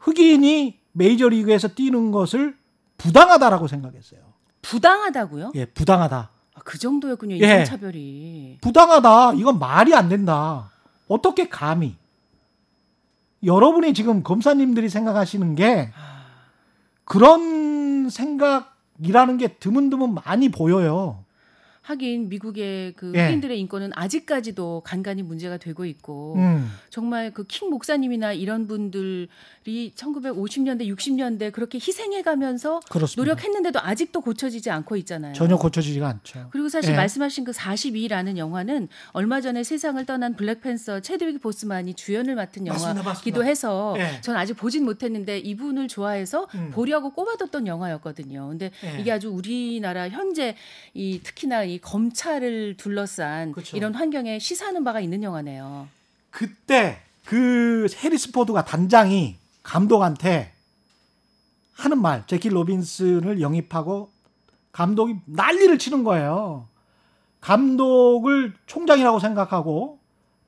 흑인이 0.00 0.78
메이저리그에서 0.92 1.68
뛰는 1.68 2.10
것을 2.10 2.56
부당하다라고 2.98 3.68
생각했어요. 3.68 4.20
부당하다고요? 4.62 5.52
예, 5.54 5.64
부당하다. 5.66 6.30
아, 6.54 6.60
그 6.64 6.78
정도였군요. 6.78 7.36
예. 7.36 7.60
인종차별이. 7.60 8.58
부당하다. 8.60 9.34
이건 9.34 9.58
말이 9.58 9.94
안 9.94 10.08
된다. 10.08 10.70
어떻게 11.06 11.48
감히? 11.48 11.96
여러분이 13.44 13.94
지금 13.94 14.22
검사님들이 14.22 14.88
생각하시는 14.88 15.54
게 15.54 15.90
그런 17.04 18.10
생각이라는 18.10 19.38
게 19.38 19.48
드문드문 19.48 20.14
많이 20.14 20.48
보여요. 20.48 21.24
하긴 21.88 22.28
미국의 22.28 22.92
그 22.96 23.12
예. 23.14 23.26
흑인들의 23.26 23.58
인권은 23.60 23.90
아직까지도 23.94 24.82
간간히 24.84 25.22
문제가 25.22 25.56
되고 25.56 25.84
있고 25.84 26.34
음, 26.36 26.70
정말 26.90 27.32
그 27.32 27.44
킹 27.48 27.70
목사님이나 27.70 28.34
이런 28.34 28.66
분들이 28.66 29.28
1950년대 29.96 30.86
60년대 30.86 31.50
그렇게 31.52 31.78
희생해 31.78 32.22
가면서 32.22 32.80
그렇습니다. 32.90 33.20
노력했는데도 33.22 33.80
아직도 33.80 34.20
고쳐지지 34.20 34.70
않고 34.70 34.96
있잖아요. 34.96 35.32
전혀 35.32 35.56
고쳐지지가 35.56 36.06
않죠. 36.08 36.48
그리고 36.52 36.68
사실 36.68 36.92
예. 36.92 36.96
말씀하신 36.96 37.44
그 37.44 37.52
42라는 37.52 38.36
영화는 38.36 38.88
얼마 39.12 39.40
전에 39.40 39.62
세상을 39.64 40.04
떠난 40.04 40.36
블랙팬서 40.36 41.00
체드윅 41.00 41.38
보스만이 41.40 41.94
주연을 41.94 42.34
맡은 42.34 42.66
영화기도. 42.66 43.44
해서 43.44 43.94
예. 43.98 44.20
전 44.20 44.36
아직 44.36 44.54
보진 44.54 44.84
못했는데 44.84 45.38
이분을 45.38 45.88
좋아해서 45.88 46.48
음. 46.54 46.70
보려고 46.72 47.10
꼽아뒀던 47.14 47.66
영화였거든요. 47.66 48.48
근데 48.48 48.70
예. 48.84 49.00
이게 49.00 49.10
아주 49.12 49.30
우리나라 49.30 50.08
현재 50.08 50.54
이 50.92 51.20
특히나 51.22 51.64
이 51.64 51.77
검찰을 51.78 52.76
둘러싼 52.76 53.52
그쵸. 53.52 53.76
이런 53.76 53.94
환경에 53.94 54.38
시사하는 54.38 54.84
바가 54.84 55.00
있는 55.00 55.22
영화네요. 55.22 55.88
그때 56.30 57.00
그 57.24 57.86
해리스 58.02 58.32
포드가 58.32 58.64
단장이 58.64 59.36
감독한테 59.62 60.52
하는 61.74 62.00
말, 62.00 62.26
제키 62.26 62.48
로빈슨을 62.48 63.40
영입하고 63.40 64.10
감독이 64.72 65.16
난리를 65.26 65.78
치는 65.78 66.04
거예요. 66.04 66.66
감독을 67.40 68.54
총장이라고 68.66 69.20
생각하고 69.20 69.98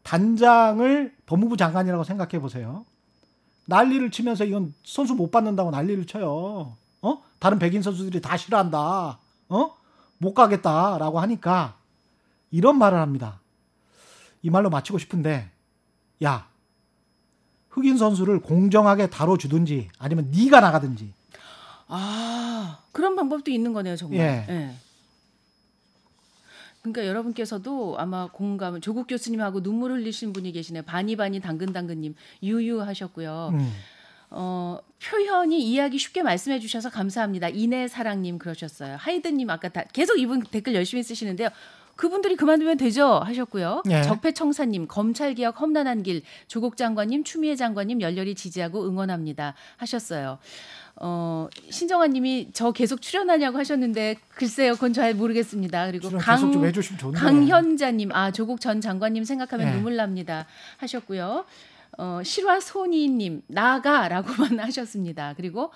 단장을 0.02 1.14
법무부 1.26 1.56
장관이라고 1.56 2.04
생각해 2.04 2.40
보세요. 2.40 2.84
난리를 3.66 4.10
치면서 4.10 4.44
이건 4.44 4.74
선수 4.82 5.14
못 5.14 5.30
받는다고 5.30 5.70
난리를 5.70 6.06
쳐요. 6.06 6.76
어? 7.02 7.22
다른 7.38 7.58
백인 7.58 7.82
선수들이 7.82 8.20
다 8.20 8.36
싫어한다. 8.36 9.18
어? 9.48 9.76
못 10.20 10.34
가겠다라고 10.34 11.18
하니까 11.20 11.76
이런 12.50 12.78
말을 12.78 12.98
합니다. 12.98 13.40
이 14.42 14.50
말로 14.50 14.68
마치고 14.68 14.98
싶은데 14.98 15.50
야 16.22 16.46
흑인 17.70 17.96
선수를 17.96 18.40
공정하게 18.40 19.08
다뤄주든지 19.08 19.88
아니면 19.98 20.30
네가 20.30 20.60
나가든지 20.60 21.12
아 21.88 22.78
그런 22.92 23.16
방법도 23.16 23.50
있는 23.50 23.72
거네요 23.72 23.96
정말. 23.96 24.18
예. 24.20 24.46
예. 24.48 24.74
그러니까 26.82 27.06
여러분께서도 27.06 27.96
아마 27.98 28.28
공감을 28.30 28.80
조국 28.80 29.06
교수님하고 29.06 29.62
눈물 29.62 29.92
흘리신 29.92 30.32
분이 30.32 30.52
계시네. 30.52 30.82
바니바니 30.82 31.40
당근당근님 31.40 32.14
유유하셨고요. 32.42 33.50
음. 33.54 33.72
어, 34.30 34.78
표현이 35.02 35.60
이해하기 35.60 35.98
쉽게 35.98 36.22
말씀해 36.22 36.60
주셔서 36.60 36.88
감사합니다. 36.90 37.48
이내 37.48 37.88
사랑님 37.88 38.38
그러셨어요. 38.38 38.96
하이든님 38.98 39.50
아까 39.50 39.68
다, 39.68 39.84
계속 39.92 40.18
이분 40.18 40.42
댓글 40.42 40.74
열심히 40.74 41.02
쓰시는데요. 41.02 41.48
그분들이 41.96 42.34
그만두면 42.34 42.78
되죠 42.78 43.18
하셨고요. 43.18 43.82
예. 43.90 44.02
적폐청사님 44.02 44.88
검찰개혁 44.88 45.60
험난한 45.60 46.02
길 46.02 46.22
조국 46.48 46.78
장관님 46.78 47.24
추미애 47.24 47.56
장관님 47.56 48.00
열렬히 48.00 48.34
지지하고 48.34 48.88
응원합니다 48.88 49.54
하셨어요. 49.76 50.38
어, 50.96 51.48
신정아님이 51.68 52.50
저 52.54 52.72
계속 52.72 53.02
출연하냐고 53.02 53.58
하셨는데 53.58 54.16
글쎄요 54.34 54.74
그건 54.74 54.94
잘 54.94 55.12
모르겠습니다. 55.12 55.86
그리고 55.88 56.08
강. 56.16 56.36
강현자님, 57.12 58.12
아 58.12 58.30
조국 58.30 58.62
전 58.62 58.80
장관님 58.80 59.24
생각하면 59.24 59.66
네. 59.66 59.72
눈물 59.74 59.96
납니다 59.96 60.46
하셨고요. 60.78 61.44
어, 62.00 62.22
실화소니님 62.24 63.42
나가라고만 63.46 64.58
하셨습니다. 64.64 65.34
그리고 65.36 65.70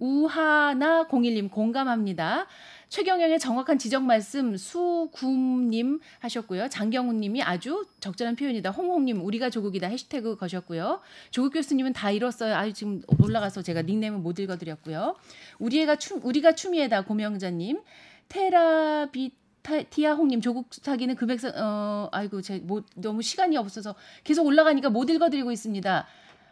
우하나 0.00 1.06
01님 1.06 1.52
공감합니다. 1.52 2.48
최경영의 2.88 3.38
정확한 3.38 3.78
지적 3.78 4.02
말씀 4.02 4.56
수구님 4.56 6.00
하셨고요. 6.18 6.68
장경훈님이 6.68 7.44
아주 7.44 7.86
적절한 8.00 8.34
표현이다. 8.34 8.70
홍홍님 8.70 9.24
우리가 9.24 9.50
조국이다 9.50 9.86
해시태그 9.86 10.36
거셨고요. 10.36 11.00
조국 11.30 11.52
교수님은 11.52 11.92
다 11.92 12.10
잃었어요. 12.10 12.56
아유 12.56 12.72
지금 12.72 13.00
올라가서 13.22 13.62
제가 13.62 13.82
닉네임은 13.82 14.20
못 14.24 14.40
읽어드렸고요. 14.40 15.14
우리가 15.60 15.94
추 15.94 16.18
우리가 16.20 16.56
추미애다 16.56 17.04
고명자님 17.04 17.80
테라비 18.28 19.30
티아홍님 19.62 20.40
조국 20.40 20.68
사기는 20.70 21.14
금액상 21.14 21.52
어 21.56 22.08
아이고 22.12 22.42
제뭐 22.42 22.82
너무 22.96 23.22
시간이 23.22 23.56
없어서 23.56 23.94
계속 24.24 24.46
올라가니까 24.46 24.90
못 24.90 25.08
읽어드리고 25.10 25.52
있습니다. 25.52 26.06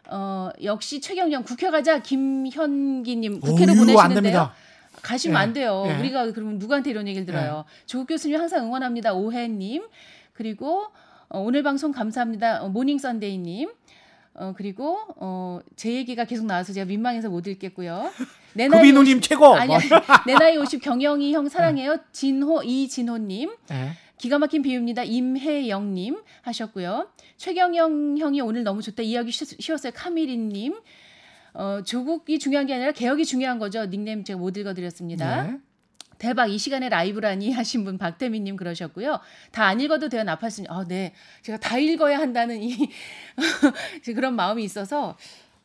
어 0.09 0.49
역시 0.63 1.01
최경영 1.01 1.43
국회 1.43 1.69
가자 1.69 2.01
김현기님 2.01 3.39
국회로 3.41 3.73
보내시는데요. 3.75 4.51
가시면 5.01 5.37
예, 5.37 5.41
안 5.41 5.53
돼요. 5.53 5.83
예. 5.87 5.97
우리가 5.99 6.31
그러면 6.31 6.57
누구한테 6.59 6.89
이런 6.89 7.07
얘기를 7.07 7.25
들어요. 7.25 7.65
조국 7.85 8.07
교수님 8.07 8.39
항상 8.39 8.65
응원합니다. 8.65 9.13
오해님 9.13 9.83
그리고 10.33 10.87
어, 11.29 11.39
오늘 11.39 11.63
방송 11.63 11.91
감사합니다. 11.91 12.63
어, 12.63 12.69
모닝 12.69 12.97
선데이님. 12.97 13.71
어 14.33 14.53
그리고 14.55 14.97
어 15.17 15.59
제 15.75 15.93
얘기가 15.93 16.25
계속 16.25 16.45
나와서 16.45 16.71
제가 16.73 16.85
민망해서 16.85 17.29
못 17.29 17.47
읽겠고요. 17.47 18.11
내 18.53 18.67
나이 18.67 18.79
구비누님 18.81 19.17
50 19.17 19.21
최고. 19.29 19.53
아니 19.55 19.73
아니 19.75 19.83
내 20.27 20.33
나이 20.33 20.57
50 20.57 20.81
경영이 20.81 21.33
형 21.33 21.47
사랑해요. 21.49 21.97
진호 22.11 22.63
이진호님. 22.63 23.49
예. 23.71 23.91
기가 24.17 24.37
막힌 24.37 24.61
비유입니다. 24.61 25.03
임혜영님 25.03 26.21
하셨고요. 26.43 27.09
최경영 27.37 28.17
형이 28.19 28.41
오늘 28.41 28.63
너무 28.63 28.81
좋다. 28.81 29.01
이야기 29.03 29.31
쉬- 29.31 29.45
쉬웠어요. 29.59 29.91
카미리님. 29.95 30.75
어, 31.53 31.81
조국이 31.83 32.37
중요한 32.39 32.65
게 32.67 32.73
아니라 32.75 32.91
개혁이 32.91 33.25
중요한 33.25 33.57
거죠. 33.59 33.85
닉네임 33.85 34.23
제가 34.23 34.37
못 34.39 34.55
읽어드렸습니다. 34.57 35.43
네. 35.43 35.57
대박 36.19 36.51
이 36.51 36.57
시간에 36.59 36.87
라이브라니 36.87 37.51
하신 37.51 37.83
분 37.83 37.97
박태민님 37.97 38.55
그러셨고요. 38.57 39.19
다 39.51 39.65
안 39.65 39.81
읽어도 39.81 40.07
돼요 40.07 40.23
나팔스님. 40.23 40.69
아 40.71 40.85
네, 40.87 41.13
제가 41.41 41.57
다 41.57 41.79
읽어야 41.79 42.19
한다는 42.19 42.61
이 42.61 42.77
그런 44.15 44.35
마음이 44.35 44.63
있어서 44.63 45.17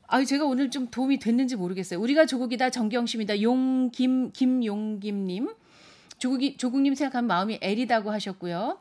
아 0.08 0.24
제가 0.24 0.44
오늘 0.44 0.70
좀 0.70 0.88
도움이 0.88 1.18
됐는지 1.18 1.56
모르겠어요. 1.56 2.00
우리가 2.00 2.26
조국이다 2.26 2.70
정경심이다 2.70 3.42
용김 3.42 4.32
김용김님 4.32 5.48
조국이 6.18 6.56
조국님 6.56 6.94
생각하면 6.94 7.26
마음이 7.28 7.58
애리다고 7.60 8.10
하셨고요. 8.12 8.78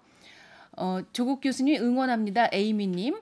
어 0.78 1.00
조국 1.14 1.42
교수님 1.42 1.82
응원합니다 1.82 2.50
에이미님 2.52 3.16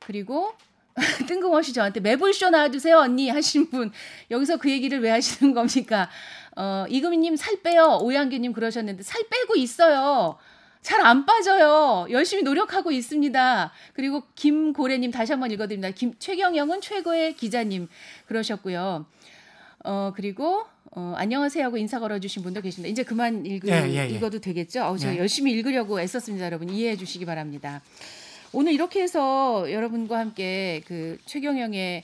그리고 0.00 0.52
뜬금없이 1.26 1.72
저한테 1.72 2.00
매불쇼 2.00 2.50
나와주세요 2.50 2.98
언니 2.98 3.28
하신 3.28 3.68
분 3.70 3.90
여기서 4.30 4.58
그 4.58 4.70
얘기를 4.70 5.00
왜 5.00 5.10
하시는 5.10 5.52
겁니까? 5.52 6.08
어 6.56 6.84
이금희님 6.88 7.36
살 7.36 7.62
빼요 7.62 7.98
오양규님 8.02 8.52
그러셨는데 8.52 9.02
살 9.02 9.22
빼고 9.28 9.56
있어요. 9.56 10.38
잘 10.82 11.00
안 11.00 11.26
빠져요. 11.26 12.06
열심히 12.10 12.42
노력하고 12.42 12.90
있습니다. 12.90 13.72
그리고 13.92 14.22
김고래님 14.34 15.10
다시 15.10 15.32
한번 15.32 15.50
읽어드립니다. 15.50 15.90
김 15.94 16.14
최경영은 16.18 16.80
최고의 16.80 17.34
기자님 17.34 17.88
그러셨고요. 18.26 19.06
어 19.84 20.12
그리고 20.14 20.64
어, 20.92 21.14
안녕하세요 21.16 21.64
하고 21.64 21.76
인사 21.76 22.00
걸어주신 22.00 22.42
분도 22.42 22.60
계십니다. 22.60 22.90
이제 22.90 23.02
그만 23.02 23.46
읽, 23.46 23.66
예, 23.68 23.88
예, 23.88 23.94
예. 23.96 24.08
읽어도 24.08 24.40
되겠죠? 24.40 24.82
어, 24.84 24.96
제가 24.96 25.14
예. 25.14 25.18
열심히 25.18 25.52
읽으려고 25.52 26.00
애썼습니다, 26.00 26.44
여러분 26.46 26.68
이해해 26.68 26.96
주시기 26.96 27.24
바랍니다. 27.26 27.80
오늘 28.52 28.72
이렇게 28.72 29.00
해서 29.00 29.70
여러분과 29.70 30.18
함께 30.18 30.82
그 30.86 31.16
최경영의 31.26 32.02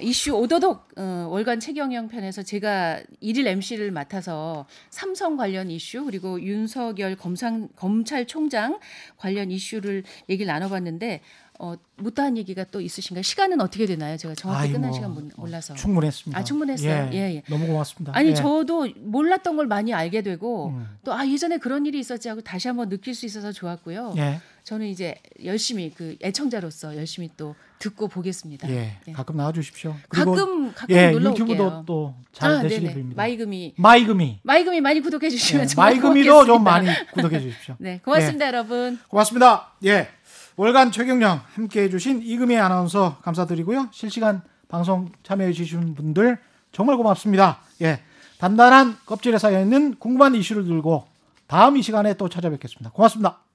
이슈 0.00 0.32
오도독 0.32 0.88
어, 0.98 1.26
월간 1.30 1.58
최경영 1.58 2.08
편에서 2.08 2.42
제가 2.42 3.00
일일 3.20 3.46
MC를 3.46 3.90
맡아서 3.90 4.66
삼성 4.90 5.38
관련 5.38 5.70
이슈 5.70 6.04
그리고 6.04 6.38
윤석열 6.42 7.16
검상, 7.16 7.68
검찰총장 7.76 8.78
관련 9.16 9.50
이슈를 9.50 10.02
얘기를 10.28 10.52
나눠봤는데 10.52 11.22
어, 11.58 11.74
못다한 11.96 12.36
얘기가 12.36 12.64
또 12.64 12.80
있으신가요? 12.80 13.22
시간은 13.22 13.60
어떻게 13.60 13.86
되나요? 13.86 14.16
제가 14.16 14.34
정확히 14.34 14.64
아이, 14.68 14.72
끝난 14.72 14.90
뭐, 14.90 14.92
시간 14.96 15.14
못- 15.14 15.30
몰라서. 15.36 15.74
충분했습니다. 15.74 16.38
아, 16.38 16.44
충분했어요? 16.44 17.10
예, 17.12 17.36
예. 17.36 17.42
너무 17.48 17.66
고맙습니다. 17.66 18.12
아니 18.16 18.30
예. 18.30 18.34
저도 18.34 18.88
몰랐던 18.96 19.56
걸 19.56 19.66
많이 19.66 19.94
알게 19.94 20.22
되고 20.22 20.68
음. 20.68 20.86
또아 21.04 21.26
예전에 21.26 21.58
그런 21.58 21.86
일이 21.86 21.98
있었지 21.98 22.28
하고 22.28 22.40
다시 22.42 22.68
한번 22.68 22.88
느낄 22.88 23.14
수 23.14 23.24
있어서 23.26 23.52
좋았고요. 23.52 24.14
예. 24.18 24.40
저는 24.64 24.86
이제 24.88 25.14
열심히 25.44 25.92
그 25.94 26.16
애청자로서 26.22 26.96
열심히 26.96 27.30
또 27.36 27.54
듣고 27.78 28.08
보겠습니다. 28.08 28.68
예. 28.70 28.98
예. 29.06 29.12
가끔 29.12 29.36
나와 29.36 29.52
주십시오. 29.52 29.94
그리고 30.08 30.34
가끔 30.34 30.72
가끔 30.74 30.94
예, 30.96 31.10
놀러 31.10 31.30
유튜브도 31.30 31.64
올게요. 31.64 31.84
또잘 31.86 32.50
아, 32.50 32.62
되시길. 32.62 32.90
빕니다. 32.94 33.16
마이금이 33.16 33.74
마이금이. 33.76 34.40
마이금이 34.42 34.80
많이 34.80 35.00
구독해 35.00 35.30
주시면 35.30 35.62
예, 35.64 35.66
정말 35.66 35.92
마이금이도 35.92 36.44
좀 36.46 36.58
고맙겠습니다. 36.58 36.70
많이 36.70 37.10
구독해 37.12 37.40
주십시오. 37.40 37.76
네, 37.80 38.00
고맙습니다, 38.04 38.46
여러분. 38.46 38.98
고맙습니다. 39.08 39.72
예. 39.84 40.08
월간 40.56 40.90
최경령 40.90 41.40
함께 41.54 41.82
해주신 41.82 42.22
이금희 42.22 42.56
아나운서 42.56 43.18
감사드리고요. 43.22 43.88
실시간 43.92 44.42
방송 44.68 45.10
참여해 45.22 45.52
주신 45.52 45.94
분들 45.94 46.38
정말 46.72 46.96
고맙습니다. 46.96 47.58
예. 47.82 48.00
단단한 48.38 48.96
껍질에 49.06 49.38
쌓여 49.38 49.60
있는 49.60 49.94
궁금한 49.98 50.34
이슈를 50.34 50.64
들고 50.64 51.06
다음 51.46 51.76
이 51.76 51.82
시간에 51.82 52.14
또 52.14 52.28
찾아뵙겠습니다. 52.28 52.90
고맙습니다. 52.90 53.45